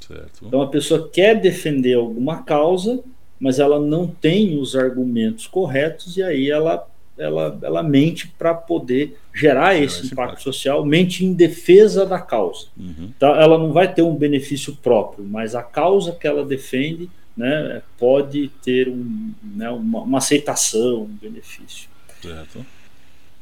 Certo. 0.00 0.46
Então 0.46 0.62
a 0.62 0.68
pessoa 0.68 1.08
quer 1.12 1.40
defender 1.40 1.94
alguma 1.94 2.42
causa, 2.42 3.00
mas 3.38 3.58
ela 3.58 3.78
não 3.78 4.06
tem 4.06 4.58
os 4.58 4.76
argumentos 4.76 5.46
corretos 5.46 6.16
e 6.16 6.22
aí 6.22 6.50
ela 6.50 6.86
ela, 7.18 7.58
ela 7.62 7.82
mente 7.82 8.28
para 8.28 8.54
poder 8.54 9.18
gerar 9.34 9.74
esse, 9.74 10.02
esse 10.02 10.12
impacto, 10.12 10.12
impacto, 10.12 10.42
social, 10.42 10.84
mente 10.84 11.24
em 11.24 11.32
defesa 11.32 12.06
da 12.06 12.20
causa. 12.20 12.66
Uhum. 12.76 13.10
Então, 13.16 13.34
ela 13.34 13.58
não 13.58 13.72
vai 13.72 13.92
ter 13.92 14.02
um 14.02 14.14
benefício 14.14 14.76
próprio, 14.76 15.24
mas 15.24 15.54
a 15.54 15.62
causa 15.62 16.12
que 16.12 16.28
ela 16.28 16.44
defende 16.44 17.10
né, 17.38 17.82
pode 17.96 18.48
ter 18.64 18.88
um, 18.88 19.32
né, 19.42 19.70
uma, 19.70 20.00
uma, 20.00 20.18
aceitação, 20.18 21.02
um 21.02 21.06
benefício. 21.06 21.88
Certo. 22.20 22.66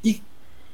E, 0.04 0.20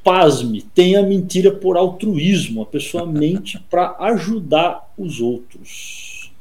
pasme, 0.03 0.63
tem 0.75 0.97
a 0.97 1.03
mentira 1.05 1.53
por 1.53 1.77
altruísmo. 1.77 2.63
A 2.63 2.67
pessoa 2.67 3.07
mente 3.11 3.61
para 3.71 3.97
ajudar 4.01 4.93
os 4.99 5.21
outros. 5.21 6.33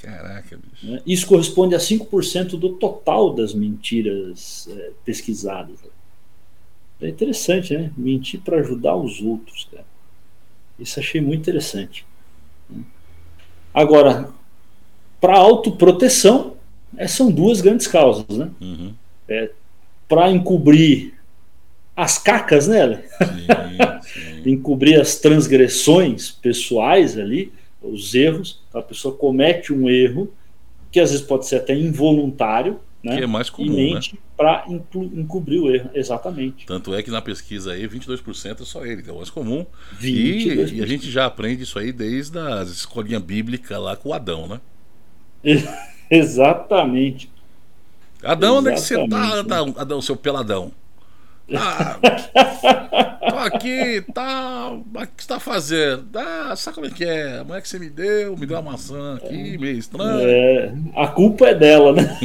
Caraca, 0.00 0.56
bicho. 0.56 0.86
Né? 0.86 1.02
Isso 1.06 1.26
corresponde 1.26 1.74
a 1.74 1.78
5% 1.78 2.58
do 2.58 2.70
total 2.70 3.34
das 3.34 3.52
mentiras 3.52 4.66
é, 4.70 4.90
pesquisadas. 5.04 5.78
É 6.98 7.08
interessante, 7.08 7.76
né? 7.76 7.92
Mentir 7.94 8.40
para 8.40 8.60
ajudar 8.60 8.96
os 8.96 9.20
outros, 9.20 9.68
cara. 9.70 9.84
Isso 10.78 10.98
achei 10.98 11.20
muito 11.20 11.40
interessante. 11.40 12.06
Agora, 13.74 14.30
para 15.22 15.38
autoproteção, 15.38 16.56
é, 16.96 17.06
são 17.06 17.30
duas 17.30 17.60
grandes 17.60 17.86
causas, 17.86 18.36
né? 18.36 18.50
Uhum. 18.60 18.92
É, 19.28 19.50
para 20.08 20.28
encobrir 20.32 21.14
as 21.96 22.18
cacas, 22.18 22.66
né? 22.66 23.04
Sim, 23.18 24.42
sim. 24.42 24.42
encobrir 24.50 25.00
as 25.00 25.14
transgressões 25.20 26.32
pessoais 26.32 27.16
ali, 27.16 27.52
os 27.80 28.12
erros. 28.16 28.60
A 28.74 28.82
pessoa 28.82 29.16
comete 29.16 29.72
um 29.72 29.88
erro 29.88 30.28
que 30.90 30.98
às 30.98 31.12
vezes 31.12 31.24
pode 31.24 31.46
ser 31.46 31.56
até 31.56 31.72
involuntário, 31.72 32.80
né? 33.02 33.16
Que 33.16 33.22
é 33.22 33.26
mais 33.26 33.48
comum, 33.48 33.72
e 33.72 33.94
mente 33.94 34.14
né? 34.14 34.20
para 34.36 34.64
encobrir 34.68 35.60
o 35.60 35.72
erro, 35.72 35.88
exatamente. 35.94 36.66
Tanto 36.66 36.92
é 36.94 37.00
que 37.00 37.12
na 37.12 37.22
pesquisa 37.22 37.72
aí 37.72 37.86
22% 37.86 38.60
é 38.60 38.64
só 38.64 38.84
ele, 38.84 39.02
que 39.02 39.08
é 39.08 39.12
o 39.12 39.16
mais 39.18 39.30
comum. 39.30 39.64
E, 40.00 40.48
e, 40.48 40.82
a 40.82 40.86
gente 40.86 41.08
já 41.08 41.26
aprende 41.26 41.62
isso 41.62 41.78
aí 41.78 41.92
desde 41.92 42.38
a 42.38 42.62
escolinha 42.64 43.20
bíblica 43.20 43.78
lá 43.78 43.94
com 43.94 44.08
o 44.08 44.12
Adão, 44.12 44.48
né? 44.48 44.60
Exatamente. 46.10 47.30
Adão, 48.22 48.58
onde 48.58 48.68
é 48.68 48.74
que 48.74 48.80
você 48.80 49.08
tá, 49.08 49.40
Adão, 49.40 49.74
Adão, 49.76 50.00
seu 50.00 50.16
peladão? 50.16 50.72
Ah, 51.54 51.98
tô 53.28 53.36
aqui, 53.36 54.00
tá. 54.14 54.70
O 54.70 54.82
que 55.06 55.22
você 55.22 55.28
tá 55.28 55.40
fazendo? 55.40 56.08
Ah, 56.14 56.54
sabe 56.56 56.76
como 56.76 56.86
é 56.86 56.90
que 56.90 57.04
é? 57.04 57.40
A 57.40 57.44
mulher 57.44 57.60
que 57.60 57.68
você 57.68 57.78
me 57.78 57.90
deu, 57.90 58.36
me 58.36 58.46
deu 58.46 58.56
uma 58.56 58.72
maçã 58.72 59.16
aqui, 59.16 59.58
meio 59.58 59.76
estranho. 59.76 60.20
É, 60.26 60.72
a 60.94 61.08
culpa 61.08 61.48
é 61.48 61.54
dela, 61.54 61.92
né? 61.92 62.18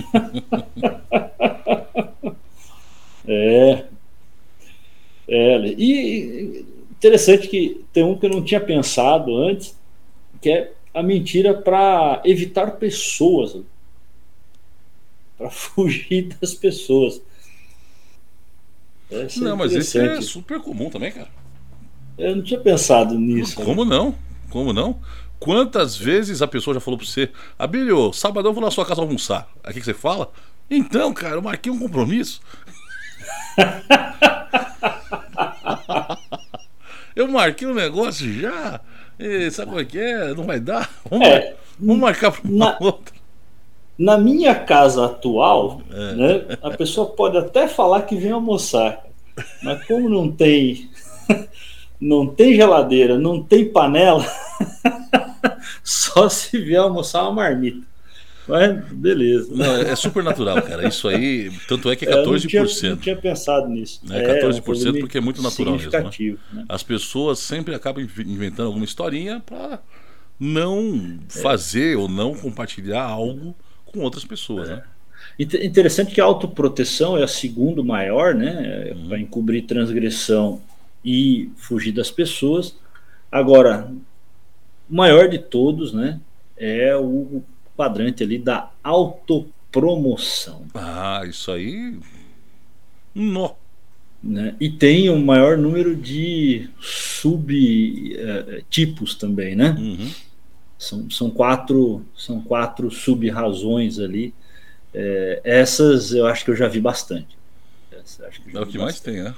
é. 3.27 3.83
É, 5.27 5.57
e 5.77 6.65
interessante 6.91 7.47
que 7.47 7.83
tem 7.91 8.03
um 8.03 8.17
que 8.17 8.25
eu 8.25 8.29
não 8.29 8.43
tinha 8.43 8.61
pensado 8.61 9.35
antes, 9.35 9.77
que 10.41 10.49
é 10.49 10.71
a 10.97 11.03
mentira 11.03 11.53
para 11.53 12.21
evitar 12.25 12.71
pessoas, 12.71 13.55
para 15.37 15.49
fugir 15.51 16.35
das 16.41 16.55
pessoas. 16.55 17.21
Essa 19.11 19.39
não, 19.39 19.51
é 19.51 19.55
mas 19.55 19.73
isso 19.73 19.99
é 19.99 20.19
super 20.21 20.59
comum 20.59 20.89
também, 20.89 21.11
cara. 21.11 21.29
Eu 22.17 22.35
não 22.35 22.43
tinha 22.43 22.59
pensado 22.59 23.13
nisso. 23.13 23.57
Como 23.57 23.85
né? 23.85 23.95
não? 23.95 24.15
Como 24.49 24.73
não? 24.73 24.99
Quantas 25.39 25.95
vezes 25.95 26.41
a 26.41 26.47
pessoa 26.47 26.73
já 26.73 26.79
falou 26.79 26.97
para 26.97 27.05
você, 27.05 27.29
Abílio, 27.59 28.11
sabadão 28.11 28.49
eu 28.49 28.55
vou 28.55 28.63
na 28.63 28.71
sua 28.71 28.83
casa 28.83 29.01
almoçar. 29.01 29.47
Aqui 29.63 29.79
que 29.79 29.85
você 29.85 29.93
fala? 29.93 30.31
Então, 30.69 31.13
cara, 31.13 31.35
eu 31.35 31.41
marquei 31.43 31.71
um 31.71 31.77
compromisso. 31.77 32.41
eu 37.15 37.27
marquei 37.27 37.67
um 37.67 37.75
negócio 37.75 38.33
já. 38.33 38.81
E 39.19 39.49
sabe 39.49 39.69
como 39.69 39.81
é 39.81 39.85
que 39.85 39.99
é? 39.99 40.33
Não 40.33 40.43
vai 40.43 40.59
dar? 40.59 40.89
Vamos, 41.09 41.27
é, 41.27 41.55
vamos 41.79 42.01
marcar 42.01 42.31
para 42.31 42.49
uma 42.49 42.65
na, 42.65 42.77
outra. 42.79 43.15
Na 43.97 44.17
minha 44.17 44.53
casa 44.53 45.05
atual, 45.05 45.81
é. 45.91 46.13
né, 46.13 46.57
a 46.61 46.69
pessoa 46.71 47.07
pode 47.07 47.37
até 47.37 47.67
falar 47.67 48.03
que 48.03 48.15
vem 48.15 48.31
almoçar, 48.31 49.03
mas 49.63 49.83
como 49.85 50.07
não 50.07 50.31
tem, 50.31 50.89
não 51.99 52.27
tem 52.27 52.55
geladeira, 52.55 53.17
não 53.17 53.41
tem 53.41 53.71
panela, 53.71 54.23
só 55.83 56.29
se 56.29 56.59
vier 56.59 56.81
almoçar 56.81 57.23
uma 57.23 57.33
marmita. 57.33 57.96
Mas 58.47 58.93
beleza. 58.93 59.53
Não, 59.53 59.75
é 59.75 59.95
super 59.95 60.23
natural, 60.23 60.61
cara. 60.61 60.87
Isso 60.87 61.07
aí, 61.07 61.51
tanto 61.67 61.89
é 61.91 61.95
que 61.95 62.05
é 62.05 62.11
14%. 62.11 62.15
Eu 62.15 62.31
não 62.31 62.37
tinha, 62.39 62.89
não 62.91 62.97
tinha 62.97 63.15
pensado 63.15 63.67
nisso. 63.67 64.01
É, 64.09 64.41
14% 64.41 64.95
é, 64.95 64.99
porque 64.99 65.17
é 65.17 65.21
muito 65.21 65.41
natural 65.41 65.73
mesmo. 65.75 65.91
Né? 65.91 66.37
Né? 66.53 66.65
As 66.69 66.81
pessoas 66.81 67.39
sempre 67.39 67.75
acabam 67.75 68.07
inventando 68.25 68.67
alguma 68.67 68.85
historinha 68.85 69.41
para 69.45 69.81
não 70.39 71.19
é. 71.27 71.41
fazer 71.41 71.97
ou 71.97 72.07
não 72.07 72.33
compartilhar 72.33 73.03
algo 73.03 73.53
com 73.85 73.99
outras 73.99 74.23
pessoas, 74.23 74.69
é. 74.69 74.75
né? 74.75 74.83
Interessante 75.39 76.13
que 76.13 76.21
a 76.21 76.23
autoproteção 76.23 77.17
é 77.17 77.23
a 77.23 77.27
segunda 77.27 77.83
maior, 77.83 78.33
né? 78.33 78.93
Uhum. 78.95 79.07
Para 79.07 79.19
encobrir 79.19 79.63
transgressão 79.63 80.61
e 81.03 81.51
fugir 81.57 81.91
das 81.91 82.09
pessoas. 82.09 82.75
Agora, 83.31 83.91
o 84.89 84.95
maior 84.95 85.27
de 85.27 85.37
todos, 85.37 85.93
né? 85.93 86.19
É 86.55 86.95
o 86.95 87.43
quadrante 87.77 88.23
ali 88.23 88.39
da 88.39 88.71
autopromoção. 88.83 90.65
Ah, 90.73 91.21
isso 91.25 91.51
aí. 91.51 91.97
Nó. 93.13 93.51
Né? 94.21 94.55
E 94.59 94.69
tem 94.69 95.09
o 95.11 95.19
maior 95.19 95.55
número 95.57 95.95
de 95.95 96.67
subtipos 96.79 97.53
uh, 99.13 99.19
também, 99.19 99.55
né? 99.55 99.75
Uhum. 99.77 100.09
São, 100.77 101.09
são 101.09 101.29
quatro 101.29 102.03
são 102.15 102.41
quatro 102.41 102.91
sub-razões 102.91 103.99
ali. 103.99 104.33
É, 104.93 105.41
essas 105.43 106.11
eu 106.13 106.25
acho 106.25 106.43
que 106.43 106.51
eu 106.51 106.55
já 106.55 106.67
vi 106.67 106.81
bastante. 106.81 107.37
Essa, 107.91 108.25
é 108.25 108.27
o 108.27 108.31
que 108.31 108.51
bastante. 108.51 108.77
mais 108.79 108.99
tem, 108.99 109.21
né? 109.23 109.35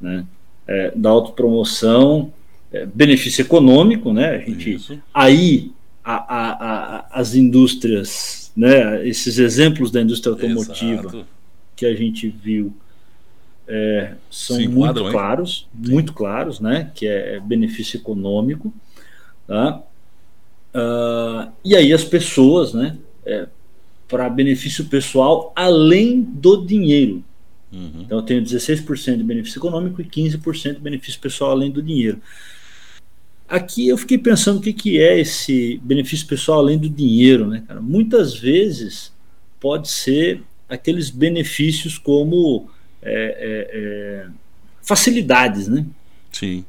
né? 0.00 0.26
É, 0.66 0.92
da 0.94 1.08
autopromoção, 1.10 2.32
é, 2.72 2.84
benefício 2.84 3.42
econômico, 3.42 4.12
né? 4.12 4.30
A 4.30 4.38
gente, 4.38 4.74
Isso. 4.74 5.00
aí 5.14 5.72
a, 6.14 6.96
a, 6.98 7.20
as 7.20 7.34
indústrias, 7.34 8.52
né? 8.56 9.06
Esses 9.06 9.38
exemplos 9.38 9.90
da 9.90 10.00
indústria 10.00 10.32
automotiva 10.32 11.00
Exato. 11.00 11.26
que 11.74 11.84
a 11.84 11.94
gente 11.94 12.28
viu 12.28 12.72
é, 13.66 14.14
são 14.30 14.60
muito 14.70 15.00
hein? 15.00 15.10
claros, 15.10 15.66
Sim. 15.82 15.90
muito 15.92 16.12
claros, 16.12 16.60
né? 16.60 16.92
Que 16.94 17.08
é 17.08 17.40
benefício 17.40 17.98
econômico, 17.98 18.72
tá? 19.48 19.82
Uh, 20.72 21.50
e 21.64 21.74
aí 21.74 21.92
as 21.92 22.04
pessoas, 22.04 22.72
né? 22.72 22.96
É, 23.24 23.48
para 24.06 24.28
benefício 24.28 24.84
pessoal 24.84 25.52
além 25.56 26.22
do 26.22 26.64
dinheiro. 26.64 27.24
Uhum. 27.72 28.02
Então 28.02 28.18
eu 28.18 28.22
tenho 28.22 28.40
16% 28.40 29.16
de 29.16 29.24
benefício 29.24 29.58
econômico 29.58 30.00
e 30.00 30.04
15% 30.04 30.74
de 30.74 30.80
benefício 30.80 31.20
pessoal 31.20 31.50
além 31.50 31.72
do 31.72 31.82
dinheiro. 31.82 32.20
Aqui 33.48 33.88
eu 33.88 33.96
fiquei 33.96 34.18
pensando 34.18 34.58
o 34.58 34.60
que, 34.60 34.72
que 34.72 35.00
é 35.00 35.18
esse 35.20 35.80
benefício 35.84 36.26
pessoal 36.26 36.58
além 36.58 36.78
do 36.78 36.88
dinheiro, 36.88 37.46
né, 37.46 37.62
cara? 37.66 37.80
Muitas 37.80 38.34
vezes 38.34 39.12
pode 39.60 39.88
ser 39.88 40.42
aqueles 40.68 41.10
benefícios 41.10 41.96
como 41.96 42.68
é, 43.00 43.12
é, 43.12 43.70
é, 43.72 44.26
facilidades, 44.82 45.68
né? 45.68 45.86
Sim. 46.32 46.64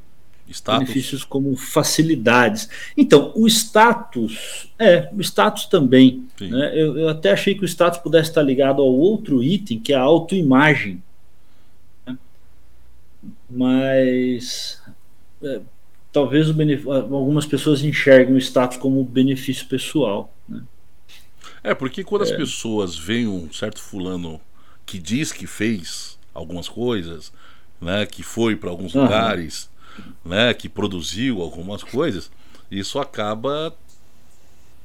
Status. 0.48 0.78
Benefícios 0.78 1.24
como 1.24 1.54
facilidades. 1.56 2.70
Então, 2.96 3.32
o 3.34 3.46
status, 3.46 4.70
é, 4.78 5.10
o 5.12 5.20
status 5.20 5.66
também. 5.66 6.26
Né? 6.40 6.72
Eu, 6.74 6.96
eu, 6.96 7.08
até 7.08 7.32
achei 7.32 7.54
que 7.54 7.64
o 7.64 7.68
status 7.68 7.98
pudesse 7.98 8.30
estar 8.30 8.40
ligado 8.40 8.80
ao 8.80 8.88
outro 8.88 9.42
item, 9.42 9.78
que 9.78 9.92
é 9.92 9.96
a 9.96 10.00
autoimagem. 10.00 11.02
Né? 12.06 12.16
Mas 13.50 14.80
talvez 16.12 16.48
algumas 16.48 17.46
pessoas 17.46 17.82
enxerguem 17.82 18.34
o 18.34 18.38
status 18.38 18.76
como 18.76 19.02
benefício 19.04 19.66
pessoal. 19.66 20.34
Né? 20.48 20.62
É, 21.62 21.74
porque 21.74 22.04
quando 22.04 22.22
é. 22.22 22.24
as 22.24 22.36
pessoas 22.36 22.96
veem 22.96 23.26
um 23.26 23.52
certo 23.52 23.80
fulano 23.80 24.40
que 24.86 24.98
diz 24.98 25.32
que 25.32 25.46
fez 25.46 26.18
algumas 26.32 26.68
coisas, 26.68 27.32
né, 27.80 28.06
que 28.06 28.22
foi 28.22 28.56
para 28.56 28.70
alguns 28.70 28.94
uhum. 28.94 29.02
lugares 29.02 29.68
né, 30.24 30.54
que 30.54 30.68
produziu 30.68 31.42
algumas 31.42 31.82
coisas, 31.82 32.30
isso 32.70 32.98
acaba 32.98 33.74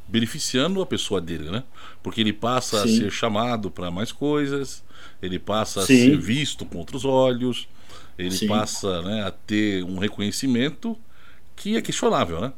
beneficiando 0.08 0.82
a 0.82 0.86
pessoa 0.86 1.22
dele, 1.22 1.50
né? 1.50 1.64
Porque 2.02 2.22
ele 2.22 2.34
passa 2.34 2.86
Sim. 2.86 2.98
a 2.98 3.02
ser 3.02 3.12
chamado 3.12 3.72
para 3.72 3.90
mais 3.90 4.12
coisas, 4.12 4.84
ele 5.22 5.40
passa 5.40 5.82
Sim. 5.86 5.94
a 5.94 5.98
ser 5.98 6.18
visto 6.18 6.66
com 6.66 6.80
outros 6.80 7.06
olhos, 7.06 7.68
ele 8.18 8.32
Sim. 8.32 8.48
passa 8.48 9.02
né, 9.02 9.24
a 9.24 9.32
ter 9.32 9.84
um 9.84 9.98
reconhecimento 9.98 10.98
que 11.56 11.78
é 11.78 11.82
questionável, 11.82 12.42
né? 12.42 12.54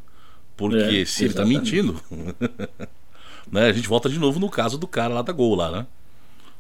Porque 0.56 1.02
é, 1.02 1.06
se 1.06 1.24
ele 1.24 1.34
está 1.34 1.46
mentindo, 1.46 2.02
né, 3.52 3.68
a 3.68 3.74
gente 3.74 3.88
volta 3.88 4.10
de 4.10 4.18
novo 4.18 4.40
no 4.40 4.50
caso 4.50 4.78
do 4.78 4.88
cara 4.88 5.14
lá 5.14 5.22
da 5.22 5.34
Gol 5.34 5.56
lá, 5.56 5.72
né? 5.72 5.88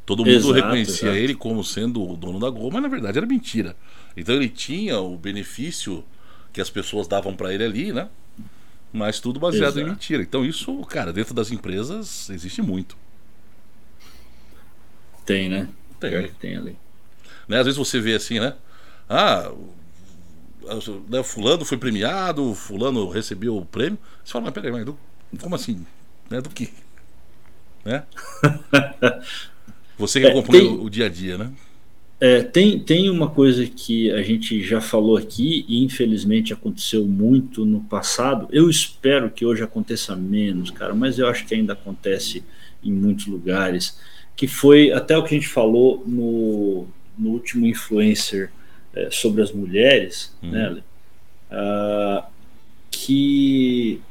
Todo 0.05 0.19
mundo 0.19 0.35
exato, 0.35 0.53
reconhecia 0.53 1.09
exato. 1.09 1.23
ele 1.23 1.33
como 1.33 1.63
sendo 1.63 2.07
o 2.07 2.15
dono 2.15 2.39
da 2.39 2.49
Gol, 2.49 2.69
mas 2.71 2.81
na 2.81 2.87
verdade 2.87 3.17
era 3.17 3.25
mentira. 3.25 3.75
Então 4.15 4.35
ele 4.35 4.49
tinha 4.49 4.99
o 4.99 5.17
benefício 5.17 6.03
que 6.53 6.61
as 6.61 6.69
pessoas 6.69 7.07
davam 7.07 7.35
para 7.35 7.53
ele 7.53 7.63
ali, 7.63 7.91
né? 7.91 8.07
Mas 8.93 9.19
tudo 9.19 9.39
baseado 9.39 9.73
Exato. 9.73 9.79
em 9.79 9.89
mentira. 9.89 10.23
Então 10.23 10.45
isso, 10.45 10.73
cara, 10.83 11.11
dentro 11.11 11.33
das 11.33 11.51
empresas 11.51 12.29
existe 12.29 12.61
muito. 12.61 12.95
Tem, 15.25 15.49
né? 15.49 15.67
Tem. 15.99 16.29
tem 16.39 16.55
ali. 16.55 16.77
Né? 17.47 17.59
Às 17.59 17.65
vezes 17.65 17.77
você 17.77 17.99
vê 17.99 18.13
assim, 18.13 18.39
né? 18.39 18.53
Ah, 19.09 19.51
né, 21.09 21.23
fulano 21.23 21.65
foi 21.65 21.77
premiado, 21.77 22.53
fulano 22.55 23.07
recebeu 23.09 23.57
o 23.57 23.65
prêmio. 23.65 23.97
Você 24.23 24.33
fala, 24.33 24.45
mas 24.45 24.53
peraí, 24.53 24.71
mas 24.71 24.85
do, 24.85 24.97
como 25.39 25.55
assim? 25.55 25.85
Né? 26.29 26.41
Do 26.41 26.49
que? 26.49 26.69
Né? 27.83 28.03
Você 29.97 30.19
que 30.19 30.27
é, 30.27 30.29
acompanha 30.29 30.61
tem... 30.61 30.79
o 30.79 30.89
dia 30.89 31.05
a 31.05 31.09
dia, 31.09 31.37
né? 31.37 31.51
É, 32.19 32.41
tem, 32.41 32.79
tem 32.79 33.09
uma 33.09 33.29
coisa 33.29 33.65
que 33.65 34.09
a 34.11 34.21
gente 34.21 34.63
já 34.63 34.79
falou 34.79 35.17
aqui 35.17 35.65
e 35.67 35.83
infelizmente 35.83 36.53
aconteceu 36.53 37.05
muito 37.05 37.65
no 37.65 37.81
passado. 37.81 38.47
Eu 38.51 38.69
espero 38.69 39.29
que 39.29 39.45
hoje 39.45 39.63
aconteça 39.63 40.15
menos, 40.15 40.71
cara, 40.71 40.95
mas 40.95 41.19
eu 41.19 41.27
acho 41.27 41.45
que 41.45 41.53
ainda 41.53 41.73
acontece 41.73 42.43
em 42.83 42.91
muitos 42.91 43.27
lugares. 43.27 43.97
Que 44.35 44.47
foi 44.47 44.91
até 44.91 45.17
o 45.17 45.23
que 45.23 45.35
a 45.35 45.37
gente 45.37 45.47
falou 45.47 46.03
no, 46.05 46.87
no 47.17 47.29
último 47.29 47.65
influencer 47.65 48.51
é, 48.95 49.09
sobre 49.11 49.41
as 49.41 49.51
mulheres, 49.51 50.35
uhum. 50.41 50.51
né? 50.51 50.81
Uh, 51.51 52.23
que 52.89 54.01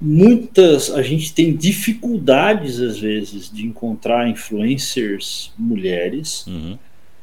muitas 0.00 0.90
a 0.90 1.02
gente 1.02 1.34
tem 1.34 1.54
dificuldades 1.54 2.80
às 2.80 2.98
vezes 2.98 3.50
de 3.50 3.66
encontrar 3.66 4.28
influencers 4.28 5.52
mulheres 5.58 6.46
uhum. 6.46 6.78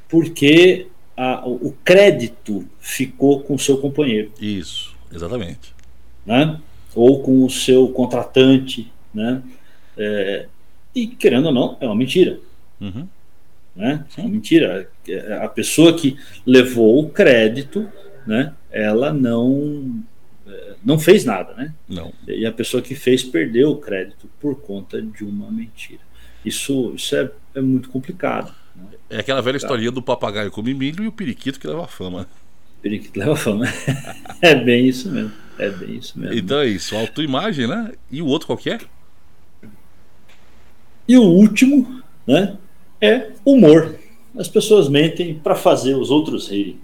porque 0.09 0.87
a, 1.15 1.47
o 1.47 1.73
crédito 1.83 2.65
ficou 2.79 3.41
com 3.41 3.55
o 3.55 3.59
seu 3.59 3.77
companheiro 3.77 4.29
isso 4.41 4.93
exatamente 5.11 5.73
né 6.25 6.59
ou 6.93 7.23
com 7.23 7.45
o 7.45 7.49
seu 7.49 7.87
contratante 7.87 8.91
né 9.13 9.41
é, 9.97 10.47
e 10.93 11.07
querendo 11.07 11.45
ou 11.45 11.53
não 11.53 11.77
é 11.79 11.85
uma 11.85 11.95
mentira 11.95 12.39
uhum. 12.81 13.07
Né 13.75 14.05
é 14.17 14.21
uma 14.21 14.29
mentira 14.29 14.89
a 15.41 15.47
pessoa 15.47 15.93
que 15.97 16.17
levou 16.45 17.03
o 17.03 17.09
crédito 17.09 17.87
né 18.25 18.53
ela 18.71 19.13
não 19.13 20.03
não 20.85 20.99
fez 20.99 21.25
nada, 21.25 21.53
né? 21.55 21.73
Não. 21.89 22.13
E 22.27 22.45
a 22.45 22.51
pessoa 22.51 22.81
que 22.81 22.93
fez 22.93 23.23
perdeu 23.23 23.71
o 23.71 23.77
crédito 23.77 24.29
por 24.39 24.61
conta 24.61 25.01
de 25.01 25.23
uma 25.23 25.49
mentira. 25.49 26.01
Isso, 26.45 26.93
isso 26.95 27.15
é, 27.15 27.31
é 27.55 27.61
muito 27.61 27.89
complicado. 27.89 28.53
Né? 28.75 28.85
É 29.09 29.17
aquela 29.17 29.41
velha 29.41 29.57
historinha 29.57 29.91
do 29.91 30.01
papagaio 30.01 30.51
come 30.51 30.75
milho 30.75 31.03
e 31.03 31.07
o 31.07 31.11
periquito 31.11 31.59
que 31.59 31.67
leva 31.67 31.87
fama. 31.87 32.27
Periquito 32.83 33.19
leva 33.19 33.35
fama. 33.35 33.65
é 34.41 34.53
bem 34.53 34.87
isso 34.87 35.09
mesmo. 35.09 35.31
É 35.57 35.69
bem 35.71 35.95
isso 35.95 36.19
mesmo. 36.19 36.37
Então 36.37 36.59
é 36.59 36.67
isso, 36.67 36.95
autoimagem, 36.95 37.67
né? 37.67 37.93
E 38.11 38.21
o 38.21 38.27
outro 38.27 38.45
qualquer? 38.45 38.81
E 41.07 41.17
o 41.17 41.23
último, 41.23 42.03
né? 42.27 42.57
É 43.05 43.31
humor. 43.45 43.95
As 44.37 44.47
pessoas 44.47 44.89
mentem 44.89 45.35
para 45.35 45.55
fazer 45.55 45.95
os 45.95 46.09
outros 46.09 46.49
rirem. 46.49 46.79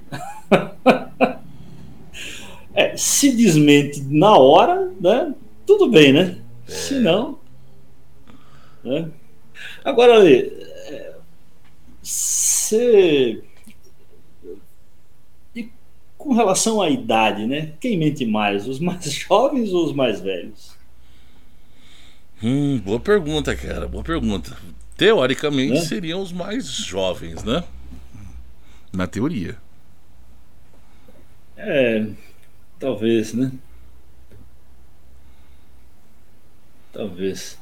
É, 2.74 2.95
se 2.95 3.36
desmente 3.36 4.01
na 4.01 4.38
hora, 4.38 4.89
né? 4.99 5.34
Tudo 5.65 5.89
bem, 5.89 6.13
né? 6.13 6.38
É. 6.65 6.72
Se 6.72 6.93
não. 6.95 7.38
Né? 8.82 9.11
Agora, 9.84 10.15
Ale, 10.15 10.51
você. 12.01 13.43
E 15.55 15.69
com 16.17 16.34
relação 16.34 16.82
à 16.82 16.89
idade, 16.89 17.45
né? 17.45 17.74
Quem 17.80 17.97
mente 17.97 18.26
mais, 18.26 18.67
os 18.67 18.80
mais 18.80 19.03
jovens 19.11 19.74
ou 19.74 19.86
os 19.86 19.93
mais 19.93 20.22
velhos? 20.22 20.76
Hum, 22.41 22.80
boa 22.80 22.99
pergunta, 22.99 23.55
cara. 23.55 23.88
Boa 23.88 24.03
pergunta. 24.03 24.57
Teoricamente 25.02 25.82
seriam 25.86 26.22
os 26.22 26.32
mais 26.32 26.68
jovens, 26.68 27.43
né? 27.43 27.64
Na 28.93 29.08
teoria. 29.08 29.58
É, 31.58 32.06
Talvez, 32.82 33.34
né? 33.34 33.52
Talvez. 36.91 37.60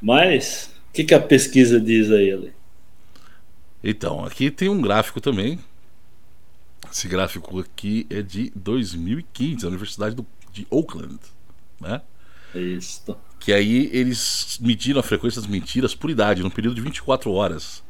Mas, 0.00 0.74
o 0.90 0.92
que, 0.92 1.04
que 1.04 1.14
a 1.14 1.20
pesquisa 1.20 1.80
diz 1.80 2.10
aí, 2.10 2.32
Ale? 2.32 2.52
Então, 3.82 4.24
aqui 4.24 4.50
tem 4.50 4.68
um 4.68 4.80
gráfico 4.80 5.20
também. 5.20 5.60
Esse 6.90 7.06
gráfico 7.06 7.60
aqui 7.60 8.04
é 8.10 8.20
de 8.20 8.52
2015, 8.56 9.64
a 9.64 9.68
Universidade 9.68 10.16
do, 10.16 10.26
de 10.52 10.66
Oakland, 10.68 11.20
né? 11.80 12.02
Isso. 12.52 13.16
Que 13.44 13.52
aí 13.52 13.90
eles 13.92 14.58
mediram 14.60 15.00
a 15.00 15.02
frequência 15.02 15.40
das 15.40 15.50
mentiras 15.50 15.94
por 15.94 16.10
idade, 16.10 16.42
num 16.42 16.50
período 16.50 16.76
de 16.76 16.80
24 16.80 17.30
horas. 17.32 17.82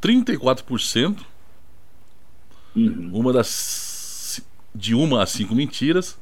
34%, 0.00 1.24
Uhum. 2.74 3.10
uma 3.12 3.32
das 3.32 4.42
de 4.74 4.94
uma 4.94 5.22
a 5.22 5.26
cinco 5.26 5.54
mentiras 5.54 6.18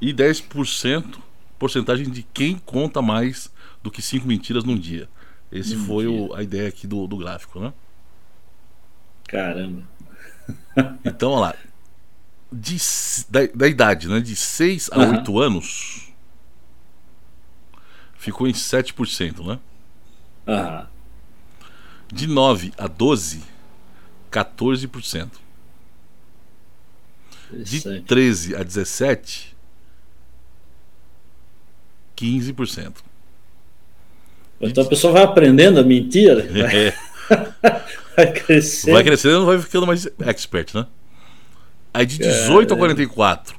e 0.00 0.12
10% 0.12 1.18
porcentagem 1.58 2.08
de 2.08 2.22
quem 2.22 2.56
conta 2.58 3.02
mais 3.02 3.50
do 3.82 3.90
que 3.90 4.00
cinco 4.00 4.26
mentiras 4.28 4.62
num 4.62 4.78
dia. 4.78 5.08
Esse 5.50 5.74
Num 5.74 5.84
foi 5.84 6.04
dia. 6.06 6.12
o- 6.12 6.34
a 6.34 6.42
ideia 6.42 6.68
aqui 6.68 6.86
do, 6.86 7.06
do 7.08 7.16
gráfico, 7.16 7.58
né? 7.58 7.72
Caramba. 9.26 9.82
Então, 11.04 11.32
olha 11.32 11.40
lá. 11.40 11.54
De, 12.52 12.76
da, 13.28 13.40
da 13.54 13.66
idade, 13.68 14.08
né? 14.08 14.20
De 14.20 14.36
6 14.36 14.88
a. 14.92 14.98
8 15.00 15.38
anos, 15.40 16.12
ficou 18.24 18.48
em 18.48 18.52
7%, 18.52 19.44
né? 19.46 19.58
Aham. 20.48 20.86
De 22.12 22.26
9 22.26 22.72
a 22.78 22.86
12, 22.86 23.42
14%. 24.32 25.30
De 27.52 27.76
Interessante. 27.76 28.06
13 28.06 28.56
a 28.56 28.62
17, 28.62 29.56
15%. 32.16 32.94
Então 34.60 34.84
a 34.84 34.88
pessoa 34.88 35.12
vai 35.12 35.22
aprendendo 35.22 35.78
a 35.78 35.82
mentir, 35.82 36.34
vai, 36.34 36.86
É, 36.88 36.94
vai 38.16 38.32
crescendo. 38.32 38.94
vai 38.94 39.04
crescendo, 39.04 39.44
vai 39.44 39.58
ficando 39.58 39.86
mais 39.86 40.08
expert, 40.20 40.74
né? 40.74 40.86
Aí 41.92 42.06
de 42.06 42.18
18 42.18 42.72
a 42.72 42.76
44, 42.76 43.58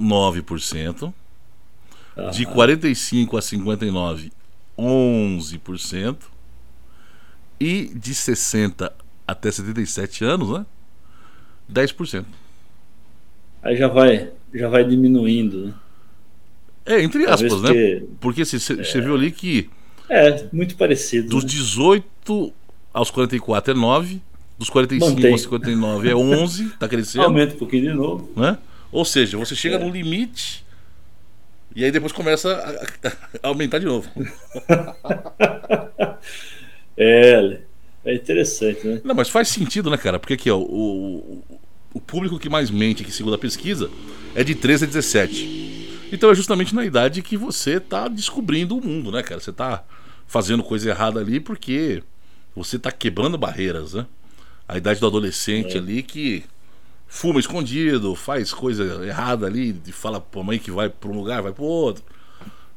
9%. 0.00 1.14
De 2.32 2.44
45 2.46 3.36
a 3.36 3.42
59, 3.42 4.30
11%. 4.78 6.16
E 7.60 7.90
de 7.94 8.14
60 8.14 8.92
até 9.26 9.50
77 9.50 10.24
anos, 10.24 10.50
né? 10.50 10.66
10%. 11.72 12.24
Aí 13.62 13.76
já 13.76 13.86
vai, 13.86 14.30
já 14.52 14.68
vai 14.68 14.84
diminuindo, 14.84 15.66
né? 15.66 15.74
É, 16.84 17.00
entre 17.00 17.24
Talvez 17.24 17.52
aspas, 17.52 17.62
né? 17.62 17.68
porque- 17.68 18.06
Porque 18.20 18.44
você 18.44 19.00
viu 19.00 19.14
ali 19.14 19.30
que 19.30 19.70
É, 20.08 20.48
muito 20.52 20.76
parecido. 20.76 21.28
dos 21.28 21.44
né? 21.44 21.50
18 21.50 22.52
aos 22.92 23.10
44 23.12 23.72
é 23.72 23.76
9, 23.76 24.20
dos 24.58 24.68
45 24.68 25.14
Mantém. 25.14 25.30
aos 25.32 25.42
59 25.42 26.10
é 26.10 26.16
11, 26.16 26.70
tá 26.70 26.88
crescendo, 26.88 27.24
Aumenta 27.24 27.54
um 27.54 27.58
pouquinho 27.58 27.82
de 27.84 27.92
novo. 27.96 28.28
né? 28.36 28.58
Ou 28.90 29.04
seja, 29.04 29.38
você 29.38 29.54
chega 29.54 29.76
É. 29.76 29.78
no 29.78 29.88
limite 29.88 30.61
e 31.74 31.84
aí 31.84 31.90
depois 31.90 32.12
começa 32.12 32.52
a, 33.42 33.48
aumentar 33.48 33.78
de 33.78 33.86
novo. 33.86 34.08
É, 36.94 37.58
é 38.04 38.14
interessante, 38.14 38.86
né? 38.86 39.00
Não, 39.02 39.14
mas 39.14 39.28
faz 39.28 39.48
sentido, 39.48 39.90
né, 39.90 39.96
cara? 39.96 40.18
Porque 40.18 40.34
aqui, 40.34 40.50
ó, 40.50 40.58
o, 40.58 41.42
o, 41.94 42.00
público 42.00 42.38
que 42.38 42.48
mais 42.48 42.70
mente 42.70 43.02
aqui, 43.02 43.10
segundo 43.10 43.34
a 43.34 43.38
pesquisa, 43.38 43.90
é 44.34 44.44
de 44.44 44.54
13 44.54 44.84
a 44.84 44.86
17. 44.88 46.08
Então 46.12 46.30
é 46.30 46.34
justamente 46.34 46.74
na 46.74 46.84
idade 46.84 47.22
que 47.22 47.36
você 47.36 47.80
tá 47.80 48.08
descobrindo 48.08 48.76
o 48.76 48.84
mundo, 48.84 49.10
né, 49.10 49.22
cara? 49.22 49.40
Você 49.40 49.52
tá 49.52 49.84
fazendo 50.26 50.62
coisa 50.62 50.90
errada 50.90 51.20
ali 51.20 51.40
porque 51.40 52.02
você 52.54 52.78
tá 52.78 52.92
quebrando 52.92 53.38
barreiras, 53.38 53.94
né? 53.94 54.06
A 54.68 54.76
idade 54.76 55.00
do 55.00 55.06
adolescente 55.06 55.76
É. 55.76 55.78
ali 55.78 56.02
que 56.02 56.44
fuma 57.14 57.38
escondido, 57.38 58.14
faz 58.14 58.54
coisa 58.54 59.04
errada 59.06 59.46
ali, 59.46 59.78
e 59.86 59.92
fala 59.92 60.18
pra 60.18 60.42
mãe 60.42 60.58
que 60.58 60.70
vai 60.70 60.88
pra 60.88 61.10
um 61.10 61.14
lugar, 61.14 61.42
vai 61.42 61.52
pro 61.52 61.62
outro, 61.64 62.02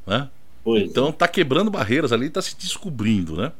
né? 0.06 0.30
Pois, 0.62 0.90
Então 0.90 1.10
tá 1.12 1.26
quebrando 1.28 1.70
barreiras 1.70 2.12
ali, 2.12 2.28
tá 2.30 2.42
se 2.42 2.56
descobrindo, 2.56 3.36
né? 3.36 3.52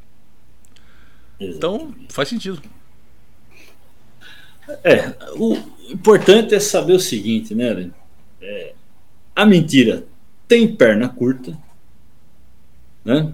exato. 1.41 1.57
Então 1.57 1.95
faz 2.11 2.29
sentido. 2.29 2.63
É, 4.83 5.15
o 5.37 5.55
importante 5.91 6.55
é 6.55 6.61
saber 6.61 6.95
o 6.95 7.01
seguinte, 7.01 7.55
né? 7.55 7.91
É, 8.41 8.75
a 9.35 9.47
mentira 9.47 10.07
tem 10.49 10.75
perna 10.75 11.09
curta, 11.09 11.57
né? 13.05 13.33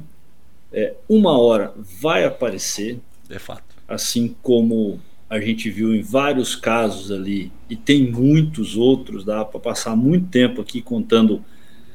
É, 0.73 0.95
uma 1.09 1.39
hora 1.39 1.75
vai 1.77 2.25
aparecer, 2.25 3.01
É 3.29 3.39
fato. 3.39 3.75
assim 3.89 4.35
como 4.43 5.01
a 5.33 5.41
gente 5.41 5.71
viu 5.71 5.95
em 5.95 6.03
vários 6.03 6.55
casos 6.55 7.11
ali, 7.11 7.51
e 7.71 7.75
tem 7.75 8.13
muitos 8.13 8.77
outros, 8.77 9.25
dá 9.25 9.43
para 9.43 9.59
passar 9.59 9.97
muito 9.97 10.29
tempo 10.29 10.61
aqui 10.61 10.83
contando 10.83 11.43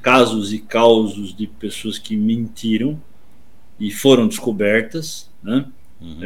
casos 0.02 0.52
e 0.52 0.58
causos 0.58 1.36
de 1.36 1.46
pessoas 1.46 2.00
que 2.00 2.18
mentiram 2.18 3.00
e 3.80 3.92
foram 3.92 4.28
descobertas, 4.28 5.30
né? 5.44 5.68
Uhum. 6.02 6.20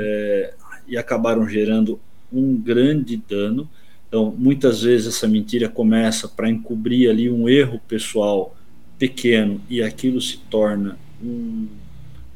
e 0.87 0.97
acabaram 0.97 1.47
gerando 1.47 1.99
um 2.31 2.55
grande 2.55 3.17
dano. 3.17 3.69
Então, 4.07 4.33
muitas 4.37 4.83
vezes 4.83 5.07
essa 5.07 5.27
mentira 5.27 5.67
começa 5.67 6.29
para 6.29 6.49
encobrir 6.49 7.09
ali 7.09 7.29
um 7.29 7.49
erro 7.49 7.81
pessoal 7.89 8.55
pequeno 8.97 9.59
e 9.69 9.81
aquilo 9.81 10.21
se 10.21 10.37
torna 10.49 10.97
um, 11.21 11.67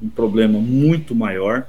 um 0.01 0.09
problema 0.09 0.59
muito 0.59 1.15
maior. 1.15 1.65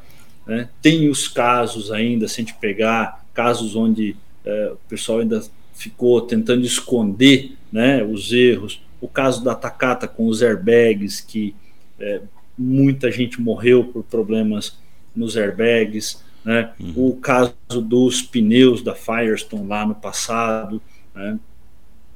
Né? 0.47 0.69
Tem 0.81 1.09
os 1.09 1.29
casos 1.29 1.91
ainda, 1.91 2.29
se 2.29 2.41
a 2.41 2.45
gente 2.45 2.55
pegar 2.55 3.25
casos 3.35 3.75
onde 3.75 4.17
eh, 4.45 4.71
o 4.73 4.89
pessoal 4.89 5.19
ainda 5.19 5.43
ficou 5.75 6.21
tentando 6.23 6.65
esconder 6.65 7.57
né, 7.71 8.03
os 8.03 8.33
erros. 8.33 8.81
O 9.01 9.09
caso 9.09 9.45
da 9.45 9.55
Takata 9.55 10.09
com 10.09 10.27
os 10.27 10.43
airbags, 10.43 11.21
que 11.21 11.55
eh, 11.99 12.23
muita 12.57 13.11
gente 13.11 13.41
morreu 13.41 13.85
por 13.85 14.03
problemas 14.05 14.79
nos 15.15 15.37
airbags, 15.37 16.25
né? 16.45 16.73
Uhum. 16.79 17.09
o 17.09 17.17
caso 17.17 17.53
dos 17.83 18.23
pneus 18.23 18.81
da 18.81 18.95
Firestone 18.95 19.67
lá 19.67 19.85
no 19.85 19.97
passado, 19.97 20.81
né? 21.15 21.39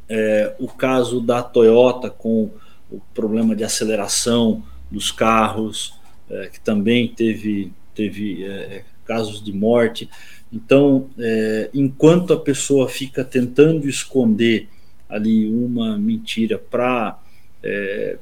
É, 0.09 0.55
o 0.59 0.67
caso 0.67 1.21
da 1.21 1.43
Toyota 1.43 2.11
com 2.11 2.51
o 2.91 3.01
problema 3.15 3.55
de 3.55 3.63
aceleração 3.63 4.63
dos 4.91 5.13
carros, 5.13 5.95
é, 6.29 6.49
que 6.49 6.61
também 6.61 7.07
teve, 7.07 7.73
teve 7.95 8.45
é, 8.45 8.85
casos 9.05 9.43
de 9.43 9.53
morte. 9.53 10.09
Então, 10.53 11.09
é, 11.19 11.71
enquanto 11.75 12.33
a 12.33 12.39
pessoa 12.39 12.89
fica 12.89 13.25
tentando 13.25 13.89
esconder 13.89 14.69
ali 15.09 15.49
uma 15.49 15.99
mentira 15.99 16.59
para 16.59 17.19
é, 17.63 18.19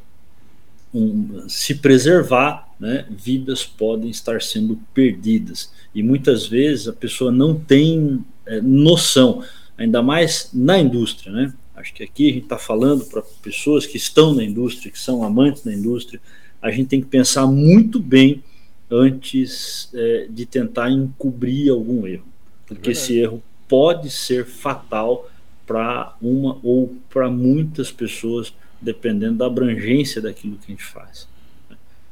um, 0.93 1.49
se 1.49 1.77
preservar, 1.77 2.69
né, 2.81 3.07
vidas 3.11 3.65
podem 3.65 4.11
estar 4.11 4.41
sendo 4.41 4.79
perdidas. 4.95 5.71
E 5.95 6.03
muitas 6.03 6.47
vezes 6.47 6.89
a 6.89 6.93
pessoa 6.93 7.31
não 7.31 7.59
tem 7.59 8.25
é, 8.47 8.61
noção, 8.61 9.43
ainda 9.77 10.03
mais 10.03 10.51
na 10.53 10.79
indústria. 10.79 11.33
Né? 11.33 11.53
Acho 11.77 11.93
que 11.93 12.03
aqui 12.03 12.31
a 12.31 12.33
gente 12.33 12.45
está 12.45 12.59
falando 12.59 13.05
para 13.05 13.23
pessoas 13.43 13.87
que 13.87 13.97
estão 13.97 14.35
na 14.35 14.45
indústria, 14.45 14.91
que 14.91 14.99
são 14.99 15.23
amantes 15.23 15.63
da 15.63 15.73
indústria, 15.73 16.21
a 16.61 16.71
gente 16.71 16.89
tem 16.89 17.01
que 17.01 17.07
pensar 17.07 17.47
muito 17.47 18.01
bem 18.01 18.43
antes 18.91 19.91
é, 19.95 20.27
de 20.31 20.47
tentar 20.47 20.91
encobrir 20.91 21.71
algum 21.71 22.07
erro, 22.07 22.27
porque 22.67 22.91
Verdade. 22.91 22.99
esse 22.99 23.19
erro 23.19 23.43
pode 23.67 24.11
ser 24.11 24.47
fatal 24.47 25.29
para 25.67 26.17
uma 26.23 26.59
ou 26.63 26.97
para 27.11 27.31
muitas 27.31 27.93
pessoas, 27.93 28.55
dependendo 28.81 29.39
da 29.39 29.47
abrangência 29.47 30.23
daquilo 30.23 30.57
que 30.57 30.65
a 30.67 30.71
gente 30.71 30.85
faz. 30.85 31.29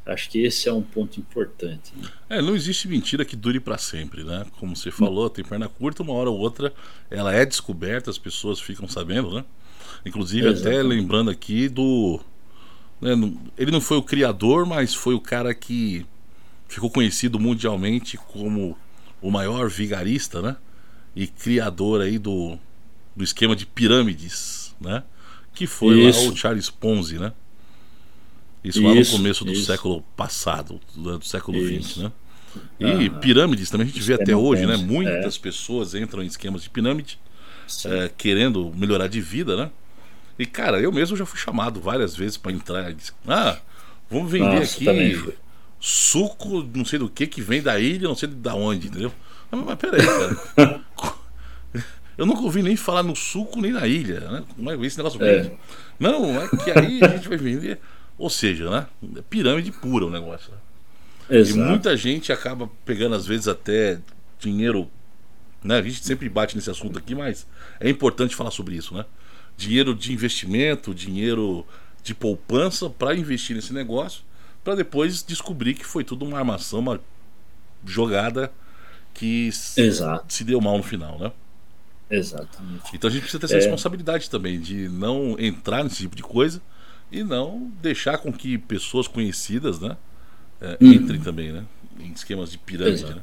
Acho 0.04 0.30
que 0.30 0.44
esse 0.44 0.68
é 0.68 0.72
um 0.72 0.82
ponto 0.82 1.18
importante. 1.18 1.92
né? 1.96 2.08
É, 2.28 2.42
não 2.42 2.54
existe 2.54 2.86
mentira 2.86 3.24
que 3.24 3.34
dure 3.34 3.58
para 3.58 3.76
sempre, 3.76 4.22
né? 4.22 4.46
Como 4.60 4.76
você 4.76 4.90
falou, 4.90 5.28
tem 5.28 5.44
perna 5.44 5.68
curta, 5.68 6.02
uma 6.02 6.12
hora 6.12 6.30
ou 6.30 6.38
outra 6.38 6.72
ela 7.10 7.34
é 7.34 7.44
descoberta, 7.44 8.08
as 8.08 8.18
pessoas 8.18 8.60
ficam 8.60 8.86
sabendo, 8.86 9.34
né? 9.34 9.44
Inclusive, 10.04 10.46
até 10.46 10.58
Exatamente. 10.58 10.86
lembrando 10.86 11.30
aqui 11.30 11.68
do. 11.68 12.20
né, 13.00 13.14
ele 13.58 13.72
não 13.72 13.80
foi 13.80 13.96
o 13.96 14.02
criador, 14.02 14.64
mas 14.64 14.94
foi 14.94 15.14
o 15.14 15.20
cara 15.20 15.52
que 15.52 16.06
ficou 16.68 16.90
conhecido 16.90 17.38
mundialmente 17.38 18.16
como 18.16 18.76
o 19.20 19.30
maior 19.30 19.68
vigarista, 19.68 20.42
né? 20.42 20.56
E 21.14 21.26
criador 21.26 22.00
aí 22.02 22.18
do, 22.18 22.58
do 23.16 23.24
esquema 23.24 23.56
de 23.56 23.66
pirâmides, 23.66 24.74
né? 24.80 25.04
Que 25.54 25.66
foi 25.66 25.96
lá 25.96 26.18
o 26.18 26.32
Charles 26.32 26.70
Ponzi, 26.70 27.18
né? 27.18 27.32
Isso, 28.64 28.84
lá 28.84 28.94
Isso, 28.94 28.94
no 28.94 29.04
começo 29.04 29.44
do 29.44 29.54
isso. 29.54 29.54
século 29.54 30.02
passado, 30.16 30.80
do, 30.94 31.18
do 31.18 31.24
século 31.24 31.62
XX, 31.62 31.96
né? 31.96 32.12
E 32.80 33.10
Aham. 33.10 33.10
pirâmides 33.10 33.70
também 33.70 33.86
a 33.86 33.90
gente 33.90 34.02
vê 34.02 34.14
até 34.14 34.36
hoje, 34.36 34.66
né? 34.66 34.76
Ponzi, 34.76 34.76
Muitas 34.76 35.38
pessoas 35.38 35.94
entram 35.94 36.22
em 36.22 36.26
esquemas 36.26 36.62
de 36.62 36.70
pirâmide 36.70 37.18
é, 37.84 38.10
querendo 38.16 38.72
melhorar 38.76 39.08
de 39.08 39.20
vida, 39.20 39.56
né? 39.56 39.70
E 40.38 40.46
cara, 40.46 40.80
eu 40.80 40.92
mesmo 40.92 41.16
já 41.16 41.26
fui 41.26 41.38
chamado 41.40 41.80
várias 41.80 42.16
vezes 42.16 42.36
para 42.36 42.52
entrar. 42.52 42.92
disse, 42.94 43.12
Ah, 43.28 43.58
vamos 44.10 44.30
vender 44.32 44.62
Nossa, 44.62 44.62
aqui. 44.62 45.32
Suco, 45.86 46.68
não 46.74 46.84
sei 46.84 46.98
do 46.98 47.08
que, 47.08 47.28
que 47.28 47.40
vem 47.40 47.62
da 47.62 47.78
ilha, 47.78 48.08
não 48.08 48.16
sei 48.16 48.28
da 48.28 48.56
onde, 48.56 48.88
entendeu? 48.88 49.12
Mas, 49.48 49.64
mas 49.64 49.78
peraí, 49.78 50.04
cara. 50.04 50.84
Eu 52.18 52.26
nunca 52.26 52.40
ouvi 52.40 52.60
nem 52.60 52.74
falar 52.74 53.04
no 53.04 53.14
suco 53.14 53.60
nem 53.60 53.70
na 53.70 53.86
ilha, 53.86 54.20
né? 54.20 54.44
Como 54.56 54.68
é 54.68 54.76
que 54.76 54.84
esse 54.84 54.96
negócio? 54.96 55.22
É. 55.22 55.52
Não, 56.00 56.40
é 56.40 56.48
que 56.48 56.70
aí 56.76 57.04
a 57.04 57.08
gente 57.08 57.28
vai 57.28 57.38
vender. 57.38 57.78
Ou 58.18 58.28
seja, 58.28 58.68
né? 58.68 58.86
É 59.16 59.22
pirâmide 59.22 59.70
pura 59.70 60.06
o 60.06 60.10
negócio. 60.10 60.50
Né? 60.50 61.38
Exato. 61.38 61.60
E 61.60 61.62
muita 61.62 61.96
gente 61.96 62.32
acaba 62.32 62.68
pegando, 62.84 63.14
às 63.14 63.26
vezes, 63.26 63.46
até 63.46 64.00
dinheiro. 64.40 64.90
Né? 65.62 65.76
A 65.76 65.82
gente 65.82 66.04
sempre 66.04 66.28
bate 66.28 66.56
nesse 66.56 66.70
assunto 66.70 66.98
aqui, 66.98 67.14
mas 67.14 67.46
é 67.78 67.88
importante 67.88 68.34
falar 68.34 68.50
sobre 68.50 68.74
isso, 68.74 68.94
né? 68.94 69.04
Dinheiro 69.56 69.94
de 69.94 70.12
investimento, 70.12 70.94
dinheiro 70.94 71.64
de 72.02 72.14
poupança 72.14 72.88
para 72.88 73.14
investir 73.14 73.54
nesse 73.54 73.72
negócio, 73.72 74.22
para 74.66 74.74
depois 74.74 75.22
descobrir 75.22 75.74
que 75.74 75.86
foi 75.86 76.02
tudo 76.02 76.24
uma 76.24 76.38
armação, 76.38 76.80
uma 76.80 77.00
jogada 77.86 78.50
que 79.14 79.48
Exato. 79.76 80.24
se 80.34 80.42
deu 80.42 80.60
mal 80.60 80.76
no 80.76 80.82
final, 80.82 81.16
né? 81.20 81.30
Exatamente. 82.10 82.90
Então 82.92 83.08
a 83.08 83.12
gente 83.12 83.22
precisa 83.22 83.38
ter 83.38 83.46
essa 83.46 83.54
é. 83.54 83.58
responsabilidade 83.58 84.28
também 84.28 84.58
de 84.58 84.88
não 84.88 85.36
entrar 85.38 85.84
nesse 85.84 85.98
tipo 85.98 86.16
de 86.16 86.22
coisa 86.24 86.60
e 87.12 87.22
não 87.22 87.70
deixar 87.80 88.18
com 88.18 88.32
que 88.32 88.58
pessoas 88.58 89.06
conhecidas, 89.06 89.78
né, 89.78 89.96
é, 90.60 90.76
uhum. 90.80 90.92
entrem 90.94 91.20
também, 91.20 91.52
né, 91.52 91.64
em 92.00 92.10
esquemas 92.10 92.50
de 92.50 92.58
pirâmide, 92.58 93.04
Exato. 93.04 93.14
né? 93.14 93.22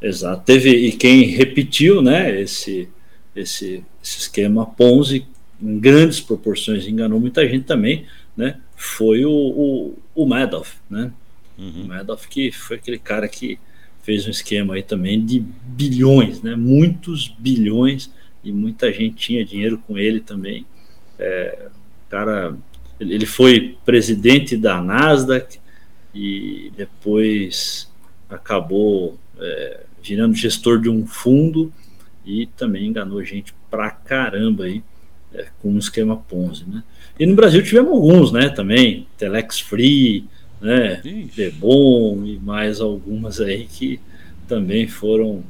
Exato. 0.00 0.42
Teve 0.46 0.70
e 0.70 0.92
quem 0.92 1.24
repetiu, 1.26 2.00
né, 2.00 2.40
esse 2.40 2.88
esse, 3.36 3.84
esse 4.02 4.18
esquema 4.20 4.64
Ponzi 4.64 5.26
em 5.60 5.78
grandes 5.78 6.18
proporções 6.18 6.86
enganou 6.86 7.20
muita 7.20 7.46
gente 7.46 7.66
também, 7.66 8.06
né? 8.34 8.58
Foi 8.76 9.24
o, 9.24 9.30
o, 9.30 9.98
o 10.14 10.26
Madoff, 10.26 10.76
né? 10.90 11.12
Uhum. 11.58 11.84
O 11.84 11.88
Madoff 11.88 12.28
que 12.28 12.50
foi 12.50 12.76
aquele 12.76 12.98
cara 12.98 13.28
que 13.28 13.58
fez 14.02 14.26
um 14.26 14.30
esquema 14.30 14.74
aí 14.74 14.82
também 14.82 15.24
de 15.24 15.40
bilhões, 15.40 16.42
né? 16.42 16.54
Muitos 16.54 17.28
bilhões 17.28 18.10
e 18.42 18.52
muita 18.52 18.92
gente 18.92 19.16
tinha 19.16 19.44
dinheiro 19.44 19.78
com 19.78 19.96
ele 19.96 20.20
também. 20.20 20.66
É, 21.18 21.68
cara, 22.10 22.56
ele 23.00 23.26
foi 23.26 23.78
presidente 23.84 24.56
da 24.56 24.80
Nasdaq 24.80 25.58
e 26.14 26.70
depois 26.76 27.90
acabou 28.28 29.18
é, 29.38 29.80
virando 30.02 30.34
gestor 30.34 30.80
de 30.80 30.88
um 30.88 31.06
fundo 31.06 31.72
e 32.24 32.46
também 32.46 32.86
enganou 32.86 33.22
gente 33.24 33.54
pra 33.70 33.90
caramba 33.90 34.64
aí 34.64 34.82
é, 35.32 35.46
com 35.60 35.70
um 35.70 35.78
esquema 35.78 36.16
Ponzi, 36.16 36.64
né? 36.68 36.84
E 37.18 37.26
no 37.26 37.34
Brasil 37.34 37.62
tivemos 37.62 37.92
alguns, 37.92 38.32
né? 38.32 38.48
Também 38.48 39.06
Telex 39.16 39.60
Free, 39.60 40.24
né? 40.60 41.00
Debon 41.36 42.24
e 42.24 42.38
mais 42.38 42.80
algumas 42.80 43.40
aí 43.40 43.66
que 43.66 44.00
também 44.48 44.86
foram 44.86 45.44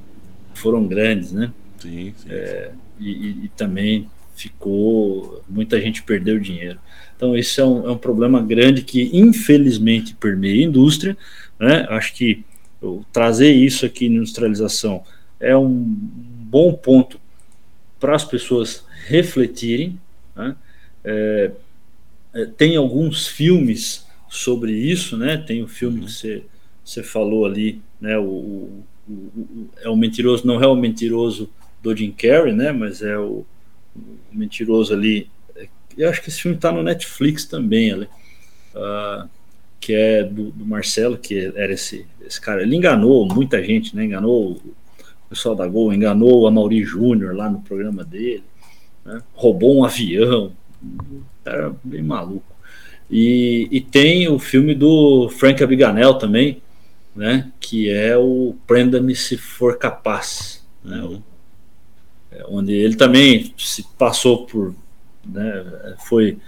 foram 0.54 0.86
grandes, 0.86 1.32
né? 1.32 1.52
Sim, 1.78 2.14
sim. 2.16 2.28
É, 2.30 2.70
e, 3.00 3.44
e, 3.44 3.50
também 3.56 4.08
ficou 4.36 5.42
muita 5.48 5.80
gente 5.80 6.02
perdeu 6.02 6.38
dinheiro. 6.38 6.78
Então 7.16 7.36
esse 7.36 7.60
é 7.60 7.64
um, 7.64 7.88
é 7.88 7.90
um 7.90 7.98
problema 7.98 8.40
grande 8.40 8.82
que 8.82 9.10
infelizmente 9.12 10.14
permeia 10.14 10.64
a 10.64 10.68
indústria, 10.68 11.16
né? 11.58 11.86
Acho 11.90 12.14
que 12.14 12.44
eu, 12.80 13.04
trazer 13.12 13.52
isso 13.52 13.86
aqui 13.86 14.08
na 14.08 14.16
industrialização 14.16 15.02
é 15.40 15.56
um 15.56 15.68
bom 15.70 16.72
ponto 16.72 17.20
para 17.98 18.14
as 18.14 18.24
pessoas 18.24 18.84
refletirem. 19.06 19.98
Né? 20.36 20.54
É, 21.04 21.50
é, 22.34 22.46
tem 22.46 22.76
alguns 22.76 23.26
filmes 23.26 24.06
sobre 24.28 24.72
isso, 24.72 25.16
né? 25.16 25.36
Tem 25.36 25.62
o 25.62 25.68
filme 25.68 26.00
uhum. 26.00 26.06
que 26.06 26.12
você, 26.12 26.42
você 26.84 27.02
falou 27.02 27.46
ali, 27.46 27.80
né? 28.00 28.18
O, 28.18 28.24
o, 28.24 29.12
o, 29.12 29.70
é 29.80 29.88
o 29.88 29.96
mentiroso, 29.96 30.46
não 30.46 30.62
é 30.62 30.66
o 30.66 30.74
mentiroso 30.74 31.48
do 31.82 31.94
Jim 31.94 32.10
Carrey, 32.10 32.52
né? 32.52 32.72
Mas 32.72 33.02
é 33.02 33.16
o, 33.16 33.46
o 33.94 34.18
mentiroso 34.32 34.92
ali. 34.92 35.28
Eu 35.96 36.10
acho 36.10 36.22
que 36.22 36.28
esse 36.28 36.40
filme 36.40 36.56
está 36.56 36.72
no 36.72 36.82
Netflix 36.82 37.44
também, 37.44 37.92
ali, 37.92 38.08
uh, 38.74 39.28
que 39.78 39.92
é 39.92 40.24
do, 40.24 40.50
do, 40.50 40.66
Marcelo, 40.66 41.16
que 41.16 41.52
era 41.54 41.72
esse, 41.72 42.04
esse 42.26 42.40
cara. 42.40 42.62
Ele 42.62 42.74
enganou 42.74 43.28
muita 43.32 43.62
gente, 43.62 43.94
né? 43.94 44.04
Enganou 44.04 44.52
o 44.54 45.28
pessoal 45.28 45.54
da 45.54 45.66
Gol, 45.68 45.92
enganou 45.92 46.48
a 46.48 46.50
Mauri 46.50 46.82
Júnior 46.82 47.36
lá 47.36 47.48
no 47.48 47.60
programa 47.60 48.02
dele, 48.02 48.42
né? 49.04 49.22
roubou 49.34 49.76
um 49.76 49.84
avião, 49.84 50.52
era 51.44 51.74
bem 51.82 52.02
maluco. 52.02 52.54
E, 53.10 53.68
e 53.70 53.80
tem 53.80 54.28
o 54.28 54.38
filme 54.38 54.74
do 54.74 55.28
Frank 55.28 55.62
Abagnale 55.62 56.18
também, 56.18 56.62
né, 57.14 57.52
que 57.60 57.90
é 57.90 58.16
o 58.16 58.56
Prenda-me 58.66 59.14
se 59.14 59.36
for 59.36 59.78
capaz, 59.78 60.66
né, 60.82 61.00
uhum. 61.02 61.22
É, 62.32 62.44
onde 62.48 62.72
ele 62.72 62.96
também 62.96 63.54
se 63.56 63.84
passou 63.96 64.44
por, 64.46 64.74
né, 65.24 65.94
foi, 66.04 66.38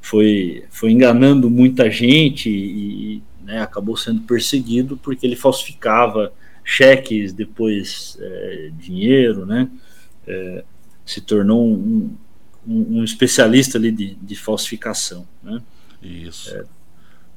foi, 0.00 0.64
foi 0.68 0.90
enganando 0.90 1.48
muita 1.48 1.88
gente 1.88 2.50
e 2.50 3.22
né, 3.44 3.60
acabou 3.60 3.96
sendo 3.96 4.22
perseguido 4.22 4.96
porque 4.96 5.24
ele 5.24 5.36
falsificava 5.36 6.32
cheques, 6.64 7.32
depois 7.32 8.18
é, 8.20 8.70
dinheiro, 8.76 9.46
né, 9.46 9.70
é, 10.26 10.64
se 11.06 11.20
tornou 11.20 11.64
um, 11.64 12.16
um, 12.68 12.98
um 12.98 13.04
especialista 13.04 13.78
ali 13.78 13.90
de, 13.90 14.14
de 14.14 14.36
falsificação, 14.36 15.26
né. 15.42 15.60
Isso. 16.02 16.54
É. 16.54 16.64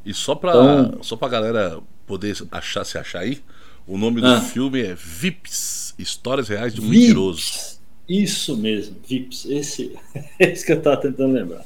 E 0.05 0.13
só 0.13 0.35
para 0.35 0.51
então, 0.51 1.03
só 1.03 1.15
para 1.15 1.29
galera 1.29 1.79
poder 2.05 2.35
achar 2.51 2.83
se 2.83 2.97
achar 2.97 3.19
aí, 3.19 3.39
o 3.87 3.97
nome 3.97 4.21
ah, 4.23 4.35
do 4.35 4.41
filme 4.45 4.81
é 4.81 4.95
Vips, 4.95 5.93
Histórias 5.97 6.47
Reais 6.47 6.73
de 6.73 6.81
um 6.81 6.89
Vips, 6.89 6.99
Mentiroso. 6.99 7.79
Isso 8.07 8.57
mesmo, 8.57 8.95
Vips. 9.07 9.45
Esse, 9.45 9.97
esse 10.39 10.65
que 10.65 10.71
eu 10.71 10.77
estava 10.77 10.97
tentando 10.97 11.33
lembrar. 11.33 11.65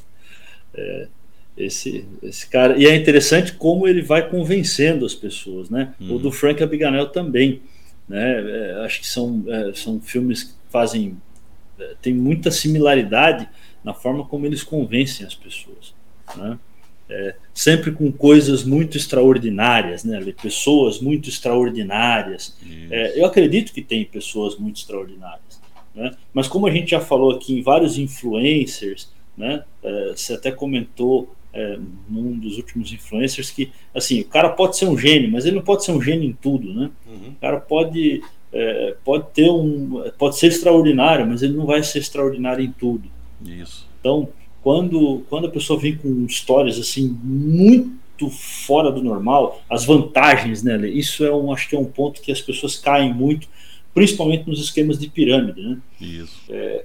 É, 0.73 1.07
esse, 1.57 2.05
esse 2.21 2.47
cara. 2.47 2.77
E 2.77 2.85
é 2.85 2.95
interessante 2.95 3.53
como 3.53 3.87
ele 3.87 4.01
vai 4.01 4.29
convencendo 4.29 5.05
as 5.05 5.13
pessoas, 5.13 5.69
né? 5.69 5.93
Hum. 5.99 6.15
O 6.15 6.19
do 6.19 6.31
Frank 6.31 6.61
Abagnale 6.61 7.09
também. 7.11 7.61
Né? 8.07 8.41
É, 8.41 8.85
acho 8.85 8.99
que 8.99 9.07
são, 9.07 9.43
é, 9.47 9.73
são 9.73 9.99
filmes 9.99 10.43
que 10.43 10.53
fazem. 10.69 11.17
Tem 12.01 12.13
muita 12.13 12.51
similaridade 12.51 13.47
na 13.83 13.93
forma 13.93 14.25
como 14.25 14.45
eles 14.45 14.63
convencem 14.63 15.25
as 15.25 15.35
pessoas. 15.35 15.93
Né? 16.35 16.57
é, 17.09 17.35
sempre 17.53 17.91
com 17.91 18.11
coisas 18.11 18.63
muito 18.63 18.97
extraordinárias, 18.97 20.03
né? 20.03 20.19
pessoas 20.41 20.99
muito 20.99 21.29
extraordinárias. 21.29 22.57
É, 22.89 23.19
eu 23.19 23.25
acredito 23.25 23.73
que 23.73 23.81
tem 23.81 24.03
pessoas 24.05 24.57
muito 24.57 24.77
extraordinárias, 24.77 25.61
né? 25.93 26.11
mas 26.33 26.47
como 26.47 26.67
a 26.67 26.71
gente 26.71 26.91
já 26.91 26.99
falou 26.99 27.31
aqui 27.31 27.53
em 27.53 27.61
vários 27.61 27.97
influencers, 27.97 29.13
né? 29.37 29.63
É, 29.83 30.13
você 30.15 30.33
até 30.33 30.49
comentou 30.49 31.35
é, 31.53 31.77
num 32.09 32.39
dos 32.39 32.57
últimos 32.57 32.91
influencers 32.93 33.51
que 33.51 33.71
assim 33.93 34.21
o 34.21 34.25
cara 34.25 34.49
pode 34.49 34.77
ser 34.77 34.85
um 34.85 34.97
gênio, 34.97 35.29
mas 35.29 35.45
ele 35.45 35.57
não 35.57 35.63
pode 35.63 35.83
ser 35.83 35.91
um 35.91 36.01
gênio 36.01 36.29
em 36.29 36.33
tudo, 36.33 36.73
né? 36.73 36.89
Uhum. 37.05 37.29
O 37.29 37.35
cara 37.35 37.59
pode 37.59 38.23
é, 38.55 38.95
pode 39.03 39.25
ter 39.33 39.49
um 39.49 40.09
pode 40.17 40.37
ser 40.37 40.47
extraordinário, 40.47 41.27
mas 41.27 41.43
ele 41.43 41.53
não 41.53 41.65
vai 41.65 41.83
ser 41.83 41.99
extraordinário 41.99 42.63
em 42.63 42.71
tudo. 42.71 43.09
Isso. 43.45 43.87
Então 43.99 44.29
quando, 44.65 45.23
quando 45.29 45.45
a 45.45 45.51
pessoa 45.51 45.79
vem 45.79 45.95
com 45.95 46.25
histórias 46.25 46.79
assim 46.79 47.15
muito 47.23 48.31
fora 48.31 48.91
do 48.91 49.03
normal, 49.03 49.63
as 49.69 49.85
vantagens, 49.85 50.63
né? 50.63 50.89
Isso 50.89 51.23
é 51.23 51.31
um, 51.31 51.53
acho 51.53 51.69
que 51.69 51.75
é 51.75 51.79
um 51.79 51.85
ponto 51.85 52.19
que 52.19 52.31
as 52.31 52.41
pessoas 52.41 52.75
caem 52.75 53.13
muito, 53.13 53.47
principalmente 53.93 54.47
nos 54.47 54.59
esquemas 54.59 54.97
de 54.97 55.07
pirâmide, 55.07 55.61
né? 55.61 55.77
Isso. 56.01 56.41
É, 56.49 56.83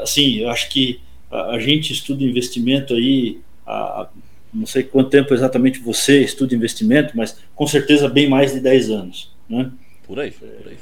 assim, 0.00 0.38
eu 0.38 0.50
acho 0.50 0.70
que 0.70 0.98
a, 1.30 1.52
a 1.52 1.58
gente 1.60 1.92
estuda 1.92 2.24
investimento 2.24 2.94
aí, 2.94 3.38
a, 3.64 4.08
não 4.52 4.66
sei 4.66 4.82
quanto 4.82 5.08
tempo 5.08 5.32
exatamente 5.32 5.78
você 5.78 6.20
estuda 6.24 6.52
investimento, 6.52 7.16
mas 7.16 7.38
com 7.54 7.66
certeza 7.68 8.08
bem 8.08 8.28
mais 8.28 8.52
de 8.52 8.58
10 8.58 8.90
anos, 8.90 9.30
né? 9.48 9.70
Por 10.06 10.20
aí, 10.20 10.30
por 10.30 10.48
aí. 10.68 10.76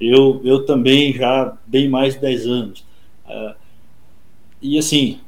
Eu, 0.00 0.40
eu 0.44 0.64
também 0.64 1.12
já 1.12 1.56
bem 1.66 1.88
mais 1.88 2.14
de 2.14 2.20
10 2.20 2.46
anos. 2.46 2.84
Uh, 3.26 3.54
e 4.60 4.78
assim, 4.78 5.20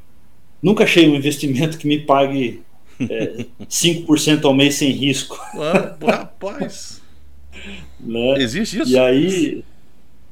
Nunca 0.65 0.85
achei 0.85 1.07
um 1.07 1.15
investimento 1.15 1.77
que 1.77 1.87
me 1.87 1.99
pague 1.99 2.63
é, 2.99 3.45
5% 3.69 4.47
ao 4.47 4.55
mês 4.55 4.77
sem 4.77 4.91
risco. 4.93 5.39
Ah, 5.57 5.95
rapaz. 6.03 7.03
né? 8.01 8.39
Existe 8.39 8.81
isso? 8.81 8.91
E 8.91 8.99
aí. 8.99 9.63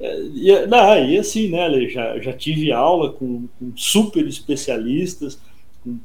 É, 0.00 0.22
e, 0.22 0.66
não, 0.66 1.04
e 1.06 1.18
assim, 1.18 1.50
né, 1.50 1.86
já, 1.86 2.18
já 2.18 2.32
tive 2.32 2.72
aula 2.72 3.12
com, 3.12 3.46
com 3.58 3.72
super 3.76 4.26
especialistas, 4.26 5.38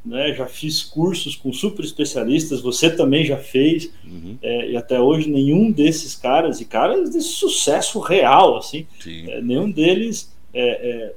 né, 0.05 0.33
já 0.33 0.47
fiz 0.47 0.83
cursos 0.83 1.35
com 1.35 1.53
super 1.53 1.85
especialistas, 1.85 2.61
você 2.61 2.89
também 2.89 3.23
já 3.23 3.37
fez, 3.37 3.91
uhum. 4.03 4.37
é, 4.41 4.71
e 4.71 4.77
até 4.77 4.99
hoje 4.99 5.29
nenhum 5.29 5.71
desses 5.71 6.15
caras, 6.15 6.59
e 6.59 6.65
caras 6.65 7.11
de 7.11 7.21
sucesso 7.21 7.99
real, 7.99 8.57
assim, 8.57 8.87
é, 9.05 9.41
nenhum 9.41 9.69
deles 9.69 10.31
é, 10.53 10.69
é 10.69 11.13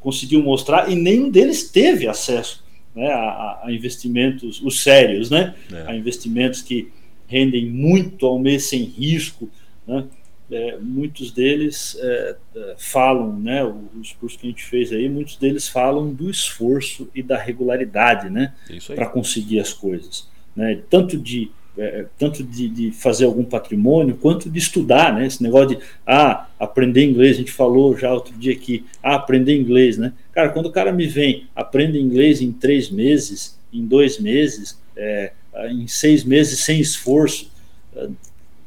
conseguiu 0.00 0.42
mostrar 0.42 0.90
e 0.90 0.94
nenhum 0.94 1.30
deles 1.30 1.70
teve 1.70 2.08
acesso 2.08 2.64
né, 2.94 3.06
a, 3.08 3.60
a 3.64 3.72
investimentos, 3.72 4.60
os 4.62 4.82
sérios, 4.82 5.30
né, 5.30 5.54
é. 5.70 5.84
a 5.86 5.94
investimentos 5.94 6.62
que 6.62 6.88
rendem 7.28 7.66
muito 7.66 8.26
ao 8.26 8.38
mês 8.38 8.64
sem 8.64 8.82
risco, 8.82 9.48
né, 9.86 10.04
é, 10.50 10.76
muitos 10.78 11.30
deles 11.30 11.96
é, 12.00 12.36
é 12.56 12.74
falam, 12.76 13.38
né, 13.38 13.64
os 13.64 14.12
cursos 14.12 14.40
que 14.40 14.46
a 14.46 14.50
gente 14.50 14.64
fez 14.64 14.92
aí, 14.92 15.08
muitos 15.08 15.36
deles 15.36 15.68
falam 15.68 16.12
do 16.12 16.28
esforço 16.30 17.08
e 17.14 17.22
da 17.22 17.38
regularidade, 17.38 18.28
né, 18.28 18.54
para 18.94 19.06
conseguir 19.06 19.60
as 19.60 19.72
coisas, 19.72 20.28
né, 20.54 20.80
tanto 20.88 21.16
de 21.16 21.50
é, 21.78 22.06
tanto 22.18 22.42
de, 22.42 22.68
de, 22.68 22.90
fazer 22.90 23.24
algum 23.24 23.44
patrimônio, 23.44 24.16
quanto 24.16 24.50
de 24.50 24.58
estudar, 24.58 25.14
né? 25.14 25.26
Esse 25.26 25.42
negócio 25.42 25.76
de 25.76 25.78
ah, 26.04 26.48
aprender 26.58 27.04
inglês, 27.04 27.36
a 27.36 27.38
gente 27.38 27.52
falou 27.52 27.96
já 27.96 28.12
outro 28.12 28.36
dia 28.36 28.52
aqui, 28.52 28.84
ah, 29.02 29.14
aprender 29.14 29.56
inglês, 29.56 29.96
né? 29.96 30.12
Cara, 30.32 30.50
quando 30.50 30.66
o 30.66 30.72
cara 30.72 30.92
me 30.92 31.06
vem, 31.06 31.46
aprende 31.54 31.98
inglês 31.98 32.42
em 32.42 32.52
três 32.52 32.90
meses, 32.90 33.58
em 33.72 33.86
dois 33.86 34.18
meses, 34.18 34.78
é, 34.96 35.32
em 35.70 35.86
seis 35.86 36.24
meses 36.24 36.58
sem 36.60 36.80
esforço, 36.80 37.50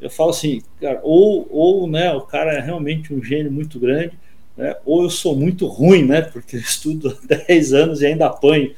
eu 0.03 0.09
falo 0.09 0.31
assim, 0.31 0.61
cara, 0.81 0.99
ou, 1.01 1.47
ou 1.49 1.87
né, 1.89 2.11
o 2.11 2.21
cara 2.21 2.53
é 2.53 2.59
realmente 2.59 3.13
um 3.13 3.23
gênio 3.23 3.51
muito 3.51 3.79
grande, 3.79 4.17
né, 4.57 4.75
ou 4.85 5.03
eu 5.03 5.09
sou 5.09 5.35
muito 5.35 5.65
ruim, 5.65 6.03
né? 6.03 6.21
Porque 6.21 6.57
eu 6.57 6.59
estudo 6.59 7.09
há 7.31 7.35
10 7.47 7.73
anos 7.73 8.01
e 8.01 8.07
ainda 8.07 8.27
apanho. 8.27 8.73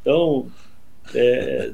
Então, 0.00 0.46
é... 1.14 1.72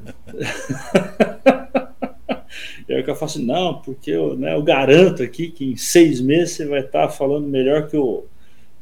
E 2.87 2.93
aí 2.93 3.01
o 3.01 3.05
cara 3.05 3.17
fala 3.17 3.31
assim, 3.31 3.45
não, 3.45 3.75
porque 3.81 4.11
eu, 4.11 4.35
né, 4.35 4.55
eu 4.55 4.63
garanto 4.63 5.21
aqui 5.21 5.49
que 5.49 5.65
em 5.65 5.77
seis 5.77 6.19
meses 6.19 6.55
você 6.55 6.65
vai 6.65 6.81
estar 6.81 7.07
falando 7.09 7.47
melhor 7.47 7.87
que 7.87 7.95
o, 7.95 8.25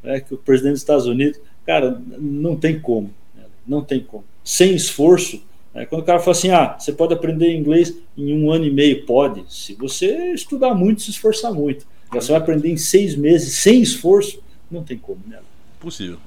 né, 0.01 0.21
que 0.21 0.33
o 0.33 0.37
presidente 0.37 0.73
dos 0.73 0.81
Estados 0.81 1.05
Unidos. 1.05 1.39
Cara, 1.65 2.01
não 2.17 2.55
tem 2.55 2.79
como. 2.79 3.13
Né, 3.35 3.43
não 3.67 3.83
tem 3.83 4.01
como. 4.01 4.23
Sem 4.43 4.73
esforço, 4.73 5.43
né, 5.73 5.85
quando 5.85 6.01
o 6.01 6.05
cara 6.05 6.19
fala 6.19 6.31
assim, 6.31 6.51
ah, 6.51 6.77
você 6.77 6.91
pode 6.91 7.13
aprender 7.13 7.55
inglês 7.55 7.95
em 8.17 8.33
um 8.33 8.51
ano 8.51 8.65
e 8.65 8.71
meio, 8.71 9.05
pode. 9.05 9.43
Se 9.49 9.73
você 9.73 10.33
estudar 10.33 10.73
muito, 10.73 11.01
se 11.01 11.11
esforçar 11.11 11.53
muito. 11.53 11.85
Você 12.11 12.31
vai 12.31 12.41
aprender 12.41 12.69
em 12.69 12.77
seis 12.77 13.15
meses 13.15 13.55
sem 13.55 13.81
esforço, 13.81 14.41
não 14.69 14.83
tem 14.83 14.97
como, 14.97 15.21
né? 15.27 15.39
Possível. 15.79 16.19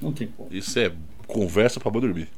Não 0.00 0.12
tem 0.12 0.26
como. 0.26 0.48
Isso 0.50 0.78
é 0.78 0.90
conversa 1.26 1.78
para 1.78 1.90
dormir. 2.00 2.28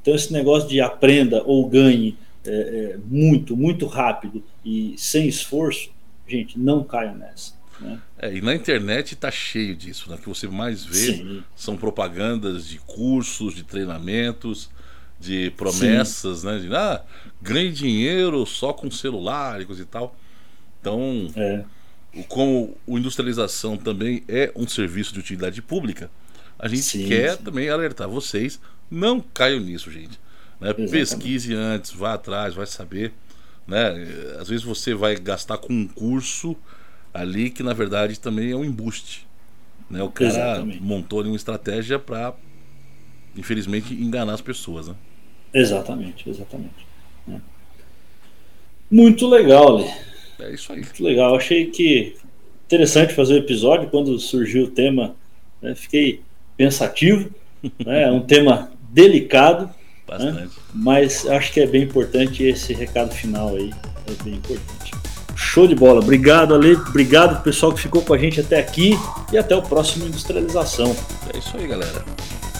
Então 0.00 0.14
esse 0.14 0.32
negócio 0.32 0.68
de 0.68 0.80
aprenda 0.80 1.42
ou 1.44 1.68
ganhe 1.68 2.16
é, 2.44 2.50
é, 2.50 2.98
muito, 3.06 3.56
muito 3.56 3.86
rápido 3.86 4.42
e 4.64 4.94
sem 4.98 5.28
esforço, 5.28 5.90
gente, 6.26 6.58
não 6.58 6.82
caiam 6.82 7.14
nessa. 7.14 7.54
Né? 7.80 8.00
É, 8.18 8.34
e 8.34 8.40
na 8.40 8.54
internet 8.54 9.14
está 9.14 9.30
cheio 9.30 9.76
disso, 9.76 10.10
né? 10.10 10.16
O 10.16 10.18
que 10.18 10.28
você 10.28 10.48
mais 10.48 10.84
vê 10.84 11.14
Sim. 11.14 11.42
são 11.54 11.76
propagandas 11.76 12.66
de 12.66 12.78
cursos, 12.78 13.54
de 13.54 13.62
treinamentos, 13.62 14.70
de 15.22 15.50
promessas, 15.52 16.40
Sim. 16.40 16.46
né? 16.46 16.58
De 16.58 16.74
ah, 16.74 17.02
ganhe 17.40 17.70
dinheiro 17.70 18.44
só 18.44 18.72
com 18.72 18.90
celular 18.90 19.60
e 19.60 19.64
coisa 19.64 19.82
e 19.82 19.86
tal. 19.86 20.16
Então, 20.80 21.30
é. 21.36 21.64
como 22.28 22.76
o 22.84 22.98
industrialização 22.98 23.76
também 23.76 24.24
é 24.28 24.52
um 24.56 24.66
serviço 24.66 25.14
de 25.14 25.20
utilidade 25.20 25.62
pública, 25.62 26.10
a 26.58 26.66
gente 26.66 26.82
sim, 26.82 27.06
quer 27.06 27.36
sim. 27.36 27.44
também 27.44 27.70
alertar 27.70 28.08
vocês, 28.08 28.60
não 28.90 29.20
caiam 29.20 29.60
nisso, 29.60 29.90
gente. 29.90 30.18
Né? 30.60 30.72
Pesquise 30.72 31.54
antes, 31.54 31.92
vá 31.92 32.14
atrás, 32.14 32.54
vai 32.54 32.66
saber. 32.66 33.12
Né? 33.66 33.78
Às 34.40 34.48
vezes 34.48 34.64
você 34.64 34.92
vai 34.92 35.16
gastar 35.16 35.58
com 35.58 35.72
um 35.72 35.86
curso 35.86 36.56
ali 37.14 37.50
que 37.50 37.62
na 37.62 37.72
verdade 37.72 38.18
também 38.18 38.50
é 38.50 38.56
um 38.56 38.64
embuste. 38.64 39.26
Né? 39.88 40.02
O 40.02 40.10
cara 40.10 40.30
Exatamente. 40.30 40.82
montou 40.82 41.20
ali 41.20 41.28
uma 41.28 41.36
estratégia 41.36 41.98
para, 41.98 42.34
infelizmente, 43.36 43.94
enganar 43.94 44.34
as 44.34 44.40
pessoas. 44.40 44.88
Né? 44.88 44.94
Exatamente, 45.52 46.28
exatamente. 46.28 46.86
É. 47.30 47.36
Muito 48.90 49.26
legal, 49.26 49.76
Lê. 49.76 49.90
É 50.40 50.52
isso 50.52 50.72
aí. 50.72 50.80
Muito 50.80 51.04
legal. 51.04 51.36
Achei 51.36 51.66
que 51.66 52.16
interessante 52.66 53.14
fazer 53.14 53.34
o 53.34 53.38
episódio. 53.38 53.90
Quando 53.90 54.18
surgiu 54.18 54.64
o 54.64 54.70
tema, 54.70 55.14
né, 55.60 55.74
fiquei 55.74 56.20
pensativo. 56.56 57.30
Né, 57.78 58.02
é 58.02 58.10
um 58.10 58.20
tema 58.20 58.72
delicado, 58.90 59.72
Bastante. 60.06 60.40
Né? 60.40 60.48
Mas 60.74 61.26
acho 61.26 61.52
que 61.52 61.60
é 61.60 61.66
bem 61.66 61.82
importante 61.82 62.42
esse 62.44 62.72
recado 62.72 63.14
final 63.14 63.54
aí. 63.54 63.72
É 64.06 64.22
bem 64.24 64.34
importante. 64.34 64.92
Show 65.34 65.66
de 65.66 65.74
bola. 65.74 66.00
Obrigado, 66.00 66.54
Ale. 66.54 66.74
Obrigado 66.74 67.42
pessoal 67.42 67.72
que 67.72 67.80
ficou 67.80 68.02
com 68.02 68.12
a 68.12 68.18
gente 68.18 68.40
até 68.40 68.58
aqui. 68.58 68.98
E 69.32 69.38
até 69.38 69.56
o 69.56 69.62
próximo 69.62 70.06
Industrialização. 70.06 70.94
É 71.32 71.38
isso 71.38 71.56
aí, 71.56 71.66
galera. 71.66 72.04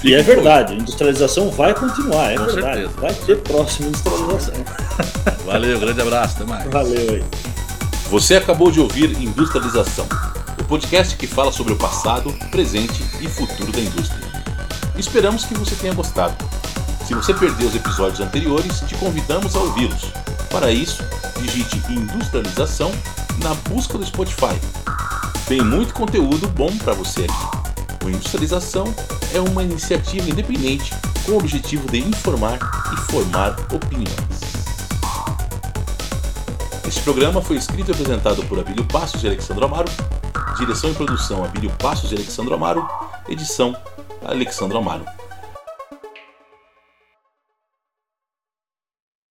E 0.03 0.15
é 0.15 0.23
verdade, 0.23 0.73
a 0.73 0.77
industrialização 0.77 1.51
vai 1.51 1.75
continuar, 1.75 2.33
é 2.33 2.37
com 2.37 2.45
verdade. 2.47 2.81
Certeza. 2.81 3.01
Vai 3.01 3.15
ter 3.15 3.37
próxima 3.39 3.89
industrialização. 3.89 4.55
Valeu, 5.47 5.79
grande 5.79 6.01
abraço, 6.01 6.37
até 6.37 6.45
mais. 6.45 6.71
Valeu 6.71 7.15
aí. 7.15 7.25
Você 8.11 8.37
acabou 8.37 8.71
de 8.71 8.81
ouvir 8.81 9.11
Industrialização, 9.23 10.07
o 10.61 10.65
podcast 10.65 11.17
que 11.17 11.27
fala 11.27 11.51
sobre 11.51 11.73
o 11.73 11.77
passado, 11.77 12.33
presente 12.51 13.03
e 13.21 13.29
futuro 13.29 13.73
da 13.73 13.81
indústria. 13.81 14.21
Esperamos 14.99 15.45
que 15.45 15.55
você 15.55 15.75
tenha 15.77 15.95
gostado. 15.95 16.35
Se 17.07 17.15
você 17.15 17.33
perdeu 17.33 17.69
os 17.69 17.75
episódios 17.75 18.21
anteriores, 18.21 18.81
te 18.81 18.95
convidamos 18.97 19.57
a 19.57 19.61
ouvi-los. 19.61 20.11
Para 20.51 20.71
isso, 20.71 21.03
digite 21.41 21.81
Industrialização 21.91 22.93
na 23.43 23.55
busca 23.71 23.97
do 23.97 24.05
Spotify. 24.05 24.55
Tem 25.47 25.63
muito 25.63 25.95
conteúdo 25.95 26.49
bom 26.49 26.77
para 26.79 26.93
você 26.93 27.25
aqui. 27.25 27.82
O 28.05 28.11
Industrialização 28.11 28.93
é 29.33 29.41
uma 29.41 29.63
iniciativa 29.63 30.29
independente 30.29 30.93
com 31.25 31.33
o 31.33 31.37
objetivo 31.39 31.89
de 31.89 31.99
informar 31.99 32.59
e 32.93 32.97
formar 33.13 33.57
opiniões. 33.73 34.53
Este 36.87 37.01
programa 37.03 37.41
foi 37.41 37.57
escrito 37.57 37.91
e 37.91 37.93
apresentado 37.93 38.45
por 38.47 38.59
Abílio 38.59 38.85
Passos 38.87 39.23
e 39.23 39.27
Alexandre 39.29 39.65
Amaro, 39.65 39.89
direção 40.59 40.91
e 40.91 40.95
produção 40.95 41.45
Abílio 41.45 41.71
Passos 41.79 42.11
e 42.11 42.15
Alexandre 42.17 42.53
Amaro, 42.55 42.89
edição 43.29 43.77
Alexandre 44.25 44.77
Amaro. 44.77 45.22